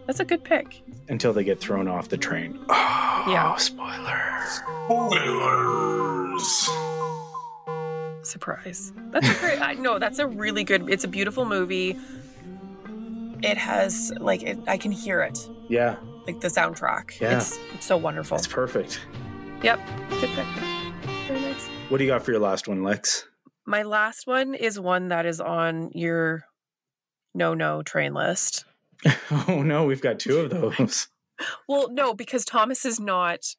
That's 0.06 0.20
a 0.20 0.24
good 0.24 0.44
pick. 0.44 0.82
until 1.08 1.32
they 1.32 1.42
get 1.44 1.58
thrown 1.60 1.88
off 1.88 2.08
the 2.08 2.18
train. 2.18 2.58
Oh, 3.26 3.30
yeah. 3.30 3.54
Oh, 3.54 3.56
spoiler! 3.56 4.44
Spoilers. 5.24 6.68
Surprise. 8.22 8.92
That's 9.12 9.26
a 9.28 9.34
great. 9.40 9.60
I 9.62 9.72
know 9.74 9.98
that's 9.98 10.18
a 10.18 10.26
really 10.26 10.62
good. 10.62 10.90
It's 10.90 11.04
a 11.04 11.08
beautiful 11.08 11.46
movie. 11.46 11.96
It 13.42 13.56
has 13.56 14.12
like 14.20 14.42
it, 14.42 14.58
I 14.66 14.76
can 14.76 14.92
hear 14.92 15.22
it, 15.22 15.38
Yeah, 15.68 15.96
like 16.26 16.40
the 16.40 16.48
soundtrack. 16.48 17.18
Yeah. 17.20 17.36
It's, 17.38 17.58
it's 17.74 17.86
so 17.86 17.96
wonderful. 17.96 18.36
it's 18.36 18.46
perfect. 18.46 19.00
Yep. 19.62 19.80
Good 20.10 20.30
pick. 20.30 20.46
Very 21.26 21.40
nice. 21.40 21.66
What 21.88 21.96
do 21.98 22.04
you 22.04 22.10
got 22.10 22.22
for 22.22 22.30
your 22.32 22.40
last 22.40 22.68
one, 22.68 22.82
Lex? 22.82 23.26
My 23.66 23.82
last 23.84 24.26
one 24.26 24.54
is 24.54 24.78
one 24.78 25.08
that 25.08 25.24
is 25.26 25.40
on 25.40 25.90
your 25.94 26.44
no 27.34 27.54
no 27.54 27.82
train 27.82 28.14
list. 28.14 28.64
Oh 29.48 29.62
no, 29.62 29.84
we've 29.84 30.00
got 30.00 30.18
two 30.18 30.38
of 30.38 30.50
those. 30.50 31.08
Well, 31.68 31.90
no, 31.90 32.14
because 32.14 32.44
Thomas 32.44 32.84
is 32.84 33.00
not. 33.00 33.56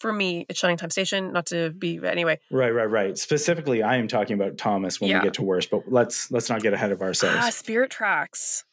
For 0.00 0.12
me, 0.12 0.46
it's 0.48 0.58
Shining 0.58 0.76
Time 0.76 0.90
Station. 0.90 1.32
Not 1.32 1.46
to 1.46 1.70
be 1.70 2.00
anyway. 2.04 2.40
right, 2.50 2.70
right, 2.70 2.90
right. 2.90 3.16
Specifically, 3.16 3.84
I 3.84 3.98
am 3.98 4.08
talking 4.08 4.34
about 4.34 4.58
Thomas 4.58 5.00
when 5.00 5.08
Yeah. 5.10 5.20
we 5.20 5.24
get 5.26 5.34
to 5.34 5.42
worse, 5.42 5.64
but 5.66 5.82
let's 5.86 6.28
let's 6.32 6.48
not 6.50 6.60
get 6.60 6.74
ahead 6.74 6.90
of 6.90 7.00
Ah, 7.00 7.04
ourselves. 7.04 7.54
Spirit 7.54 7.92
Tracks, 7.92 8.64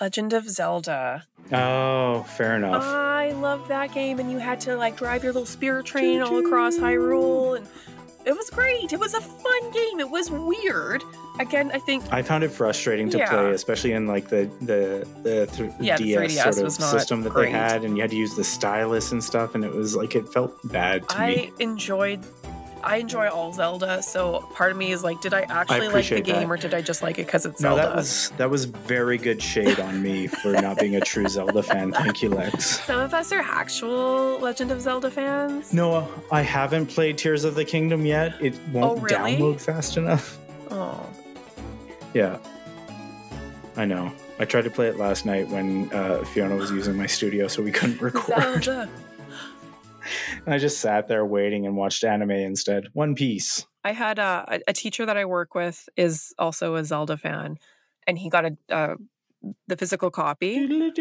Legend 0.00 0.32
of 0.32 0.48
Zelda. 0.48 1.26
Oh, 1.52 2.22
fair 2.22 2.56
enough. 2.56 2.82
I 2.84 3.32
love 3.32 3.68
that 3.68 3.92
game, 3.92 4.18
and 4.18 4.32
you 4.32 4.38
had 4.38 4.60
to 4.62 4.74
like 4.76 4.96
drive 4.96 5.22
your 5.22 5.34
little 5.34 5.44
spirit 5.46 5.84
train 5.84 6.22
all 6.22 6.38
across 6.38 6.78
Hyrule, 6.78 7.58
and 7.58 7.66
it 8.26 8.32
was 8.36 8.50
great. 8.50 8.92
It 8.92 8.98
was 9.00 9.14
a 9.14 9.20
fun 9.20 9.70
game. 9.70 10.00
It 10.00 10.10
was 10.10 10.30
weird. 10.30 11.02
Again, 11.40 11.70
I 11.72 11.78
think 11.78 12.04
I 12.12 12.22
found 12.22 12.42
it 12.44 12.50
frustrating 12.50 13.08
to 13.10 13.18
Yeah. 13.18 13.28
play, 13.30 13.50
especially 13.52 13.92
in 13.92 14.06
like 14.06 14.28
the 14.28 14.50
the 14.60 15.06
the 15.22 15.46
th- 15.46 15.70
Yeah, 15.80 15.96
the 15.96 16.04
DS 16.04 16.32
3DS 16.36 16.54
sort 16.54 16.66
of 16.66 16.72
system 16.72 17.22
that 17.22 17.32
great. 17.32 17.46
they 17.46 17.50
had, 17.52 17.84
and 17.84 17.96
you 17.96 18.02
had 18.02 18.10
to 18.10 18.16
use 18.16 18.34
the 18.34 18.42
stylus 18.44 19.12
and 19.12 19.22
stuff, 19.22 19.54
and 19.54 19.64
it 19.64 19.72
was 19.72 19.94
like 19.94 20.16
it 20.16 20.28
felt 20.32 20.52
bad 20.64 21.08
to 21.10 21.18
I 21.20 21.26
me. 21.28 21.52
enjoyed. 21.60 22.20
I 22.82 22.96
enjoy 22.98 23.28
all 23.28 23.52
Zelda, 23.52 24.02
so 24.02 24.40
part 24.54 24.70
of 24.70 24.76
me 24.78 24.92
is 24.92 25.02
like, 25.02 25.20
did 25.20 25.34
I 25.34 25.40
actually 25.42 25.88
like 25.88 26.08
the 26.08 26.20
game, 26.20 26.48
that. 26.48 26.50
or 26.50 26.56
did 26.56 26.74
I 26.74 26.80
just 26.80 27.02
like 27.02 27.18
it 27.18 27.26
because 27.26 27.44
it's 27.44 27.60
No, 27.60 27.70
Zelda? 27.70 27.82
that 27.82 27.96
was 27.96 28.30
that 28.36 28.50
was 28.50 28.64
very 28.66 29.18
good 29.18 29.42
shade 29.42 29.80
on 29.80 30.02
me 30.02 30.26
for 30.28 30.52
not 30.52 30.78
being 30.78 30.96
a 30.96 31.00
true 31.00 31.26
Zelda 31.28 31.62
fan. 31.62 31.92
Thank 31.92 32.22
you, 32.22 32.30
Lex. 32.30 32.80
Some 32.84 33.00
of 33.00 33.12
us 33.14 33.32
are 33.32 33.40
actual 33.40 34.38
Legend 34.40 34.70
of 34.70 34.80
Zelda 34.80 35.10
fans. 35.10 35.72
No, 35.74 36.08
I 36.30 36.42
haven't 36.42 36.86
played 36.86 37.18
Tears 37.18 37.44
of 37.44 37.54
the 37.54 37.64
Kingdom 37.64 38.06
yet. 38.06 38.34
It 38.40 38.54
won't 38.72 38.98
Oh, 38.98 39.02
really? 39.02 39.36
download 39.36 39.60
fast 39.60 39.96
enough. 39.96 40.38
Oh, 40.70 41.04
Yeah, 42.14 42.38
I 43.76 43.84
know. 43.84 44.12
I 44.40 44.44
tried 44.44 44.62
to 44.62 44.70
play 44.70 44.86
it 44.86 44.96
last 44.98 45.26
night 45.26 45.48
when 45.48 45.92
uh, 45.92 46.24
Fiona 46.24 46.54
was 46.54 46.70
using 46.70 46.96
my 46.96 47.06
studio, 47.06 47.48
so 47.48 47.60
we 47.62 47.72
couldn't 47.72 48.00
record. 48.00 48.62
Zelda. 48.64 48.88
And 50.44 50.54
I 50.54 50.58
just 50.58 50.80
sat 50.80 51.08
there 51.08 51.24
waiting 51.24 51.66
and 51.66 51.76
watched 51.76 52.04
anime 52.04 52.30
instead. 52.32 52.88
One 52.92 53.14
Piece. 53.14 53.66
I 53.84 53.92
had 53.92 54.18
a, 54.18 54.60
a- 54.66 54.72
teacher 54.72 55.06
that 55.06 55.16
I 55.16 55.24
work 55.24 55.54
with 55.54 55.88
is 55.96 56.34
also 56.38 56.74
a 56.74 56.84
Zelda 56.84 57.16
fan, 57.16 57.56
and 58.06 58.18
he 58.18 58.28
got 58.28 58.44
a 58.44 58.56
uh, 58.70 58.94
the 59.66 59.76
physical 59.76 60.10
copy. 60.10 60.56
And 60.56 60.92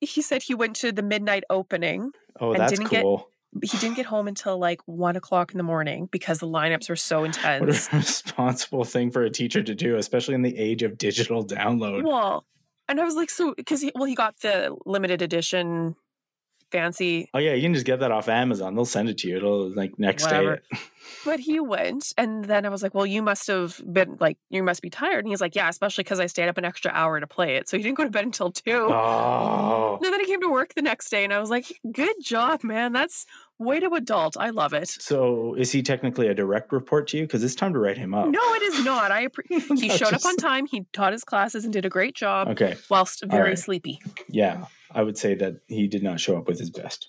he 0.00 0.22
said 0.22 0.42
he 0.42 0.54
went 0.54 0.76
to 0.76 0.92
the 0.92 1.02
midnight 1.02 1.44
opening. 1.50 2.12
Oh, 2.40 2.52
And 2.52 2.60
that's 2.60 2.72
didn't 2.72 2.90
get- 2.90 3.02
cool. 3.02 3.28
but 3.52 3.70
He 3.70 3.78
didn't 3.78 3.96
get 3.96 4.06
home 4.06 4.28
until 4.28 4.58
like 4.58 4.80
one 4.86 5.16
o'clock 5.16 5.52
in 5.52 5.58
the 5.58 5.64
morning 5.64 6.08
because 6.10 6.38
the 6.38 6.46
lineups 6.46 6.88
were 6.88 6.96
so 6.96 7.24
intense. 7.24 7.60
What 7.90 7.92
a 7.92 7.96
responsible 7.96 8.84
thing 8.84 9.10
for 9.10 9.22
a 9.22 9.30
teacher 9.30 9.62
to 9.62 9.74
do, 9.74 9.96
especially 9.96 10.34
in 10.34 10.42
the 10.42 10.56
age 10.56 10.82
of 10.82 10.98
digital 10.98 11.44
download. 11.44 12.04
Well, 12.04 12.44
and 12.88 13.00
I 13.00 13.04
was 13.04 13.14
like, 13.16 13.30
so 13.30 13.54
because 13.56 13.80
he 13.82 13.92
well 13.94 14.04
he 14.04 14.14
got 14.14 14.40
the 14.40 14.76
limited 14.86 15.22
edition 15.22 15.96
fancy, 16.70 17.28
Oh 17.34 17.38
yeah, 17.38 17.54
you 17.54 17.62
can 17.62 17.74
just 17.74 17.86
get 17.86 18.00
that 18.00 18.10
off 18.10 18.28
Amazon. 18.28 18.74
They'll 18.74 18.84
send 18.84 19.08
it 19.08 19.18
to 19.18 19.28
you. 19.28 19.36
It'll 19.36 19.74
like 19.74 19.98
next 19.98 20.24
Whatever. 20.24 20.56
day. 20.56 20.78
but 21.24 21.40
he 21.40 21.60
went, 21.60 22.12
and 22.16 22.44
then 22.44 22.66
I 22.66 22.68
was 22.68 22.82
like, 22.82 22.94
well, 22.94 23.06
you 23.06 23.22
must 23.22 23.46
have 23.48 23.80
been 23.90 24.16
like 24.20 24.38
you 24.50 24.62
must 24.62 24.82
be 24.82 24.90
tired, 24.90 25.24
and 25.24 25.28
he's 25.28 25.40
like, 25.40 25.54
yeah, 25.54 25.68
especially 25.68 26.04
because 26.04 26.20
I 26.20 26.26
stayed 26.26 26.48
up 26.48 26.58
an 26.58 26.64
extra 26.64 26.90
hour 26.92 27.20
to 27.20 27.26
play 27.26 27.56
it, 27.56 27.68
so 27.68 27.76
he 27.76 27.82
didn't 27.82 27.96
go 27.96 28.04
to 28.04 28.10
bed 28.10 28.24
until 28.24 28.50
two. 28.50 28.88
Oh. 28.90 29.98
And 30.02 30.12
then 30.12 30.20
he 30.20 30.26
came 30.26 30.40
to 30.40 30.50
work 30.50 30.74
the 30.74 30.82
next 30.82 31.10
day, 31.10 31.24
and 31.24 31.32
I 31.32 31.38
was 31.40 31.50
like, 31.50 31.80
good 31.92 32.16
job, 32.22 32.64
man. 32.64 32.92
That's 32.92 33.26
way 33.58 33.80
to 33.80 33.88
adult. 33.94 34.36
I 34.36 34.50
love 34.50 34.72
it. 34.72 34.88
So 34.88 35.54
is 35.54 35.72
he 35.72 35.82
technically 35.82 36.28
a 36.28 36.34
direct 36.34 36.72
report 36.72 37.08
to 37.08 37.16
you? 37.18 37.24
Because 37.24 37.42
it's 37.42 37.54
time 37.54 37.72
to 37.72 37.78
write 37.78 37.98
him 37.98 38.14
up. 38.14 38.28
No, 38.28 38.40
it 38.54 38.62
is 38.62 38.84
not. 38.84 39.10
I 39.10 39.26
appre- 39.28 39.78
he 39.80 39.88
showed 39.90 40.12
up 40.12 40.24
on 40.24 40.36
time. 40.36 40.66
He 40.66 40.86
taught 40.92 41.12
his 41.12 41.24
classes 41.24 41.64
and 41.64 41.72
did 41.72 41.84
a 41.84 41.88
great 41.88 42.14
job 42.14 42.48
Okay. 42.48 42.76
whilst 42.90 43.24
very 43.26 43.50
right. 43.50 43.58
sleepy. 43.58 44.00
Yeah. 44.28 44.66
I 44.92 45.02
would 45.02 45.18
say 45.18 45.34
that 45.36 45.56
he 45.66 45.88
did 45.88 46.02
not 46.02 46.20
show 46.20 46.36
up 46.36 46.46
with 46.48 46.58
his 46.58 46.70
best. 46.70 47.08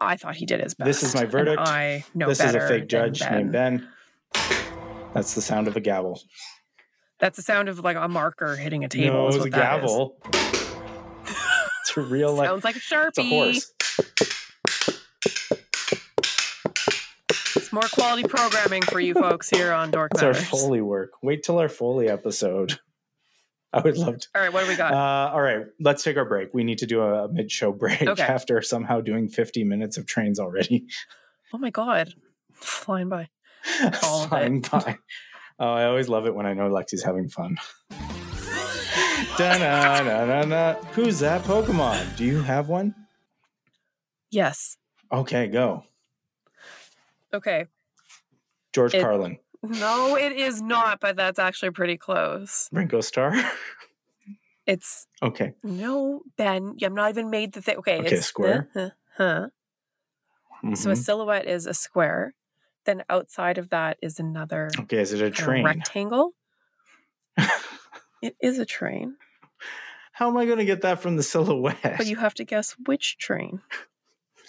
I 0.00 0.16
thought 0.16 0.34
he 0.36 0.46
did 0.46 0.60
his 0.60 0.74
best. 0.74 0.86
This 0.86 1.02
is 1.02 1.14
my 1.14 1.22
and 1.22 1.30
verdict. 1.30 1.60
I 1.60 2.04
know 2.14 2.28
this 2.28 2.40
is 2.40 2.54
a 2.54 2.66
fake 2.66 2.88
judge 2.88 3.20
Ben. 3.20 3.32
named 3.32 3.52
Ben. 3.52 3.88
That's 5.14 5.34
the 5.34 5.40
sound 5.42 5.68
of 5.68 5.76
a 5.76 5.80
gavel. 5.80 6.20
That's 7.20 7.36
the 7.36 7.42
sound 7.42 7.68
of 7.68 7.78
like 7.80 7.96
a 7.96 8.08
marker 8.08 8.56
hitting 8.56 8.84
a 8.84 8.88
table. 8.88 9.14
no, 9.14 9.28
is 9.28 9.36
it's 9.36 9.44
a 9.44 9.48
what 9.48 9.52
that 9.52 9.84
is. 9.84 9.90
gavel. 9.90 10.16
it's 11.82 11.96
a 11.96 12.00
real. 12.00 12.36
Sounds 12.36 12.64
like 12.64 12.76
a 12.76 12.80
sharpie. 12.80 13.08
It's 13.08 13.18
a 13.18 13.28
horse. 13.28 13.72
More 17.74 17.82
quality 17.92 18.22
programming 18.22 18.82
for 18.82 19.00
you 19.00 19.14
folks 19.14 19.50
here 19.50 19.72
on 19.72 19.90
Dork 19.90 20.12
It's 20.14 20.22
our 20.22 20.32
Foley 20.32 20.80
work. 20.80 21.10
Wait 21.22 21.42
till 21.42 21.58
our 21.58 21.68
Foley 21.68 22.08
episode. 22.08 22.78
I 23.72 23.80
would 23.80 23.96
love 23.98 24.18
to. 24.18 24.28
All 24.36 24.40
right, 24.40 24.52
what 24.52 24.62
do 24.62 24.68
we 24.68 24.76
got? 24.76 24.92
Uh, 24.94 25.34
all 25.34 25.40
right, 25.42 25.66
let's 25.80 26.04
take 26.04 26.16
our 26.16 26.24
break. 26.24 26.54
We 26.54 26.62
need 26.62 26.78
to 26.78 26.86
do 26.86 27.02
a 27.02 27.28
mid-show 27.28 27.72
break 27.72 28.02
Okay. 28.02 28.22
after 28.28 28.62
somehow 28.62 29.00
doing 29.00 29.28
50 29.28 29.64
minutes 29.64 29.96
of 29.96 30.06
trains 30.06 30.38
already. 30.38 30.86
oh 31.52 31.58
my 31.58 31.70
god, 31.70 32.14
flying 32.52 33.08
by. 33.08 33.28
All. 34.04 34.28
Flying 34.28 34.60
by. 34.60 34.98
Oh, 35.58 35.72
I 35.72 35.86
always 35.86 36.08
love 36.08 36.26
it 36.26 36.34
when 36.34 36.46
I 36.46 36.52
know 36.54 36.70
Lexi's 36.70 37.02
having 37.02 37.28
fun. 37.28 37.56
Da-na-na-na-na. 39.36 40.74
Who's 40.92 41.18
that 41.20 41.42
Pokemon? 41.42 42.16
Do 42.16 42.24
you 42.24 42.42
have 42.42 42.68
one? 42.68 42.94
Yes. 44.30 44.76
Okay, 45.12 45.48
go. 45.48 45.84
Okay. 47.34 47.66
George 48.72 48.94
It- 48.94 49.02
Carlin. 49.02 49.38
No, 49.62 50.14
it 50.16 50.32
is 50.32 50.60
not, 50.60 51.00
but 51.00 51.16
that's 51.16 51.38
actually 51.38 51.70
pretty 51.70 51.96
close. 51.96 52.68
Ringo 52.70 53.00
Starr. 53.00 53.32
It's 54.66 55.06
okay. 55.22 55.52
no 55.62 56.22
Ben. 56.36 56.76
I'm 56.82 56.94
not 56.94 57.10
even 57.10 57.30
made 57.30 57.52
the 57.52 57.60
thing. 57.62 57.76
Okay. 57.78 57.98
Okay, 58.00 58.14
it's 58.16 58.26
square. 58.26 58.68
Huh. 58.74 58.90
huh. 59.16 59.46
So 60.74 60.90
a 60.90 60.94
Mhm. 60.94 60.96
silhouette 60.96 61.46
is 61.46 61.66
a 61.66 61.74
square. 61.74 62.34
Then 62.86 63.04
outside 63.10 63.56
of 63.58 63.70
that 63.70 63.96
is 64.02 64.18
another 64.18 64.70
Okay, 64.80 64.98
is 65.00 65.12
it 65.12 65.20
a 65.22 65.30
train? 65.30 65.64
rectangle. 65.64 66.32
it 68.22 68.36
is 68.40 68.58
a 68.58 68.64
train, 68.66 69.16
How 70.12 70.28
am 70.28 70.36
I 70.36 70.44
going 70.46 70.58
to 70.58 70.64
get 70.64 70.82
that 70.82 71.00
from 71.00 71.16
the 71.16 71.22
silhouette? 71.22 71.96
but 71.98 72.06
you 72.06 72.16
have 72.16 72.34
to 72.34 72.44
guess 72.44 72.72
which 72.86 73.18
train. 73.18 73.60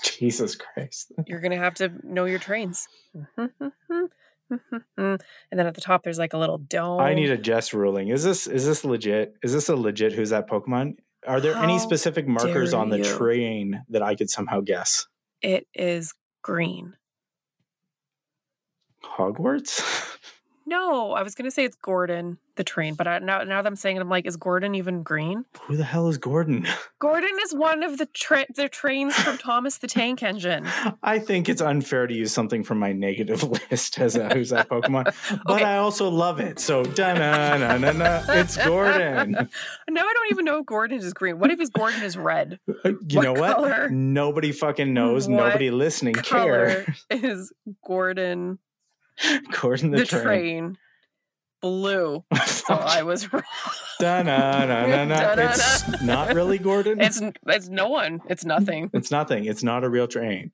Jesus 0.18 0.56
Christ. 0.56 1.12
You're 1.28 1.40
gonna 1.42 1.58
have 1.58 1.76
to 1.76 1.92
know 2.04 2.26
your 2.26 2.40
trains. 2.40 2.88
and 3.38 3.50
then 4.98 5.68
at 5.68 5.76
the 5.76 5.82
top, 5.82 6.04
there's 6.04 6.20
like 6.20 6.34
a 6.34 6.38
little 6.38 6.58
dome. 6.58 7.00
I 7.00 7.14
need 7.14 7.32
a 7.32 7.38
Jess 7.38 7.74
ruling. 7.74 8.10
Is 8.10 8.24
this 8.24 8.48
is 8.48 8.66
this 8.66 8.86
legit? 8.86 9.36
Is 9.44 9.54
this 9.54 9.70
a 9.70 9.76
legit 9.76 10.14
who's 10.14 10.30
that 10.30 10.50
Pokemon? 10.50 10.98
Are 11.28 11.42
there 11.42 11.56
any 11.56 11.80
specific 11.80 12.28
markers 12.28 12.74
on 12.74 12.90
the 12.90 13.00
you. 13.00 13.04
train 13.04 13.82
that 13.90 14.04
I 14.04 14.14
could 14.16 14.30
somehow 14.30 14.62
guess? 14.62 15.08
It 15.42 15.68
is 15.74 16.14
green. 16.44 16.96
Hogwarts? 19.04 19.82
No, 20.68 21.12
I 21.12 21.22
was 21.22 21.36
gonna 21.36 21.52
say 21.52 21.64
it's 21.64 21.76
Gordon, 21.76 22.40
the 22.56 22.64
train, 22.64 22.96
but 22.96 23.06
I, 23.08 23.20
now 23.20 23.44
now 23.44 23.62
that 23.62 23.68
I'm 23.68 23.76
saying 23.76 23.98
it, 23.98 24.00
I'm 24.00 24.10
like, 24.10 24.26
is 24.26 24.36
Gordon 24.36 24.74
even 24.74 25.04
green? 25.04 25.46
Who 25.64 25.76
the 25.78 25.84
hell 25.84 26.08
is 26.08 26.18
Gordon? 26.18 26.66
Gordon 27.00 27.30
is 27.44 27.54
one 27.54 27.84
of 27.84 28.00
the 28.00 28.08
tra- 28.08 28.48
the 28.56 28.68
trains 28.68 29.14
from 29.16 29.38
Thomas 29.38 29.78
the 29.78 29.86
Tank 29.88 30.24
Engine. 30.24 30.66
I 31.04 31.20
think 31.20 31.50
it's 31.50 31.62
unfair 31.62 32.08
to 32.08 32.14
use 32.16 32.34
something 32.34 32.64
from 32.64 32.80
my 32.80 32.94
negative 32.94 33.44
list 33.72 34.00
as 34.00 34.16
a 34.16 34.28
who's 34.34 34.50
that 34.50 34.68
Pokemon, 34.68 35.14
but 35.46 35.56
Okay. 35.56 35.64
I 35.64 35.78
also 35.78 36.10
love 36.10 36.40
it. 36.40 36.58
So 36.60 36.84
da 36.84 37.14
na 37.14 37.58
na 37.58 37.78
na 37.78 37.92
na. 37.92 38.24
It's 38.30 38.58
Gordon. 38.58 39.32
Now 39.34 40.02
I 40.02 40.14
don't 40.14 40.32
even 40.32 40.46
know 40.46 40.60
if 40.60 40.66
Gordon 40.66 40.98
is 40.98 41.14
green. 41.14 41.38
What 41.38 41.52
if 41.52 41.60
his 41.60 41.70
Gordon 41.70 42.02
is 42.02 42.18
red? 42.18 42.60
Uh, 42.68 42.90
you 43.08 43.18
What 43.18 43.24
know 43.24 43.34
what? 43.34 43.56
color? 43.56 43.90
Nobody 43.92 44.52
fucking 44.52 44.92
knows. 44.94 45.28
What 45.28 45.36
Nobody 45.46 45.70
listening 45.70 46.16
Color 46.16 46.86
care. 46.86 46.96
is 47.12 47.54
Gordon 47.86 48.58
Gordon 49.62 49.92
the, 49.92 49.98
the, 50.00 50.06
train. 50.06 50.24
train. 50.24 50.78
Blue. 51.62 52.24
So 52.46 52.76
I 52.76 53.04
was 53.04 53.32
wrong. 53.32 53.44
It's 53.98 56.02
not 56.02 56.36
really 56.36 56.58
Gordon. 56.58 57.00
It's 57.00 57.22
it's 57.48 57.70
no 57.70 57.88
one. 57.88 58.20
It's 58.28 58.44
nothing. 58.44 58.90
It's 58.94 59.10
nothing. 59.10 59.46
It's 59.46 59.64
not 59.64 59.86
a 59.86 59.90
real 59.90 60.06
train. 60.06 60.52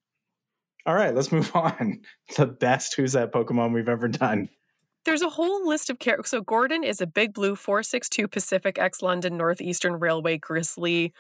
All 0.86 0.94
right, 0.94 1.14
let's 1.14 1.32
move 1.32 1.54
on. 1.56 2.02
The 2.38 2.46
best 2.46 2.96
Who's 2.96 3.14
That 3.14 3.32
Pokemon 3.32 3.74
we've 3.74 3.90
ever 3.90 4.08
done. 4.08 4.50
There's 5.06 5.24
a 5.24 5.30
whole 5.30 5.68
list 5.68 5.90
of 5.90 5.98
characters. 5.98 6.30
So 6.30 6.42
Gordon 6.42 6.84
is 6.84 7.02
a 7.02 7.08
Big 7.08 7.34
Blue 7.34 7.56
462 7.56 8.28
Pacific 8.28 8.78
X 8.78 9.02
London 9.02 9.38
Northeastern 9.38 10.00
Railway 10.00 10.38
Gresley 10.38 11.14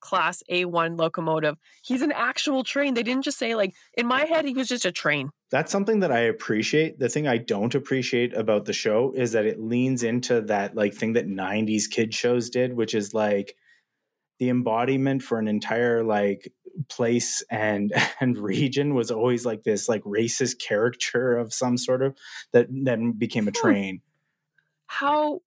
Class 0.00 0.42
A1 0.50 0.98
locomotive. 0.98 1.56
He's 1.82 2.02
an 2.02 2.12
actual 2.12 2.64
train. 2.64 2.94
They 2.94 3.02
didn't 3.02 3.24
just 3.24 3.38
say 3.38 3.54
like 3.54 3.74
in 3.94 4.06
my 4.06 4.24
head 4.24 4.44
he 4.44 4.54
was 4.54 4.68
just 4.68 4.84
a 4.84 4.92
train. 4.92 5.30
That's 5.50 5.72
something 5.72 6.00
that 6.00 6.12
I 6.12 6.20
appreciate. 6.20 6.98
The 6.98 7.08
thing 7.08 7.26
I 7.26 7.38
don't 7.38 7.74
appreciate 7.74 8.34
about 8.34 8.64
the 8.64 8.72
show 8.72 9.12
is 9.16 9.32
that 9.32 9.46
it 9.46 9.60
leans 9.60 10.02
into 10.02 10.40
that 10.42 10.74
like 10.74 10.94
thing 10.94 11.14
that 11.14 11.26
90s 11.26 11.90
kid 11.90 12.14
shows 12.14 12.50
did, 12.50 12.74
which 12.74 12.94
is 12.94 13.14
like 13.14 13.56
the 14.38 14.48
embodiment 14.48 15.22
for 15.22 15.38
an 15.38 15.48
entire 15.48 16.02
like 16.02 16.52
place 16.88 17.42
and 17.50 17.92
and 18.20 18.38
region 18.38 18.94
was 18.94 19.10
always 19.10 19.44
like 19.44 19.62
this 19.62 19.88
like 19.88 20.02
racist 20.04 20.58
caricature 20.58 21.36
of 21.36 21.52
some 21.52 21.76
sort 21.76 22.02
of 22.02 22.16
that 22.52 22.66
then 22.70 23.12
became 23.12 23.48
a 23.48 23.52
train. 23.52 24.00
How 24.86 25.40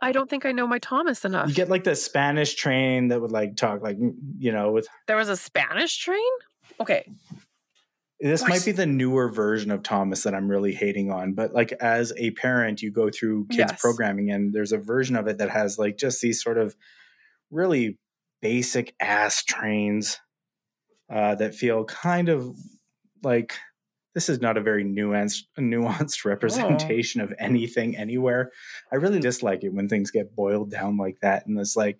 I 0.00 0.12
don't 0.12 0.30
think 0.30 0.46
I 0.46 0.52
know 0.52 0.66
my 0.66 0.78
Thomas 0.78 1.24
enough. 1.24 1.48
You 1.48 1.54
get 1.54 1.68
like 1.68 1.84
the 1.84 1.96
Spanish 1.96 2.54
train 2.54 3.08
that 3.08 3.20
would 3.20 3.32
like 3.32 3.56
talk 3.56 3.82
like 3.82 3.96
you 4.38 4.52
know 4.52 4.72
with 4.72 4.88
there 5.06 5.16
was 5.16 5.28
a 5.28 5.36
Spanish 5.36 5.98
train? 5.98 6.30
Okay. 6.80 7.04
This 8.20 8.40
What? 8.42 8.50
might 8.50 8.64
be 8.64 8.72
the 8.72 8.86
newer 8.86 9.30
version 9.30 9.70
of 9.70 9.84
Thomas 9.84 10.24
that 10.24 10.34
I'm 10.34 10.48
really 10.48 10.74
hating 10.74 11.12
on, 11.12 11.34
but 11.34 11.54
like 11.54 11.70
as 11.74 12.12
a 12.16 12.32
parent, 12.32 12.82
you 12.82 12.90
go 12.90 13.10
through 13.10 13.46
kids 13.46 13.70
Yes. 13.72 13.80
programming 13.80 14.30
and 14.32 14.52
there's 14.52 14.72
a 14.72 14.78
version 14.78 15.14
of 15.14 15.28
it 15.28 15.38
that 15.38 15.50
has 15.50 15.78
like 15.78 15.96
just 15.98 16.20
these 16.20 16.42
sort 16.42 16.58
of 16.58 16.74
really 17.50 17.98
basic 18.42 18.94
ass 19.00 19.44
trains 19.44 20.18
uh, 21.12 21.36
that 21.36 21.54
feel 21.54 21.84
kind 21.84 22.28
of 22.28 22.56
like 23.22 23.56
this 24.14 24.28
is 24.28 24.40
not 24.40 24.56
a 24.56 24.60
very 24.60 24.84
nuanced 24.84 25.42
nuanced 25.58 26.24
representation 26.32 27.20
of 27.20 27.32
anything 27.38 27.96
anywhere. 27.96 28.50
I 28.92 28.96
really 28.96 29.20
dislike 29.20 29.62
it 29.64 29.72
when 29.74 29.88
things 29.88 30.10
get 30.10 30.34
boiled 30.34 30.70
down 30.70 30.96
like 30.96 31.18
that 31.22 31.46
and 31.46 31.58
it's 31.58 31.76
like, 31.76 31.98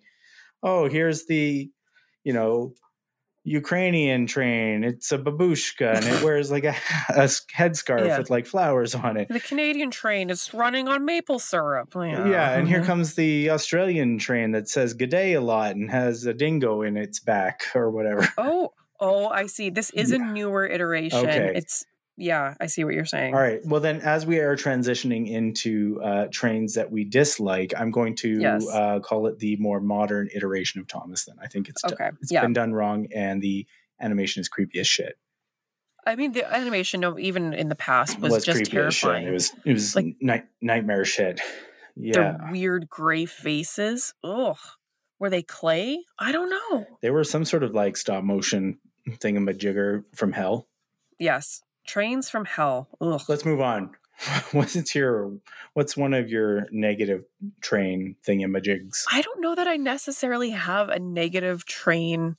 oh, 0.63 0.89
here's 0.89 1.25
the, 1.27 1.69
you 2.23 2.33
know, 2.33 2.73
Ukrainian 3.45 4.27
train. 4.27 4.83
It's 4.83 5.11
a 5.11 5.17
babushka 5.17 5.95
and 5.95 6.05
it 6.05 6.23
wears 6.23 6.51
like 6.51 6.65
a, 6.65 6.75
a 7.09 7.23
headscarf 7.55 8.05
Yeah. 8.05 8.17
with 8.19 8.29
like 8.29 8.45
flowers 8.45 8.93
on 8.93 9.15
it. 9.17 9.29
The 9.29 9.39
Canadian 9.39 9.91
train 9.91 10.29
is 10.29 10.53
running 10.53 10.87
on 10.89 11.05
maple 11.05 11.39
syrup. 11.39 11.93
Yeah, 11.95 12.27
Yeah, 12.29 12.51
and 12.57 12.67
here 12.67 12.81
Mhm. 12.81 12.85
comes 12.85 13.15
the 13.15 13.49
Australian 13.49 14.17
train 14.17 14.51
that 14.51 14.67
says 14.67 14.93
"G'day" 14.93 15.37
a 15.37 15.39
lot 15.41 15.75
and 15.77 15.89
has 15.89 16.25
a 16.25 16.33
dingo 16.33 16.81
in 16.81 16.97
its 16.97 17.19
back 17.21 17.61
or 17.73 17.89
whatever. 17.89 18.27
Oh, 18.37 18.73
oh, 18.99 19.27
I 19.29 19.45
see. 19.47 19.69
This 19.69 19.89
is 19.91 20.11
a 20.11 20.17
newer 20.19 20.67
iteration. 20.67 21.19
Okay. 21.19 21.53
It's 21.55 21.85
yeah, 22.19 22.53
I 22.59 22.67
see 22.67 22.83
what 22.83 22.93
you're 22.93 23.05
saying. 23.05 23.33
All 23.33 23.39
right. 23.39 23.59
Well, 23.65 23.81
then, 23.81 24.01
as 24.01 24.25
we 24.25 24.37
are 24.39 24.55
transitioning 24.55 25.29
into 25.29 25.99
uh, 26.03 26.27
trains 26.31 26.75
that 26.75 26.91
we 26.91 27.03
dislike, 27.05 27.73
I'm 27.77 27.89
going 27.91 28.15
to 28.17 28.39
Yes. 28.39 28.67
uh, 28.69 28.99
call 28.99 29.25
it 29.27 29.39
the 29.39 29.55
more 29.57 29.79
modern 29.79 30.29
iteration 30.35 30.79
of 30.81 30.87
Thomas. 30.87 31.25
Then 31.25 31.37
I 31.41 31.47
think 31.47 31.69
it's 31.69 31.83
Okay, 31.83 32.09
it's 32.21 32.31
yeah. 32.31 32.41
been 32.41 32.53
done 32.53 32.73
wrong, 32.73 33.07
and 33.15 33.41
the 33.41 33.65
animation 33.99 34.41
is 34.41 34.49
creepy 34.49 34.79
as 34.79 34.87
shit. 34.87 35.17
I 36.05 36.15
mean, 36.15 36.31
the 36.31 36.51
animation, 36.53 37.03
even 37.19 37.53
in 37.53 37.69
the 37.69 37.75
past, 37.75 38.19
was, 38.19 38.43
just 38.43 38.57
creepy 38.57 38.77
as 38.85 38.93
shit. 38.95 39.01
terrifying. 39.09 39.27
It 39.27 39.31
was 39.31 39.53
it 39.65 39.73
was 39.73 39.95
Like- 39.95 40.15
night, 40.21 40.45
nightmare 40.61 41.05
shit. 41.05 41.39
Yeah, 41.95 42.37
The 42.37 42.51
weird 42.51 42.89
gray 42.89 43.25
faces. 43.25 44.13
Ugh. 44.23 44.57
Were 45.19 45.29
they 45.29 45.41
clay? 45.41 45.99
I 46.17 46.31
don't 46.31 46.49
know. 46.49 46.85
they 47.01 47.09
were 47.11 47.25
some 47.25 47.43
sort 47.43 47.63
of 47.63 47.73
like 47.73 47.97
stop 47.97 48.23
motion 48.23 48.79
thingamajigger 49.09 50.03
from 50.15 50.31
hell. 50.31 50.67
Yes. 51.19 51.61
Trains 51.89 52.29
from 52.29 52.45
hell. 52.45 52.87
Ugh. 53.01 53.19
Let's 53.27 53.45
move 53.45 53.61
on. 53.61 53.89
What's 54.51 54.93
your 54.93 55.31
what's 55.73 55.95
one 55.97 56.13
of 56.13 56.29
your 56.29 56.67
negative 56.71 57.23
train 57.61 58.15
thingamajigs? 58.27 59.05
I 59.11 59.21
don't 59.21 59.41
know 59.41 59.55
that 59.55 59.67
I 59.67 59.77
necessarily 59.77 60.49
have 60.51 60.89
a 60.89 60.99
negative 60.99 61.65
train 61.65 62.35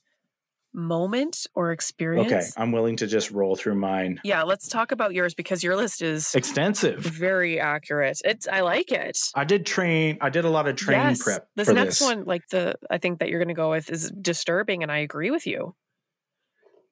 moment 0.73 1.47
or 1.55 1.73
experience. 1.73 2.31
Okay, 2.31 2.47
I'm 2.57 2.71
willing 2.71 2.97
to 2.97 3.07
just 3.07 3.31
roll 3.31 3.57
through 3.57 3.75
mine. 3.75 4.21
Yeah, 4.23 4.43
let's 4.43 4.69
talk 4.69 4.93
about 4.93 5.15
yours 5.15 5.35
because 5.35 5.65
your 5.65 5.75
list 5.75 6.03
is 6.03 6.35
Extensive. 6.35 7.01
very 7.01 7.59
accurate. 7.59 8.21
It's 8.25 8.47
I 8.47 8.61
like 8.61 8.93
it. 8.93 9.19
I 9.35 9.45
did 9.45 9.67
train. 9.67 10.19
I 10.21 10.31
did 10.31 10.45
a 10.45 10.51
lot 10.51 10.69
of 10.69 10.77
train 10.77 10.99
yes. 10.99 11.23
prep. 11.23 11.49
This 11.57 11.69
next 11.69 11.99
this. 11.99 12.09
one, 12.09 12.25
like 12.25 12.47
the 12.51 12.77
I 12.89 12.99
think 12.99 13.19
that 13.19 13.31
you're 13.31 13.41
gonna 13.41 13.55
go 13.55 13.71
with 13.71 13.91
is 13.91 14.11
disturbing 14.11 14.83
and 14.83 14.93
I 14.93 14.99
agree 14.99 15.31
with 15.31 15.47
you. 15.47 15.75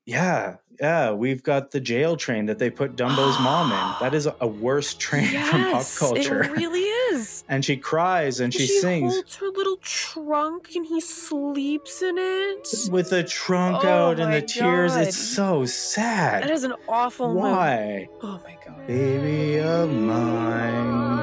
Yeah, 0.08 0.56
yeah. 0.80 1.12
We've 1.12 1.42
got 1.42 1.72
the 1.72 1.80
jail 1.80 2.16
train 2.16 2.46
that 2.46 2.58
they 2.58 2.70
put 2.70 2.96
Dumbo's 2.96 3.38
mom 3.40 3.70
in. 3.72 3.94
That 4.00 4.14
is 4.14 4.26
a 4.40 4.46
worse 4.46 4.94
train 4.94 5.26
from 5.28 5.64
pop 5.64 5.72
Yes, 5.82 5.98
culture. 5.98 6.44
It 6.44 6.52
really 6.52 6.80
is. 6.80 7.44
and 7.46 7.62
she 7.62 7.76
cries 7.76 8.40
and 8.40 8.54
she, 8.54 8.66
sings 8.66 9.12
holds 9.12 9.36
her 9.36 9.48
little 9.48 9.76
trunk 9.82 10.70
and 10.74 10.86
he 10.86 11.02
sleeps 11.02 12.00
in 12.00 12.16
it. 12.16 12.88
with 12.90 13.10
the 13.10 13.22
trunk 13.22 13.84
Oh 13.84 13.88
out 13.88 14.18
and 14.18 14.32
the 14.32 14.40
tears. 14.40 14.96
It's 14.96 15.14
so 15.14 15.66
sad. 15.66 16.44
That 16.44 16.50
is 16.52 16.64
an 16.64 16.72
awful 16.88 17.28
movie. 17.28 17.40
Why? 17.40 18.08
Oh 18.22 18.40
my 18.42 18.56
god. 18.64 18.86
Baby 18.86 19.60
of 19.60 19.90
mine. 19.90 21.18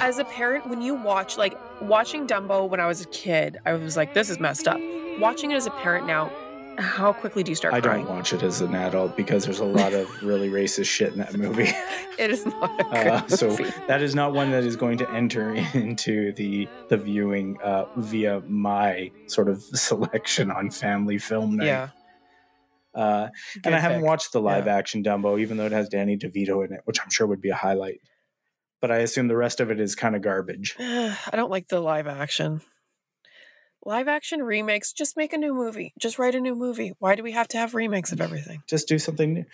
As 0.00 0.18
a 0.18 0.24
parent, 0.24 0.68
when 0.68 0.82
you 0.82 0.96
watch 0.96 1.38
like 1.38 1.56
watching 1.80 2.26
Dumbo 2.26 2.68
when 2.68 2.80
I 2.80 2.86
was 2.86 3.02
a 3.02 3.06
kid, 3.08 3.58
I 3.64 3.74
was 3.74 3.96
like, 3.96 4.14
this 4.14 4.30
is 4.30 4.40
messed 4.40 4.66
up. 4.66 4.80
Watching 5.20 5.52
it 5.52 5.56
as 5.56 5.66
a 5.66 5.70
parent 5.70 6.08
now, 6.08 6.32
how 6.80 7.12
quickly 7.12 7.42
do 7.42 7.50
you 7.50 7.54
start 7.54 7.74
I 7.74 7.80
crying? 7.80 8.04
don't 8.04 8.14
watch 8.16 8.32
it 8.32 8.42
as 8.42 8.60
an 8.60 8.74
adult 8.74 9.16
because 9.16 9.44
there's 9.44 9.60
a 9.60 9.64
lot 9.64 9.92
of 9.92 10.22
really 10.22 10.48
racist 10.48 10.86
shit 10.86 11.12
in 11.12 11.18
that 11.18 11.34
movie. 11.36 11.70
It 12.18 12.30
is 12.30 12.44
not 12.44 12.78
a 12.78 12.84
good 12.84 13.06
Uh, 13.06 13.26
so 13.28 13.56
that 13.86 14.02
is 14.02 14.14
not 14.14 14.34
one 14.34 14.50
that 14.50 14.62
is 14.64 14.76
going 14.76 14.98
to 14.98 15.10
enter 15.10 15.54
into 15.74 16.32
the 16.32 16.68
the 16.88 16.98
viewing 16.98 17.56
uh, 17.62 17.86
via 17.96 18.40
my 18.46 19.10
sort 19.26 19.48
of 19.48 19.62
selection 19.74 20.50
on 20.50 20.70
family 20.70 21.16
film 21.16 21.56
night. 21.56 21.66
Yeah. 21.66 21.88
Uh, 22.94 23.28
Good 23.54 23.66
and 23.66 23.74
I 23.74 23.78
haven't 23.78 24.00
pick. 24.00 24.06
watched 24.06 24.32
the 24.32 24.40
live 24.40 24.66
action 24.68 25.02
Dumbo, 25.02 25.40
even 25.40 25.56
though 25.56 25.64
it 25.66 25.72
has 25.72 25.88
Danny 25.88 26.18
DeVito 26.18 26.62
in 26.66 26.72
it, 26.74 26.80
which 26.84 27.00
I'm 27.00 27.08
sure 27.08 27.26
would 27.26 27.40
be 27.40 27.48
a 27.50 27.54
highlight. 27.54 28.00
But 28.82 28.90
I 28.90 28.98
assume 28.98 29.28
the 29.28 29.36
rest 29.36 29.60
of 29.60 29.70
it 29.70 29.80
is 29.80 29.94
kind 29.94 30.14
of 30.16 30.20
garbage. 30.20 30.74
I 30.80 31.16
don't 31.32 31.50
like 31.50 31.68
the 31.68 31.80
live 31.80 32.06
action. 32.06 32.60
Live 33.86 34.08
action 34.08 34.42
remakes, 34.42 34.92
just 34.92 35.16
make 35.16 35.32
a 35.32 35.38
new 35.38 35.54
movie. 35.54 35.94
Just 35.98 36.18
write 36.18 36.34
a 36.34 36.40
new 36.40 36.54
movie. 36.54 36.92
Why 36.98 37.14
do 37.14 37.22
we 37.22 37.32
have 37.32 37.48
to 37.48 37.58
have 37.58 37.74
remakes 37.74 38.12
of 38.12 38.20
everything? 38.20 38.62
Just 38.68 38.86
do 38.88 38.98
something 38.98 39.32
new. 39.32 39.44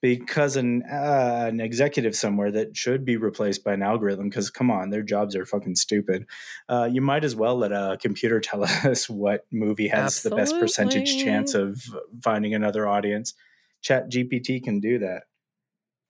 Because 0.00 0.56
an 0.56 0.82
uh, 0.90 1.44
an 1.48 1.60
executive 1.60 2.16
somewhere 2.16 2.50
that 2.52 2.76
should 2.76 3.04
be 3.04 3.18
replaced 3.18 3.62
by 3.62 3.74
an 3.74 3.82
algorithm, 3.82 4.30
because 4.30 4.48
come 4.48 4.70
on, 4.70 4.88
their 4.88 5.02
jobs 5.02 5.36
are 5.36 5.44
fucking 5.44 5.76
stupid. 5.76 6.24
Uh, 6.66 6.88
you 6.90 7.02
might 7.02 7.24
as 7.24 7.36
well 7.36 7.56
let 7.56 7.72
a 7.72 7.98
computer 8.00 8.40
tell 8.40 8.64
us 8.64 9.08
what 9.08 9.44
movie 9.52 9.88
has 9.88 10.22
the 10.22 10.30
best 10.30 10.58
percentage 10.58 11.22
chance 11.22 11.54
of 11.54 11.82
finding 12.22 12.54
another 12.54 12.88
audience. 12.88 13.34
Chat 13.82 14.10
GPT 14.10 14.62
can 14.62 14.80
do 14.80 14.98
that. 15.00 15.24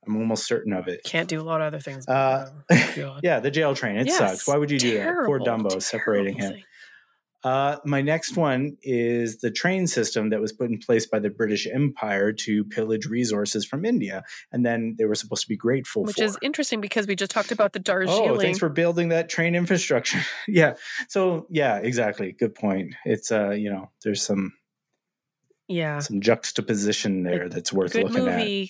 I'm 0.07 0.17
almost 0.17 0.47
certain 0.47 0.73
of 0.73 0.87
it. 0.87 1.03
Can't 1.03 1.29
do 1.29 1.41
a 1.41 1.43
lot 1.43 1.61
of 1.61 1.69
other 1.69 1.81
things. 1.81 2.07
Uh, 2.07 2.51
yeah, 3.23 3.41
the 3.41 3.51
jail 3.51 3.75
train. 3.75 3.97
It 3.97 4.07
Yes, 4.07 4.19
sucks. 4.19 4.47
Why 4.47 4.59
would 4.59 4.71
you 4.71 4.79
do 4.79 4.95
that? 4.99 5.05
Poor 5.27 5.39
terrible, 5.41 5.47
Dumbo 5.47 5.83
separating 5.83 6.37
terrible 6.37 6.59
him. 6.59 6.65
Uh, 7.45 7.77
my 7.85 8.01
next 8.01 8.37
one 8.39 8.77
is 8.83 9.39
the 9.39 9.51
train 9.51 9.87
system 9.87 10.31
that 10.31 10.41
was 10.41 10.53
put 10.53 10.71
in 10.71 10.79
place 10.79 11.07
by 11.07 11.19
the 11.19 11.29
British 11.29 11.67
Empire 11.67 12.33
to 12.33 12.65
pillage 12.65 13.05
resources 13.05 13.67
from 13.67 13.85
India, 13.85 14.25
and 14.51 14.65
then 14.65 14.95
they 14.99 15.05
were 15.05 15.15
supposed 15.15 15.43
to 15.43 15.49
be 15.49 15.57
grateful 15.57 16.05
Which 16.05 16.17
for. 16.17 16.25
is 16.25 16.39
interesting 16.41 16.81
because 16.81 17.07
we 17.07 17.15
just 17.15 17.31
talked 17.31 17.53
about 17.53 17.75
the 17.75 17.79
Darjeeling. 17.79 18.31
oh, 18.31 18.41
thanks 18.41 18.59
for 18.59 18.71
building 18.71 19.11
that 19.11 19.29
train 19.29 19.55
infrastructure. 19.55 20.21
yeah. 20.49 20.75
So 21.09 21.47
yeah, 21.51 21.77
exactly. 21.77 22.33
Good 22.33 22.55
point. 22.55 22.95
It's 23.05 23.31
uh, 23.31 23.51
you 23.51 23.71
know, 23.71 23.91
there's 24.03 24.23
some 24.23 24.55
yeah. 25.69 25.99
some 25.99 26.23
juxtaposition 26.23 27.25
there 27.25 27.51
that's 27.51 27.73
worth 27.73 27.93
Good 27.93 28.11
looking 28.11 28.29
at. 28.29 28.69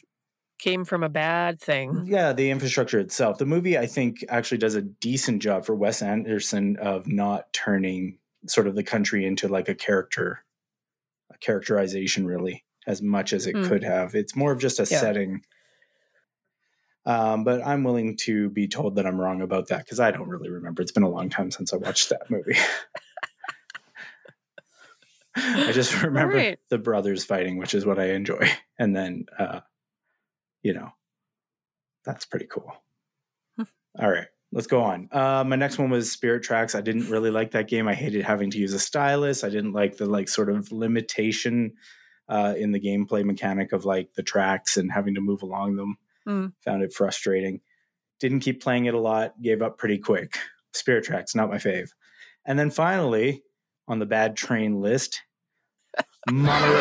came 0.58 0.84
from 0.84 1.04
a 1.04 1.08
bad 1.08 1.60
thing. 1.60 2.06
Yeah, 2.06 2.32
the 2.32 2.50
infrastructure 2.50 2.98
itself. 2.98 3.38
The 3.38 3.46
movie, 3.46 3.78
I 3.78 3.86
think, 3.86 4.24
actually 4.28 4.58
does 4.58 4.74
a 4.74 4.82
decent 4.82 5.42
job 5.42 5.64
for 5.64 5.74
Wes 5.76 6.02
Anderson 6.02 6.76
of 6.76 7.06
not 7.06 7.52
turning 7.52 8.18
sort 8.46 8.66
of 8.66 8.74
the 8.74 8.84
country 8.84 9.24
into 9.26 9.48
like 9.48 9.68
a 9.68 9.74
character, 9.74 10.44
a 11.32 11.38
characterization, 11.38 12.26
really, 12.26 12.64
as 12.86 13.02
much 13.02 13.32
as 13.32 13.46
it 13.46 13.56
Hmm. 13.56 13.64
could 13.64 13.84
have. 13.84 14.14
It's 14.14 14.36
more 14.36 14.52
of 14.52 14.60
just 14.60 14.78
a 14.80 14.86
Yeah. 14.90 15.00
setting. 15.00 15.42
Um, 17.06 17.44
but 17.44 17.64
I'm 17.66 17.84
willing 17.84 18.16
to 18.22 18.48
be 18.50 18.66
told 18.66 18.96
that 18.96 19.06
I'm 19.06 19.20
wrong 19.20 19.42
about 19.42 19.68
that 19.68 19.84
because 19.84 20.00
I 20.00 20.10
don't 20.10 20.28
really 20.28 20.48
remember. 20.48 20.80
It's 20.82 20.92
been 20.92 21.02
a 21.02 21.08
long 21.08 21.28
time 21.28 21.50
since 21.50 21.72
I 21.72 21.76
watched 21.76 22.08
that 22.08 22.30
movie. 22.30 22.56
I 25.36 25.72
just 25.72 25.92
remember 26.02 26.36
right. 26.36 26.58
the 26.70 26.78
brothers 26.78 27.24
fighting, 27.24 27.58
which 27.58 27.74
is 27.74 27.84
what 27.84 27.98
I 27.98 28.10
enjoy. 28.12 28.48
And 28.76 28.96
then, 28.96 29.26
uh, 29.38 29.60
you 30.64 30.74
know, 30.74 30.90
that's 32.04 32.24
pretty 32.24 32.46
cool. 32.46 32.72
All 33.96 34.10
right, 34.10 34.26
let's 34.54 34.68
go 34.68 34.82
on. 34.82 35.08
Uh, 35.10 35.42
my 35.44 35.56
next 35.56 35.78
one 35.78 35.90
was 35.90 36.10
Spirit 36.10 36.44
Tracks. 36.44 36.76
I 36.76 36.80
didn't 36.80 37.10
really 37.10 37.30
like 37.30 37.50
that 37.50 37.68
game. 37.68 37.88
I 37.88 37.94
hated 37.94 38.24
having 38.24 38.50
to 38.52 38.58
use 38.58 38.72
a 38.72 38.78
stylus. 38.78 39.42
I 39.42 39.48
didn't 39.48 39.72
like 39.72 39.96
the 39.96 40.06
like 40.06 40.28
sort 40.28 40.48
of 40.48 40.70
limitation 40.70 41.72
uh, 42.28 42.54
in 42.56 42.70
the 42.70 42.80
gameplay 42.80 43.24
mechanic 43.24 43.72
of 43.72 43.84
like 43.84 44.14
the 44.14 44.22
tracks 44.22 44.76
and 44.76 44.92
having 44.92 45.16
to 45.16 45.20
move 45.20 45.42
along 45.42 45.76
them. 45.76 45.98
Mm. 46.26 46.52
Found 46.64 46.82
it 46.84 46.92
frustrating. 46.92 47.60
Didn't 48.20 48.40
keep 48.40 48.62
playing 48.62 48.86
it 48.86 48.94
a 48.94 49.00
lot. 49.00 49.34
Gave 49.42 49.60
up 49.60 49.76
pretty 49.76 49.98
quick. 49.98 50.38
Spirit 50.72 51.04
Tracks, 51.04 51.34
not 51.34 51.50
my 51.50 51.56
fave. 51.56 51.90
And 52.46 52.58
then 52.58 52.70
finally, 52.70 53.42
on 53.88 53.98
the 53.98 54.06
bad 54.06 54.36
train 54.36 54.80
list, 54.80 55.22
Monorail. 56.30 56.72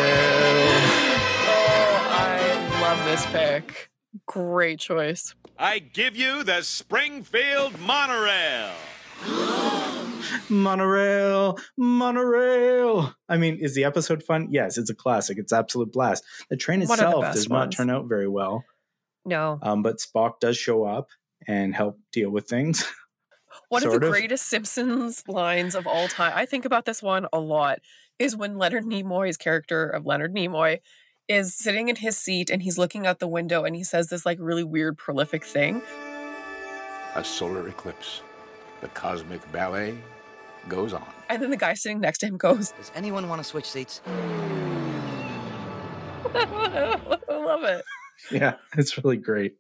Oh, 1.45 2.07
I 2.09 2.80
love 2.82 3.03
this 3.05 3.26
pick. 3.28 3.89
Great 4.28 4.80
choice. 4.80 5.36
I 5.57 5.80
give 5.80 6.16
you 6.16 6.43
the 6.43 6.61
Springfield 6.61 7.80
Monorail. 7.80 8.72
Monorail, 10.49 11.57
monorail. 11.78 13.14
I 13.30 13.38
mean, 13.38 13.57
is 13.59 13.76
the 13.76 13.84
episode 13.84 14.24
fun? 14.24 14.47
Yes, 14.51 14.78
it's 14.78 14.89
a 14.89 14.95
classic. 14.95 15.38
It's 15.38 15.53
absolute 15.53 15.91
blast. 15.91 16.24
The 16.49 16.57
train 16.57 16.80
One 16.82 16.91
of 16.91 16.97
the 16.97 17.05
itself 17.05 17.22
best 17.24 17.36
does 17.36 17.49
not 17.49 17.57
ones. 17.59 17.76
turn 17.76 17.89
out 17.89 18.05
very 18.07 18.28
well, 18.28 18.64
No. 19.26 19.59
um, 19.61 19.84
but 19.84 19.97
Spock 19.97 20.39
does 20.39 20.57
show 20.57 20.84
up 20.86 21.07
and 21.47 21.76
help 21.76 21.99
deal 22.11 22.30
with 22.30 22.47
things. 22.47 22.86
One 23.70 23.84
of 23.84 23.91
the 23.91 23.97
of. 24.07 24.11
greatest 24.11 24.47
Simpsons 24.47 25.24
lines 25.28 25.76
of 25.76 25.86
all 25.88 26.07
time, 26.07 26.34
I 26.36 26.45
think 26.45 26.66
about 26.66 26.86
this 26.86 27.03
one 27.03 27.28
a 27.34 27.39
lot, 27.39 27.80
is 28.18 28.36
when 28.36 28.57
Leonard 28.57 28.86
Nimoy's 28.86 29.38
character 29.38 29.88
of 29.89 30.05
Leonard 30.05 30.34
Nimoy 30.34 30.80
is 31.28 31.55
sitting 31.55 31.89
in 31.89 31.95
his 31.97 32.17
seat 32.17 32.49
and 32.49 32.61
he's 32.63 32.78
looking 32.78 33.07
out 33.07 33.19
the 33.19 33.28
window 33.28 33.63
and 33.63 33.76
he 33.76 33.84
says 33.84 34.07
this 34.07 34.26
like 34.26 34.38
really 34.41 34.63
weird 34.63 34.97
prolific 34.97 35.43
thing. 35.45 35.82
A 37.15 37.24
solar 37.24 37.67
eclipse. 37.67 38.21
The 38.82 38.88
cosmic 38.89 39.49
ballet 39.51 39.97
goes 40.67 40.93
on. 40.93 41.05
And 41.30 41.41
then 41.41 41.49
the 41.51 41.57
guy 41.57 41.74
sitting 41.74 41.99
next 42.01 42.19
to 42.19 42.28
him 42.28 42.38
goes, 42.38 42.71
Does 42.71 42.91
anyone 42.95 43.30
want 43.30 43.39
to 43.39 43.43
switch 43.43 43.69
seats? 43.69 44.01
I 46.36 46.99
love 47.30 47.63
it. 47.63 47.84
yeah, 48.32 48.55
it's 48.78 48.97
really 49.03 49.17
great. 49.17 49.55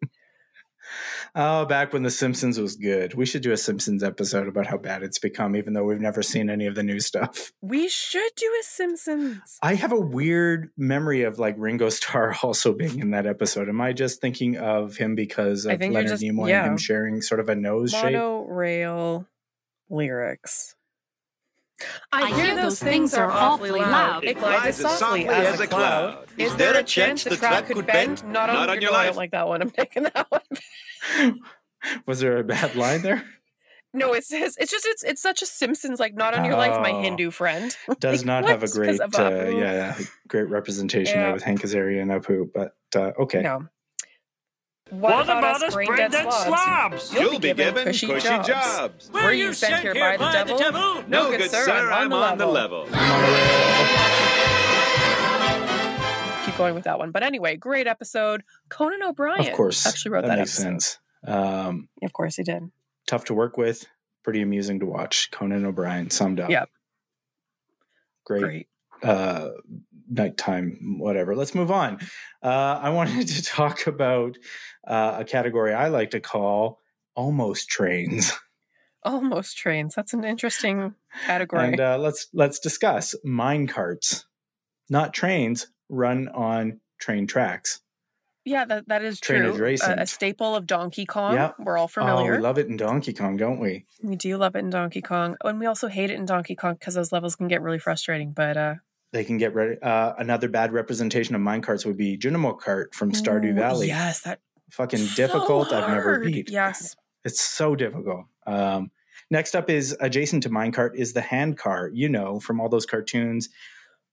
Oh, 1.35 1.65
back 1.65 1.93
when 1.93 2.03
The 2.03 2.11
Simpsons 2.11 2.59
was 2.59 2.75
good. 2.75 3.13
We 3.13 3.25
should 3.25 3.41
do 3.41 3.51
a 3.51 3.57
Simpsons 3.57 4.03
episode 4.03 4.47
about 4.47 4.67
how 4.67 4.77
bad 4.77 5.03
it's 5.03 5.19
become, 5.19 5.55
even 5.55 5.73
though 5.73 5.83
we've 5.83 5.99
never 5.99 6.21
seen 6.21 6.49
any 6.49 6.67
of 6.67 6.75
the 6.75 6.83
new 6.83 6.99
stuff. 6.99 7.51
We 7.61 7.89
should 7.89 8.31
do 8.35 8.45
a 8.59 8.63
Simpsons. 8.63 9.57
I 9.61 9.75
have 9.75 9.91
a 9.91 9.99
weird 9.99 10.69
memory 10.77 11.23
of 11.23 11.39
like 11.39 11.55
Ringo 11.57 11.89
Starr 11.89 12.35
also 12.43 12.73
being 12.73 12.99
in 12.99 13.11
that 13.11 13.25
episode. 13.25 13.69
Am 13.69 13.81
I 13.81 13.93
just 13.93 14.21
thinking 14.21 14.57
of 14.57 14.95
him 14.95 15.15
because 15.15 15.65
of 15.65 15.79
Leonard 15.79 16.07
just- 16.07 16.23
Nimoy 16.23 16.49
yeah. 16.49 16.63
and 16.63 16.73
him 16.73 16.77
sharing 16.77 17.21
sort 17.21 17.39
of 17.39 17.49
a 17.49 17.55
nose 17.55 17.91
shape? 17.91 18.13
Monorail 18.13 19.27
lyrics. 19.89 20.75
I 22.11 22.33
hear 22.39 22.55
those 22.55 22.79
things 22.79 23.13
are 23.13 23.29
awfully 23.29 23.79
loud. 23.81 24.23
It 24.23 24.37
glides 24.39 24.67
as 24.67 24.77
softly 24.99 25.27
as 25.27 25.59
a 25.59 25.67
cloud. 25.67 26.27
Is 26.37 26.55
there 26.55 26.77
a 26.77 26.83
chance 26.83 27.23
the 27.23 27.35
track 27.37 27.65
could 27.67 27.85
bend? 27.85 28.23
Not 28.25 28.49
on 28.49 28.67
your 28.69 28.81
your 28.81 28.91
no, 28.91 28.97
I 28.97 29.05
don't 29.05 29.15
like 29.17 29.31
that 29.31 29.47
one. 29.47 29.61
I'm 29.61 29.69
taking 29.69 30.03
that 30.03 30.27
one. 30.29 31.39
Was 32.07 32.19
there 32.19 32.37
a 32.37 32.43
bad 32.43 32.75
line 32.75 33.01
there? 33.01 33.23
No, 33.95 34.13
it 34.13 34.23
says 34.23 34.57
it's 34.59 34.71
just 34.71 34.87
it's 34.87 35.03
it's 35.03 35.21
such 35.21 35.41
a 35.43 35.45
Simpsons 35.45 35.99
like 35.99 36.15
not 36.15 36.33
on 36.33 36.45
your 36.45 36.55
life, 36.55 36.79
my 36.81 36.91
Oh. 36.91 37.01
Hindu 37.01 37.29
friend. 37.29 37.75
Does 37.99 38.21
Like, 38.21 38.25
not 38.25 38.45
have 38.49 38.63
a 38.63 38.65
what? 38.65 38.71
great, 38.71 38.87
'Cause 38.87 38.99
of 39.01 39.13
uh, 39.15 39.29
Apu. 39.29 39.59
yeah, 39.59 39.97
great 40.27 40.49
representation 40.49 41.15
Yeah. 41.19 41.25
there 41.25 41.33
with 41.33 41.43
Hank 41.43 41.61
Azaria 41.61 42.01
and 42.01 42.09
Apu. 42.09 42.49
But 42.51 42.75
uh, 42.95 43.11
okay, 43.19 43.41
No. 43.41 43.67
What, 44.99 45.23
about, 45.25 45.63
us 45.63 45.73
brain 45.73 45.95
dead 45.95 46.11
slobs? 46.31 47.13
You'll 47.13 47.39
be 47.39 47.53
given 47.53 47.85
cushy 47.85 48.07
jobs. 48.19 49.09
Were 49.11 49.31
you 49.33 49.53
sent 49.53 49.81
here 49.81 49.93
by 49.95 50.17
the 50.17 50.55
devil? 50.57 51.03
No, 51.07 51.35
good 51.35 51.49
sir, 51.49 51.91
I'm 51.91 52.13
on 52.13 52.37
the 52.37 52.45
level. 52.47 52.87
Keep 56.45 56.57
going 56.57 56.75
with 56.75 56.83
that 56.83 56.99
one. 56.99 57.11
But 57.11 57.23
anyway, 57.23 57.55
great 57.55 57.87
episode. 57.87 58.43
Conan 58.69 59.01
O'Brien. 59.01 59.39
of 59.47 59.53
course, 59.53 59.85
actually 59.87 60.11
wrote 60.11 60.25
that, 60.25 60.37
makes 60.37 60.59
episode. 60.59 60.63
sense. 60.63 60.99
Um, 61.25 61.87
Of 62.03 62.11
course 62.13 62.35
he 62.35 62.43
did. 62.43 62.69
tough 63.07 63.23
to 63.25 63.33
work 63.33 63.57
with, 63.57 63.85
pretty 64.23 64.41
amusing 64.41 64.79
to 64.81 64.85
watch. 64.85 65.31
Conan 65.31 65.65
O'Brien 65.65 66.09
summed 66.09 66.39
up. 66.41 66.49
Yep. 66.49 66.69
great, 68.25 68.41
Great. 68.41 68.67
uh 69.03 69.49
nighttime 70.09 70.97
whatever 70.99 71.33
let's 71.35 71.55
move 71.55 71.71
on 71.71 71.97
uh 72.43 72.77
i 72.81 72.89
wanted 72.89 73.25
to 73.27 73.41
talk 73.59 73.87
about 73.87 74.37
uh, 74.87 75.17
a 75.19 75.25
category 75.25 75.73
i 75.73 75.87
like 75.87 76.11
to 76.11 76.19
call 76.19 76.79
almost 77.15 77.67
trains 77.69 78.33
Almost 79.05 79.57
trains. 79.57 79.95
That's 79.95 80.13
an 80.13 80.23
interesting 80.23 80.95
category. 81.25 81.67
and 81.67 81.79
uh 81.79 81.97
let's 81.97 82.27
let's 82.33 82.57
discuss 82.57 83.13
mine 83.25 83.67
carts 83.67 84.25
not 84.89 85.13
trains 85.13 85.67
run 85.89 86.29
on 86.29 86.79
train 86.99 87.27
tracks 87.27 87.81
yeah, 88.45 88.65
that, 88.65 88.89
that 88.89 89.01
is 89.03 89.21
train 89.21 89.53
true. 89.53 89.75
A, 89.83 90.01
a 90.01 90.05
staple 90.05 90.53
of 90.53 90.67
Donkey 90.67 91.05
Kong. 91.05 91.35
Yep. 91.35 91.55
We're 91.59 91.77
all 91.77 91.85
oh 91.85 91.87
familiar. 91.87 92.33
we 92.33 92.37
love 92.39 92.57
it 92.57 92.67
in 92.67 92.75
donkey 92.75 93.13
kong 93.13 93.37
don't 93.37 93.59
we 93.59 93.85
We 94.01 94.17
do 94.17 94.35
love 94.37 94.55
it 94.55 94.59
in 94.59 94.69
Donkey 94.69 95.01
Kong. 95.01 95.37
And 95.43 95.59
we 95.59 95.65
also 95.65 95.87
hate 95.87 96.09
it 96.09 96.15
in 96.15 96.25
Donkey 96.25 96.55
Kong 96.55 96.73
because 96.73 96.95
those 96.95 97.11
levels 97.11 97.35
can 97.35 97.47
get 97.47 97.61
really 97.61 97.79
frustrating. 97.79 98.31
But 98.33 98.57
uh 98.57 98.75
they 99.13 99.23
can 99.23 99.37
get 99.37 99.53
ready 99.53 99.81
uh 99.81 100.13
another 100.17 100.49
bad 100.49 100.73
representation 100.73 101.35
of 101.35 101.41
mine 101.41 101.61
carts 101.61 101.85
would 101.85 101.97
be 101.97 102.17
Junimo 102.17 102.59
Kart 102.59 102.93
from 102.93 103.11
stardew 103.11 103.51
ooh, 103.51 103.55
valley 103.55 103.87
Yes, 103.87 104.21
that 104.21 104.39
fucking 104.73 104.99
so 104.99 105.15
difficult 105.15 105.71
i've 105.71 105.89
never 105.89 106.19
beat 106.19 106.49
Yes. 106.49 106.95
It's 107.23 107.41
so 107.41 107.75
difficult. 107.75 108.25
Um, 108.45 108.91
next 109.29 109.55
up 109.55 109.69
is 109.69 109.95
adjacent 109.99 110.43
to 110.43 110.49
minecart 110.49 110.95
is 110.95 111.13
the 111.13 111.21
hand 111.21 111.57
car. 111.57 111.89
You 111.93 112.09
know 112.09 112.39
from 112.39 112.59
all 112.59 112.69
those 112.69 112.85
cartoons. 112.85 113.49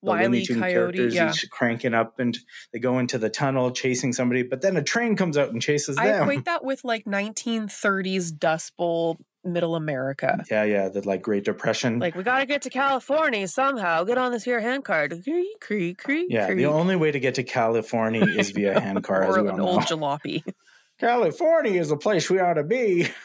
The. 0.03 0.13
Tune 0.47 0.61
Coyote, 0.61 0.73
characters 0.73 1.15
yeah. 1.15 1.29
each 1.29 1.51
cranking 1.51 1.93
up 1.93 2.19
and 2.19 2.39
they 2.73 2.79
go 2.79 2.99
into 2.99 3.19
the 3.19 3.29
tunnel 3.29 3.71
chasing 3.71 4.15
somebody, 4.15 4.43
but 4.43 4.63
then 4.63 4.75
a 4.79 4.83
train 4.83 5.15
comes 5.15 5.37
out 5.37 5.51
and 5.51 5.61
chases 5.61 5.99
I 5.99 6.07
them. 6.07 6.23
I 6.23 6.23
equate 6.23 6.47
that 6.47 6.65
with 6.65 6.85
like 6.85 7.05
1930s 7.05 8.39
Dust 8.39 8.75
Bowl 8.79 9.19
middle 9.45 9.75
America. 9.75 10.45
yeah, 10.51 10.65
yeah, 10.65 10.89
the 10.89 11.07
like 11.07 11.23
Great 11.23 11.45
Depression. 11.45 11.99
Like, 11.99 12.15
we 12.15 12.23
got 12.23 12.41
to 12.41 12.47
get 12.47 12.63
to 12.63 12.71
California 12.71 13.47
somehow. 13.49 14.05
Get 14.05 14.19
on 14.19 14.33
this 14.33 14.45
here 14.45 14.61
handcart. 14.61 15.23
Creak, 15.23 15.61
creak, 15.61 15.99
creak. 15.99 16.27
yeah, 16.31 16.47
creak. 16.47 16.59
the 16.59 16.67
only 16.67 16.97
way 16.97 17.11
to 17.11 17.21
get 17.21 17.35
to 17.37 17.43
California 17.43 18.25
is 18.27 18.51
via 18.55 18.79
hand 18.79 19.03
car, 19.03 19.25
as 19.25 19.37
we 19.37 19.49
an 19.49 19.61
old 19.61 19.83
jalopy. 19.83 20.43
California 21.01 21.81
is 21.81 21.89
the 21.89 21.97
place 21.97 22.29
we 22.29 22.39
ought 22.39 22.55
to 22.55 22.65
be. 22.65 23.09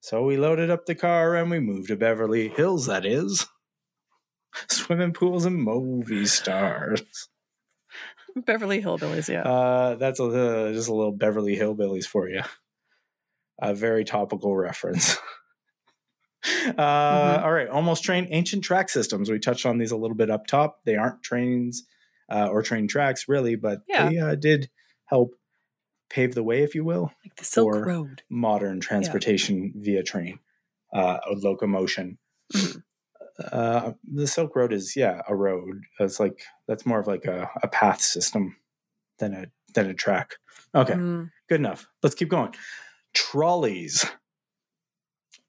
So 0.00 0.22
we 0.22 0.36
loaded 0.36 0.70
up 0.70 0.86
the 0.86 0.94
car 0.94 1.34
and 1.34 1.50
we 1.50 1.58
moved 1.58 1.88
to 1.88 1.96
Beverly 1.96 2.48
Hills, 2.48 2.86
that 2.86 3.04
is. 3.04 3.46
Swimming 4.68 5.12
pools 5.12 5.44
and 5.44 5.56
movie 5.56 6.24
stars. 6.24 7.02
Beverly 8.36 8.80
Hillbillies, 8.80 9.28
yeah. 9.28 9.42
Uh, 9.42 9.96
that's 9.96 10.20
a, 10.20 10.24
uh, 10.24 10.72
just 10.72 10.88
a 10.88 10.94
little 10.94 11.12
Beverly 11.12 11.56
Hillbillies 11.56 12.06
for 12.06 12.28
you. 12.28 12.42
A 13.60 13.74
very 13.74 14.04
topical 14.04 14.56
reference. 14.56 15.16
uh, 16.78 17.40
all 17.42 17.52
right, 17.52 17.68
almost 17.68 18.04
train 18.04 18.28
ancient 18.30 18.62
track 18.64 18.88
systems. 18.88 19.30
We 19.30 19.38
touched 19.38 19.66
on 19.66 19.78
these 19.78 19.90
a 19.90 19.96
little 19.96 20.16
bit 20.16 20.30
up 20.30 20.46
top. 20.46 20.80
They 20.84 20.96
aren't 20.96 21.22
trains 21.22 21.84
uh, 22.30 22.48
or 22.48 22.62
train 22.62 22.86
tracks, 22.88 23.28
really, 23.28 23.56
but 23.56 23.80
Yeah. 23.88 24.08
they 24.08 24.18
uh, 24.18 24.34
did 24.36 24.70
help 25.06 25.34
pave 26.10 26.34
the 26.34 26.42
way, 26.44 26.62
if 26.62 26.74
you 26.74 26.84
will, 26.84 27.10
like 27.24 27.36
the 27.36 27.44
Silk 27.44 27.74
for 27.74 27.84
Road. 27.84 28.22
modern 28.30 28.80
transportation 28.80 29.72
via 29.76 30.02
train 30.02 30.38
uh, 30.92 31.18
or 31.28 31.36
locomotion. 31.36 32.18
Mm-hmm. 32.54 32.78
Uh, 33.52 33.92
the 34.12 34.26
Silk 34.26 34.56
Road 34.56 34.72
is 34.72 34.96
yeah 34.96 35.22
a 35.28 35.34
road. 35.34 35.82
It's 36.00 36.18
like 36.18 36.42
that's 36.66 36.84
more 36.84 36.98
of 36.98 37.06
like 37.06 37.24
a, 37.24 37.48
a 37.62 37.68
path 37.68 38.00
system 38.00 38.56
than 39.18 39.32
a 39.34 39.46
than 39.74 39.88
a 39.90 39.94
track. 39.94 40.34
Okay, 40.74 40.94
Mm. 40.94 41.30
good 41.48 41.60
enough. 41.60 41.86
Let's 42.02 42.14
keep 42.16 42.28
going. 42.30 42.54
Trolleys, 43.18 44.04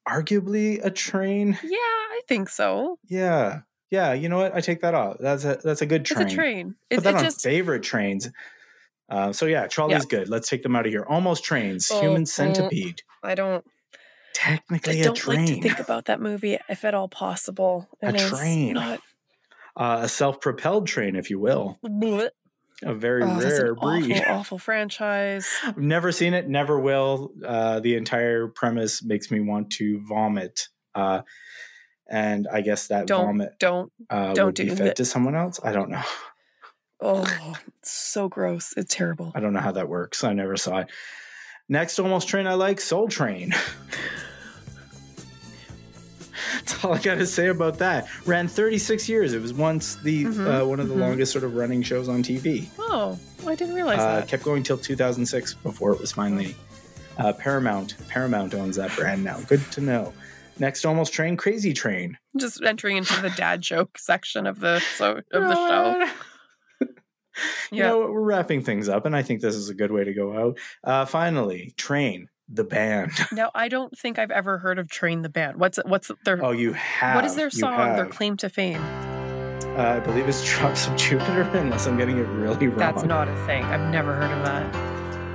arguably 0.08 0.84
a 0.84 0.90
train. 0.90 1.56
Yeah, 1.62 1.76
I 1.78 2.20
think 2.26 2.48
so. 2.48 2.98
Yeah, 3.08 3.60
yeah. 3.90 4.12
You 4.12 4.28
know 4.28 4.38
what? 4.38 4.54
I 4.56 4.60
take 4.60 4.80
that 4.80 4.94
off. 4.94 5.18
That's 5.20 5.44
a 5.44 5.60
that's 5.62 5.80
a 5.80 5.86
good 5.86 6.04
train. 6.04 6.26
It's 6.26 6.32
a 6.32 6.36
train. 6.36 6.74
Put 6.90 6.98
It, 6.98 7.02
that 7.04 7.14
it 7.14 7.16
on 7.18 7.24
just 7.24 7.42
favorite 7.42 7.84
trains. 7.84 8.28
Uh, 9.08 9.32
so 9.32 9.46
yeah, 9.46 9.68
trolley's 9.68 10.04
good. 10.04 10.28
Let's 10.28 10.48
take 10.48 10.64
them 10.64 10.74
out 10.74 10.84
of 10.84 10.90
here. 10.92 11.06
Almost 11.08 11.44
trains. 11.44 11.88
Oh, 11.92 12.00
Human 12.00 12.26
centipede. 12.26 13.02
I 13.22 13.36
don't. 13.36 13.64
Technically 14.34 14.98
I 14.98 15.00
a 15.02 15.04
don't 15.04 15.16
train. 15.16 15.38
like 15.46 15.46
to 15.46 15.62
think 15.62 15.78
about 15.78 16.06
that 16.06 16.20
movie 16.20 16.58
if 16.68 16.84
at 16.84 16.94
all 16.94 17.08
possible. 17.08 17.88
A 18.02 18.12
train. 18.12 18.74
Not, 18.74 19.00
uh, 19.76 20.00
a 20.02 20.08
self-propelled 20.08 20.88
train, 20.88 21.14
if 21.14 21.30
you 21.30 21.38
will. 21.38 21.78
Blech. 21.84 22.30
A 22.82 22.94
very 22.94 23.22
Oh, 23.22 23.38
that's 23.40 23.60
rare 23.60 23.72
an 23.72 23.78
breed. 23.78 24.12
Awful, 24.20 24.32
awful 24.34 24.58
franchise. 24.58 25.48
I've 25.64 25.76
never 25.78 26.12
seen 26.12 26.34
it, 26.34 26.48
never 26.48 26.78
will. 26.80 27.32
Uh, 27.46 27.80
the 27.80 27.96
entire 27.96 28.48
premise 28.48 29.02
makes 29.02 29.30
me 29.30 29.40
want 29.40 29.70
to 29.72 30.00
vomit. 30.08 30.68
Uh, 30.94 31.22
and 32.08 32.48
I 32.52 32.60
guess 32.62 32.88
that 32.88 33.06
Don't 33.06 33.26
vomit 33.26 33.52
don't 33.60 33.92
uh, 34.08 34.32
don't 34.34 34.46
would 34.46 34.54
be 34.56 34.64
do 34.64 34.70
fed 34.76 34.86
that. 34.88 34.96
to 34.96 35.04
someone 35.04 35.36
else. 35.36 35.60
I 35.62 35.72
don't 35.72 35.90
know. 35.90 36.02
Oh, 37.02 37.54
it's 37.78 37.90
so 37.90 38.28
gross. 38.28 38.74
It's 38.76 38.94
terrible. 38.94 39.32
I 39.34 39.40
don't 39.40 39.54
know 39.54 39.60
how 39.60 39.72
that 39.72 39.88
works. 39.88 40.22
I 40.22 40.34
never 40.34 40.58
saw 40.58 40.80
it. 40.80 40.90
Next 41.66 41.98
almost 41.98 42.28
train 42.28 42.46
I 42.46 42.52
like, 42.52 42.78
Soul 42.78 43.08
Train. 43.08 43.54
That's 46.60 46.84
all 46.84 46.94
I 46.94 46.98
got 47.00 47.16
to 47.16 47.26
say 47.26 47.48
about 47.48 47.78
that. 47.78 48.08
Ran 48.26 48.46
36 48.48 49.08
years. 49.08 49.32
It 49.34 49.40
was 49.42 49.52
once 49.52 49.96
the 49.96 50.24
Mhm, 50.24 50.62
uh, 50.62 50.66
one 50.66 50.78
of 50.80 50.88
the 50.88 50.94
mhm. 50.94 51.00
longest 51.00 51.32
sort 51.32 51.44
of 51.44 51.54
running 51.54 51.82
shows 51.82 52.08
on 52.08 52.22
TV. 52.22 52.68
Oh, 52.78 53.18
I 53.46 53.54
didn't 53.54 53.74
realize 53.74 53.98
Uh, 53.98 54.16
that. 54.20 54.28
kept 54.28 54.42
going 54.42 54.62
till 54.62 54.78
2006 54.78 55.54
before 55.54 55.92
it 55.92 56.00
was 56.00 56.12
finally 56.12 56.54
uh, 57.18 57.32
Paramount. 57.34 57.96
Paramount 58.08 58.54
owns 58.54 58.76
that 58.76 58.94
brand 58.96 59.22
now. 59.24 59.38
Good 59.48 59.62
to 59.72 59.80
know. 59.80 60.12
Next, 60.58 60.84
almost 60.84 61.12
train 61.12 61.36
Crazy 61.36 61.72
Train. 61.72 62.16
Just 62.38 62.62
entering 62.62 62.96
into 62.98 63.20
the 63.22 63.30
dad 63.30 63.60
joke 63.72 63.98
section 63.98 64.46
of 64.46 64.60
the 64.60 64.80
so 64.96 65.16
of 65.16 65.24
the 65.30 65.54
show. 65.54 66.08
You 67.72 67.82
know, 67.82 68.00
we're 68.00 68.20
wrapping 68.20 68.62
things 68.62 68.88
up, 68.88 69.06
and 69.06 69.16
I 69.16 69.22
think 69.22 69.40
this 69.40 69.54
is 69.54 69.68
a 69.70 69.74
good 69.74 69.90
way 69.92 70.04
to 70.04 70.12
go 70.12 70.36
out. 70.36 70.58
Uh, 70.84 71.04
finally, 71.06 71.72
Train 71.78 72.28
the 72.52 72.64
band. 72.64 73.12
Now, 73.32 73.50
I 73.54 73.68
don't 73.68 73.96
think 73.96 74.18
I've 74.18 74.30
ever 74.32 74.58
heard 74.58 74.78
of 74.78 74.88
Train 74.88 75.22
the 75.22 75.28
Band. 75.28 75.58
What's 75.58 75.78
what's 75.84 76.10
their 76.24 76.44
Oh, 76.44 76.50
you 76.50 76.72
have. 76.72 77.14
what 77.14 77.24
is 77.24 77.36
their 77.36 77.50
song? 77.50 77.96
Their 77.96 78.06
claim 78.06 78.36
to 78.38 78.48
fame? 78.48 78.82
Uh, 79.76 79.82
I 79.96 80.00
believe 80.00 80.28
it's 80.28 80.44
Drops 80.44 80.88
of 80.88 80.96
Jupiter, 80.96 81.42
unless 81.54 81.86
I'm 81.86 81.96
getting 81.96 82.18
it 82.18 82.26
really 82.26 82.66
wrong. 82.66 82.78
That's 82.78 83.04
not 83.04 83.28
a 83.28 83.46
thing. 83.46 83.64
I've 83.64 83.90
never 83.90 84.14
heard 84.14 84.30
of 84.36 84.44
that. 84.44 84.74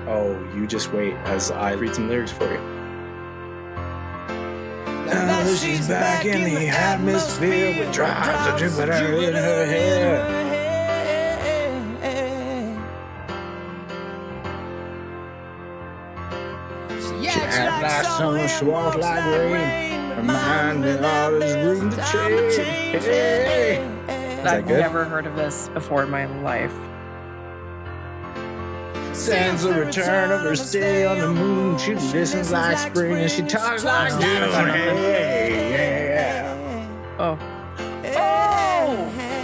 Oh, 0.10 0.38
you 0.54 0.68
just 0.68 0.92
wait 0.94 1.14
as 1.26 1.52
I 1.52 1.72
read 1.74 1.96
some 1.96 2.10
lyrics 2.10 2.32
for 2.32 2.52
you. 2.52 2.60
Now 5.06 5.44
that 5.44 5.58
she's 5.58 5.88
back 5.88 6.26
in 6.26 6.44
the 6.44 6.68
atmosphere 6.68 7.80
with 7.80 7.94
drops 7.94 8.28
of 8.50 8.60
Jupiter 8.60 8.94
in 8.94 9.34
her 9.34 9.66
hair. 9.66 10.45
Like 17.86 18.06
summer, 18.06 18.48
she 18.48 18.66
walks 18.66 18.98
like 18.98 19.26
rain. 19.26 20.10
Remind 20.18 20.82
me 20.82 20.92
all 20.98 21.40
there's 21.40 21.80
room 21.80 21.90
to 21.92 21.98
change. 21.98 22.56
Hey. 22.56 23.78
Is 24.08 24.46
I've 24.46 24.68
never 24.68 25.06
heard 25.06 25.26
of 25.26 25.36
this 25.36 25.70
before 25.70 26.04
in 26.04 26.10
my 26.10 26.26
life. 26.42 26.74
Sends 29.16 29.64
the 29.64 29.74
return 29.74 30.32
of 30.32 30.42
her 30.42 30.56
stay 30.56 31.06
on 31.06 31.20
the 31.20 31.28
moon. 31.30 31.78
She 31.78 31.96
listens 31.96 32.52
like 32.52 32.78
spring 32.78 33.16
and 33.16 33.32
she 33.32 33.42
talks 33.44 33.84
like 33.84 34.12
June. 34.12 34.22
Hey, 34.22 36.10
yeah. 36.14 37.16
Oh. 37.18 37.40
oh. 38.18 39.35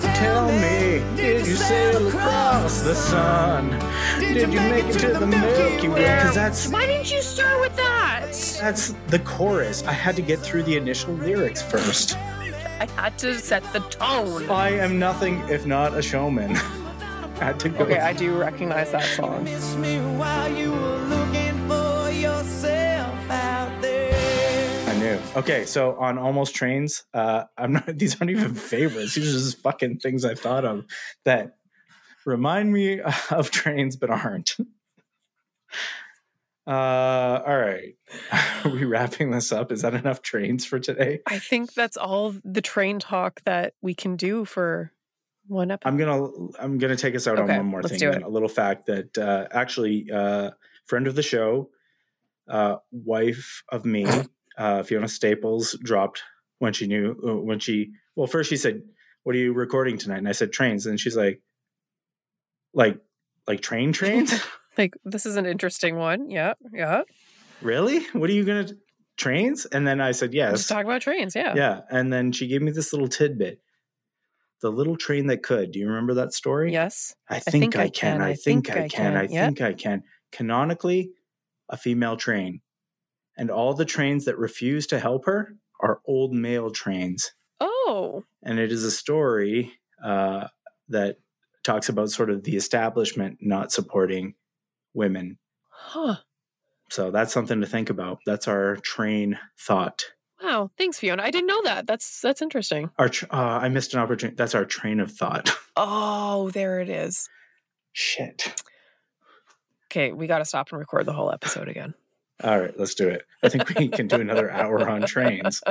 Tell 0.00 0.46
me, 0.52 1.02
did 1.16 1.46
you 1.46 1.54
sail 1.54 2.08
across 2.08 2.82
the 2.82 2.94
sun? 2.94 3.70
Did 4.18 4.52
you 4.52 4.60
make 4.60 4.84
it 4.84 4.98
to 5.00 5.12
the 5.18 5.26
Milky 5.26 5.88
Way? 5.88 6.00
Because 6.00 6.34
that's 6.34 6.68
Why 6.68 6.86
didn't 6.86 7.10
you 7.10 7.22
start 7.22 7.60
with 7.60 7.76
that? 7.76 8.32
that's 8.60 8.94
the 9.08 9.18
chorus. 9.20 9.82
I 9.84 9.92
had 9.92 10.16
to 10.16 10.22
get 10.22 10.38
through 10.40 10.64
the 10.64 10.76
initial 10.76 11.14
lyrics 11.14 11.62
first. 11.62 12.16
I 12.16 12.86
had 12.96 13.18
to 13.18 13.38
set 13.38 13.62
the 13.72 13.80
tone. 13.80 14.48
I 14.50 14.70
am 14.70 14.98
nothing 14.98 15.40
if 15.48 15.66
not 15.66 15.94
a 15.94 16.02
showman. 16.02 16.54
had 17.36 17.60
to 17.60 17.68
go. 17.68 17.84
Okay, 17.84 17.98
I 17.98 18.12
do 18.12 18.36
recognize 18.36 18.90
that 18.92 19.04
song. 19.04 19.46
Knew. 25.06 25.20
Okay, 25.36 25.64
so 25.64 25.96
on 25.98 26.18
almost 26.18 26.54
trains, 26.54 27.04
uh, 27.14 27.44
I'm 27.56 27.74
not. 27.74 27.86
These 27.98 28.20
aren't 28.20 28.30
even 28.30 28.54
favorites. 28.54 29.14
These 29.14 29.28
are 29.34 29.38
just 29.38 29.58
fucking 29.58 29.98
things 29.98 30.24
I 30.24 30.34
thought 30.34 30.64
of 30.64 30.84
that 31.24 31.56
remind 32.24 32.72
me 32.72 33.00
of 33.30 33.50
trains, 33.50 33.96
but 33.96 34.10
aren't. 34.10 34.56
Uh, 36.68 37.40
all 37.46 37.56
right. 37.56 37.94
Are 38.64 38.70
we 38.72 38.84
wrapping 38.84 39.30
this 39.30 39.52
up? 39.52 39.70
Is 39.70 39.82
that 39.82 39.94
enough 39.94 40.20
trains 40.20 40.64
for 40.64 40.80
today? 40.80 41.20
I 41.24 41.38
think 41.38 41.74
that's 41.74 41.96
all 41.96 42.34
the 42.42 42.60
train 42.60 42.98
talk 42.98 43.40
that 43.44 43.74
we 43.82 43.94
can 43.94 44.16
do 44.16 44.44
for 44.44 44.90
one 45.46 45.70
episode. 45.70 45.88
I'm 45.88 45.96
gonna 45.96 46.28
I'm 46.58 46.78
gonna 46.78 46.96
take 46.96 47.14
us 47.14 47.28
out 47.28 47.38
Okay, 47.38 47.52
on 47.52 47.58
one 47.58 47.66
more 47.66 47.82
let's 47.82 47.90
thing. 47.92 48.00
do 48.00 48.10
it. 48.10 48.24
A 48.24 48.28
little 48.28 48.48
fact 48.48 48.86
that 48.86 49.16
uh, 49.16 49.46
actually, 49.52 50.10
uh, 50.10 50.50
friend 50.86 51.06
of 51.06 51.14
the 51.14 51.22
show, 51.22 51.70
uh, 52.48 52.78
wife 52.90 53.62
of 53.68 53.84
me, 53.84 54.04
uh, 54.56 54.82
Fiona 54.82 55.08
Staples 55.08 55.76
dropped 55.82 56.22
when 56.58 56.72
she 56.72 56.86
knew 56.86 57.16
uh, 57.26 57.36
when 57.36 57.58
she 57.58 57.92
well 58.14 58.26
first 58.26 58.50
she 58.50 58.56
said, 58.56 58.82
"What 59.24 59.34
are 59.34 59.38
you 59.38 59.52
recording 59.52 59.98
tonight?" 59.98 60.18
And 60.18 60.28
I 60.28 60.32
said, 60.32 60.52
"Trains," 60.52 60.86
and 60.86 60.98
she's 60.98 61.16
like, 61.16 61.42
"Like 62.74 62.98
like 63.46 63.60
train 63.60 63.92
trains? 63.92 64.32
Like 64.78 64.94
this 65.06 65.24
is 65.24 65.36
an 65.36 65.46
interesting 65.46 65.96
one. 65.96 66.28
Yeah, 66.28 66.52
yeah. 66.70 67.04
really? 67.62 68.04
What 68.12 68.28
are 68.28 68.34
you 68.34 68.44
gonna 68.44 68.68
trains?" 69.16 69.64
And 69.64 69.86
then 69.86 70.02
I 70.02 70.12
said, 70.12 70.34
"Yes." 70.34 70.52
Just 70.52 70.68
talk 70.68 70.84
about 70.84 71.00
trains. 71.00 71.34
Yeah. 71.34 71.54
Yeah, 71.56 71.80
and 71.90 72.12
then 72.12 72.30
she 72.30 72.46
gave 72.46 72.60
me 72.60 72.72
this 72.72 72.92
little 72.92 73.08
tidbit. 73.08 73.62
The 74.60 74.70
little 74.70 74.98
train 74.98 75.28
that 75.28 75.42
could. 75.42 75.72
Do 75.72 75.78
you 75.78 75.88
remember 75.88 76.12
that 76.12 76.34
story? 76.34 76.74
Yes. 76.74 77.14
I 77.26 77.38
think, 77.38 77.74
I, 77.74 77.88
can. 77.88 78.20
I 78.20 78.34
think 78.34 78.68
I 78.68 78.86
can. 78.86 79.16
I 79.16 79.26
think 79.26 79.62
I 79.62 79.72
can. 79.72 80.02
Canonically, 80.30 81.12
a 81.70 81.78
female 81.78 82.18
train. 82.18 82.60
And 83.36 83.50
all 83.50 83.74
the 83.74 83.84
trains 83.84 84.24
that 84.24 84.38
refuse 84.38 84.86
to 84.88 84.98
help 84.98 85.26
her 85.26 85.56
are 85.80 86.00
old 86.06 86.32
male 86.32 86.70
trains. 86.70 87.32
Oh. 87.60 88.24
And 88.42 88.58
it 88.58 88.72
is 88.72 88.84
a 88.84 88.90
story 88.90 89.72
uh, 90.02 90.48
that 90.88 91.16
talks 91.64 91.88
about 91.88 92.10
sort 92.10 92.30
of 92.30 92.44
the 92.44 92.56
establishment 92.56 93.38
not 93.40 93.72
supporting 93.72 94.34
women. 94.94 95.38
Huh. 95.70 96.16
So 96.90 97.10
that's 97.10 97.32
something 97.32 97.60
to 97.60 97.66
think 97.66 97.90
about. 97.90 98.18
That's 98.24 98.48
our 98.48 98.76
train 98.76 99.38
thought. 99.58 100.04
Wow. 100.42 100.70
Thanks, 100.78 100.98
Fiona. 100.98 101.22
I 101.22 101.30
didn't 101.30 101.48
know 101.48 101.62
that. 101.64 101.86
That's 101.86 102.20
that's 102.20 102.42
interesting. 102.42 102.90
Our 102.98 103.08
tr- 103.08 103.26
uh, 103.30 103.58
I 103.62 103.68
missed 103.68 103.94
an 103.94 104.00
opportunity. 104.00 104.36
That's 104.36 104.54
our 104.54 104.64
train 104.64 105.00
of 105.00 105.12
thought. 105.12 105.50
Oh, 105.78 106.48
there 106.52 106.80
it 106.80 106.88
is. 106.88 107.28
Shit. 107.92 108.62
Okay, 109.92 110.10
we 110.10 110.26
got 110.26 110.38
to 110.38 110.46
stop 110.46 110.70
and 110.70 110.78
record 110.78 111.04
the 111.04 111.12
whole 111.12 111.30
episode 111.30 111.68
again. 111.68 111.92
All 112.44 112.60
right, 112.60 112.78
let's 112.78 112.94
do 112.94 113.08
it. 113.08 113.22
I 113.42 113.48
think 113.48 113.68
we 113.78 113.88
can 113.88 114.08
do 114.08 114.20
another 114.20 114.50
hour 114.50 114.88
on 114.88 115.02
trains. 115.06 115.62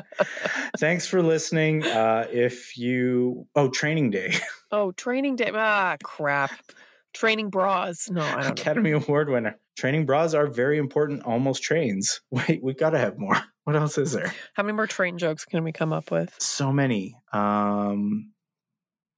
Thanks 0.80 1.06
for 1.06 1.22
listening. 1.22 1.86
Uh, 1.86 2.28
if 2.32 2.76
you, 2.78 3.48
oh, 3.56 3.70
training 3.70 4.10
day, 4.12 4.34
Oh, 4.72 4.92
training 4.92 5.36
day. 5.36 5.52
Ah, 5.54 5.96
crap. 6.04 6.52
Training 7.14 7.50
bras. 7.50 8.10
No, 8.10 8.22
I 8.24 8.32
don't 8.32 8.42
know. 8.44 8.48
Academy 8.50 8.92
Award 8.92 9.30
winner. 9.30 9.58
Training 9.78 10.06
bras 10.06 10.34
are 10.34 10.48
very 10.48 10.78
important, 10.78 11.24
almost 11.24 11.62
trains. 11.64 12.22
Wait, 12.32 12.62
we 12.64 12.74
got 12.74 12.90
to 12.92 12.98
have 12.98 13.18
more. 13.18 13.38
What 13.66 13.76
else 13.76 13.98
is 13.98 14.12
there? 14.12 14.34
How 14.54 14.64
many 14.64 14.76
more 14.76 14.88
train 14.88 15.18
jokes 15.18 15.46
can 15.46 15.64
we 15.64 15.72
come 15.72 15.94
up 15.94 16.12
with? 16.12 16.36
So 16.40 16.72
many. 16.74 17.16
Um, 17.32 18.32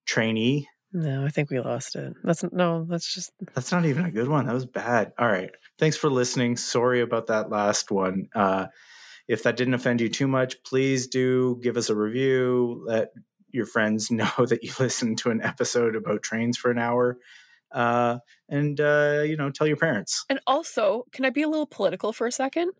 trainee. 0.05 0.67
No, 0.93 1.25
I 1.25 1.29
think 1.29 1.49
we 1.49 1.59
lost 1.59 1.95
it. 1.95 2.13
That's 2.23 2.43
no, 2.51 2.85
that's 2.89 3.13
just 3.13 3.31
That's 3.53 3.71
not 3.71 3.85
even 3.85 4.05
a 4.05 4.11
good 4.11 4.29
one. 4.29 4.45
That 4.45 4.53
was 4.53 4.65
bad. 4.65 5.11
All 5.19 5.27
right. 5.27 5.51
Thanks 5.77 5.97
for 5.97 6.09
listening. 6.09 6.55
Sorry 6.55 7.01
about 7.01 7.27
that 7.27 7.49
last 7.49 7.91
one. 7.91 8.29
Uh, 8.33 8.67
if 9.27 9.43
that 9.43 9.57
didn't 9.57 9.73
offend 9.73 9.99
you 9.99 10.09
too 10.09 10.27
much, 10.27 10.63
please 10.63 11.07
do 11.07 11.59
give 11.61 11.75
us 11.75 11.89
a 11.89 11.95
review. 11.95 12.83
Let 12.87 13.09
your 13.51 13.65
friends 13.65 14.09
know 14.11 14.31
that 14.37 14.63
you 14.63 14.71
listened 14.79 15.17
to 15.19 15.29
an 15.29 15.41
episode 15.41 15.95
about 15.95 16.23
trains 16.23 16.57
for 16.57 16.71
an 16.71 16.79
hour. 16.79 17.17
Uh, 17.71 18.19
and, 18.47 18.79
uh, 18.79 19.23
you 19.25 19.35
know, 19.35 19.51
tell 19.51 19.67
your 19.67 19.75
parents. 19.75 20.25
And 20.29 20.39
also, 20.47 21.03
can 21.11 21.25
I 21.25 21.31
be 21.31 21.41
a 21.41 21.49
little 21.49 21.65
political 21.65 22.13
for 22.13 22.25
a 22.25 22.31
second? 22.31 22.71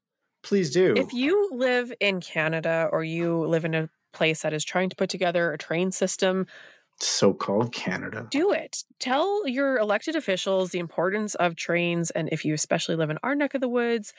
Please 0.44 0.72
do. 0.72 0.94
If 0.96 1.12
you 1.12 1.50
live 1.52 1.92
in 2.00 2.22
Canada 2.22 2.88
or 2.92 3.04
you 3.04 3.46
live 3.46 3.66
in 3.66 3.76
a 3.76 3.90
place 4.14 4.44
that 4.44 4.54
is 4.54 4.64
trying 4.64 4.90
to 4.90 4.96
put 4.96 5.10
together 5.10 5.52
a 5.52 5.58
train 5.58 5.92
system, 5.92 6.48
so 7.00 7.34
called 7.34 7.72
Canada. 7.74 8.28
do 8.32 8.52
it. 8.52 8.84
Tell 9.00 9.48
your 9.48 9.78
elected 9.78 10.16
officials 10.16 10.72
the 10.72 10.80
importance 10.80 11.36
of 11.36 11.56
trains. 11.56 12.12
And 12.12 12.30
if 12.32 12.46
you 12.46 12.54
especially 12.54 12.96
live 12.96 13.10
in 13.10 13.20
our 13.24 13.36
neck 13.36 13.54
of 13.54 13.62
the 13.62 13.70
woods, 13.70 14.14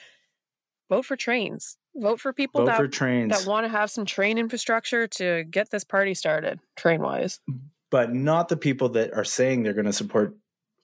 vote 0.89 1.05
for 1.05 1.16
trains. 1.16 1.76
Vote 1.97 2.20
for 2.20 2.33
people 2.33 2.61
Vote 2.61 2.66
that, 2.66 2.76
for 2.76 2.89
that 3.29 3.47
want 3.47 3.64
to 3.64 3.68
have 3.68 3.91
some 3.91 4.05
train 4.07 4.39
infrastructure 4.39 5.07
to 5.09 5.45
get 5.45 5.70
this 5.70 5.85
party 5.85 6.14
started, 6.14 6.61
train 6.76 7.01
wise. 7.01 7.41
but 7.91 8.12
not 8.14 8.49
the 8.49 8.57
people 8.57 8.91
that 8.91 9.12
are 9.12 9.24
saying 9.24 9.62
they're 9.62 9.72
going 9.72 9.87
to 9.87 9.93
support 9.93 10.35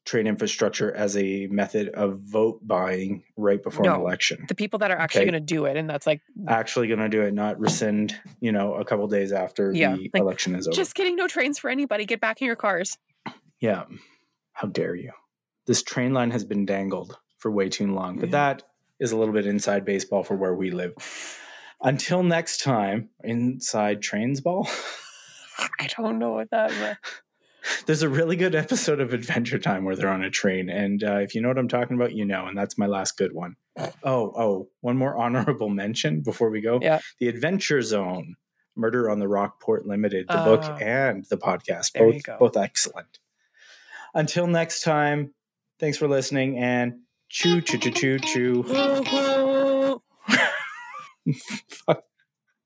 train 0.04 0.26
infrastructure 0.26 0.92
as 0.94 1.16
a 1.16 1.46
method 1.46 1.88
of 1.90 2.20
vote 2.20 2.60
buying 2.66 3.22
right 3.36 3.62
before 3.62 3.86
an 3.88 4.00
election. 4.00 4.44
The 4.48 4.54
people 4.54 4.78
that 4.80 4.90
are 4.90 4.98
actually 4.98 5.22
Okay. 5.22 5.30
going 5.30 5.46
to 5.46 5.54
do 5.54 5.64
it. 5.64 5.76
And 5.78 5.88
that's 5.88 6.06
like, 6.06 6.20
actually 6.46 6.88
going 6.88 6.98
to 7.00 7.08
do 7.08 7.22
it, 7.22 7.32
not 7.32 7.58
rescind, 7.58 8.14
you 8.40 8.52
know, 8.52 8.74
a 8.74 8.84
couple 8.84 9.06
days 9.08 9.32
after 9.32 9.72
Yeah, 9.72 9.94
the 9.96 10.10
like, 10.12 10.20
election 10.20 10.54
is 10.54 10.68
over. 10.68 10.74
just 10.74 10.94
kidding. 10.94 11.16
No 11.16 11.26
trains 11.26 11.58
for 11.58 11.70
anybody. 11.70 12.04
Get 12.04 12.20
back 12.20 12.40
in 12.42 12.46
your 12.46 12.56
cars. 12.56 12.98
yeah. 13.60 13.84
How 14.52 14.68
dare 14.68 14.94
you? 14.94 15.12
This 15.66 15.82
train 15.82 16.12
line 16.12 16.30
has 16.32 16.44
been 16.44 16.66
dangled 16.66 17.16
for 17.38 17.50
way 17.50 17.68
too 17.70 17.92
long, 17.92 18.18
but 18.18 18.30
that 18.32 18.62
is 19.00 19.10
a 19.12 19.16
little 19.16 19.34
bit 19.34 19.46
inside 19.46 19.84
baseball 19.84 20.22
for 20.22 20.36
where 20.36 20.54
we 20.54 20.70
live. 20.70 20.94
Until 21.82 22.22
next 22.22 22.62
time, 22.62 23.08
inside 23.24 24.00
trains 24.02 24.40
ball. 24.42 24.68
I 25.80 25.88
don't 25.98 26.18
know 26.18 26.32
what 26.32 26.50
that 26.50 26.70
meant. 26.72 26.98
There's 27.86 28.02
a 28.02 28.08
really 28.08 28.36
good 28.36 28.54
episode 28.54 29.00
of 29.00 29.12
Adventure 29.12 29.58
Time 29.58 29.84
where 29.84 29.96
they're 29.96 30.08
on 30.08 30.22
a 30.24 30.30
train, 30.30 30.68
and 30.68 31.02
uh, 31.02 31.16
if 31.16 31.34
you 31.34 31.40
know 31.40 31.48
what 31.48 31.58
I'm 31.58 31.68
talking 31.68 31.96
about, 31.96 32.12
you 32.12 32.24
know, 32.24 32.46
and 32.46 32.56
that's 32.56 32.76
my 32.78 32.86
last 32.86 33.16
good 33.16 33.32
one. 33.32 33.56
Oh, 34.02 34.32
oh, 34.36 34.68
one 34.80 34.96
more 34.96 35.16
honorable 35.16 35.68
mention 35.70 36.20
before 36.20 36.50
we 36.50 36.60
go. 36.60 36.78
Yeah. 36.82 37.00
The 37.20 37.28
Adventure 37.28 37.82
Zone, 37.82 38.36
Murder 38.76 39.10
on 39.10 39.18
the 39.18 39.28
Rockport 39.28 39.86
Limited, 39.86 40.26
the 40.28 40.36
book 40.36 40.62
Oh. 40.64 40.76
and 40.76 41.24
the 41.30 41.36
podcast. 41.36 41.92
There 41.92 42.10
Both 42.10 42.38
both 42.38 42.56
excellent. 42.56 43.18
Until 44.14 44.46
next 44.46 44.82
time, 44.82 45.32
thanks 45.80 45.96
for 45.98 46.06
listening 46.06 46.58
and 46.58 47.00
choo 47.28 47.60
choo 47.60 47.78
choo 47.78 48.18
choo 48.18 48.18
choo. 48.20 50.02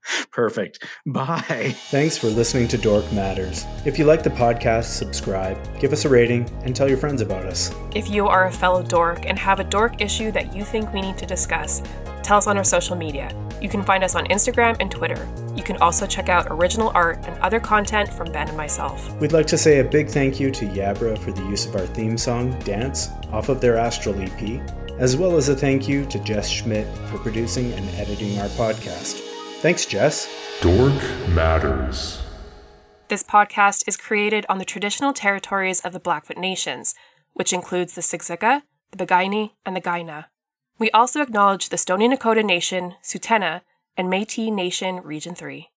Perfect. 0.33 0.85
Bye. 1.07 1.75
Thanks 1.91 2.17
for 2.17 2.29
listening 2.29 2.69
to 2.69 2.79
Dork 2.79 3.11
Matters. 3.13 3.65
If 3.85 3.99
you 3.99 4.05
like 4.05 4.23
the 4.23 4.31
podcast, 4.31 4.85
subscribe, 4.85 5.59
give 5.81 5.93
us 5.93 6.05
a 6.05 6.09
rating, 6.09 6.49
and 6.65 6.75
tell 6.75 6.89
your 6.89 6.99
friends 6.99 7.21
about 7.21 7.45
us. 7.45 7.75
If 7.95 8.09
you 8.11 8.27
are 8.27 8.47
a 8.47 8.53
fellow 8.53 8.83
dork 8.83 9.27
and 9.27 9.39
have 9.39 9.61
a 9.61 9.65
dork 9.65 10.01
issue 10.01 10.31
that 10.33 10.55
you 10.55 10.65
think 10.65 10.93
we 10.93 11.01
need 11.01 11.19
to 11.19 11.27
discuss, 11.27 11.83
tell 12.23 12.39
us 12.39 12.47
on 12.47 12.57
our 12.57 12.65
social 12.65 12.97
media. 12.97 13.31
You 13.61 13.69
can 13.69 13.83
find 13.83 14.05
us 14.05 14.15
on 14.15 14.27
Instagram 14.27 14.77
and 14.81 14.91
Twitter. 14.91 15.27
You 15.57 15.63
can 15.63 15.77
also 15.79 16.07
check 16.07 16.29
out 16.29 16.47
original 16.51 16.93
art 16.95 17.19
and 17.27 17.39
other 17.41 17.59
content 17.59 18.09
from 18.13 18.31
Ben 18.31 18.49
and 18.49 18.57
myself. 18.57 19.13
We'd 19.21 19.33
like 19.33 19.47
to 19.49 19.59
say 19.59 19.81
a 19.81 19.85
big 19.85 20.09
thank 20.09 20.39
you 20.39 20.51
to 20.53 20.67
Yabra 20.67 21.19
for 21.19 21.33
the 21.33 21.43
use 21.43 21.67
of 21.67 21.75
our 21.75 21.87
theme 21.87 22.17
song, 22.17 22.57
Dance, 22.61 23.09
off 23.33 23.49
of 23.49 23.61
their 23.61 23.77
Astral 23.77 24.15
EP, 24.21 24.63
as 24.99 25.17
well 25.17 25.37
as 25.37 25.49
a 25.49 25.57
thank 25.57 25.89
you 25.89 26.05
to 26.07 26.19
Jess 26.21 26.49
Schmidt 26.49 26.87
for 27.09 27.19
producing 27.19 27.73
and 27.73 27.89
editing 27.97 28.39
our 28.39 28.49
podcast. 28.51 29.28
Thanks, 29.61 29.87
Jess. 29.87 30.29
Dork 30.61 31.03
Matters. 31.31 32.23
This 33.09 33.25
podcast 33.25 33.89
is 33.89 33.97
created 33.97 34.47
on 34.49 34.59
the 34.59 34.65
traditional 34.65 35.13
territories 35.13 35.81
of 35.81 35.93
the 35.93 35.99
Blackfoot 35.99 36.37
Nations, 36.37 36.95
which 37.33 37.53
includes 37.53 37.95
the 37.95 38.01
Siksika, 38.01 38.63
the 38.93 39.05
Piikani, 39.05 39.51
and 39.67 39.75
the 39.75 39.81
Kainai. 39.81 40.27
We 40.79 40.93
also 40.93 41.23
acknowledge 41.23 41.71
the 41.71 41.77
Stoney 41.77 42.09
Nakota 42.09 42.45
Nation, 42.45 42.95
Tsuut'ina, 43.03 43.63
and 43.97 44.09
Métis 44.09 44.53
Nation 44.53 45.03
Region 45.03 45.35
3. 45.35 45.69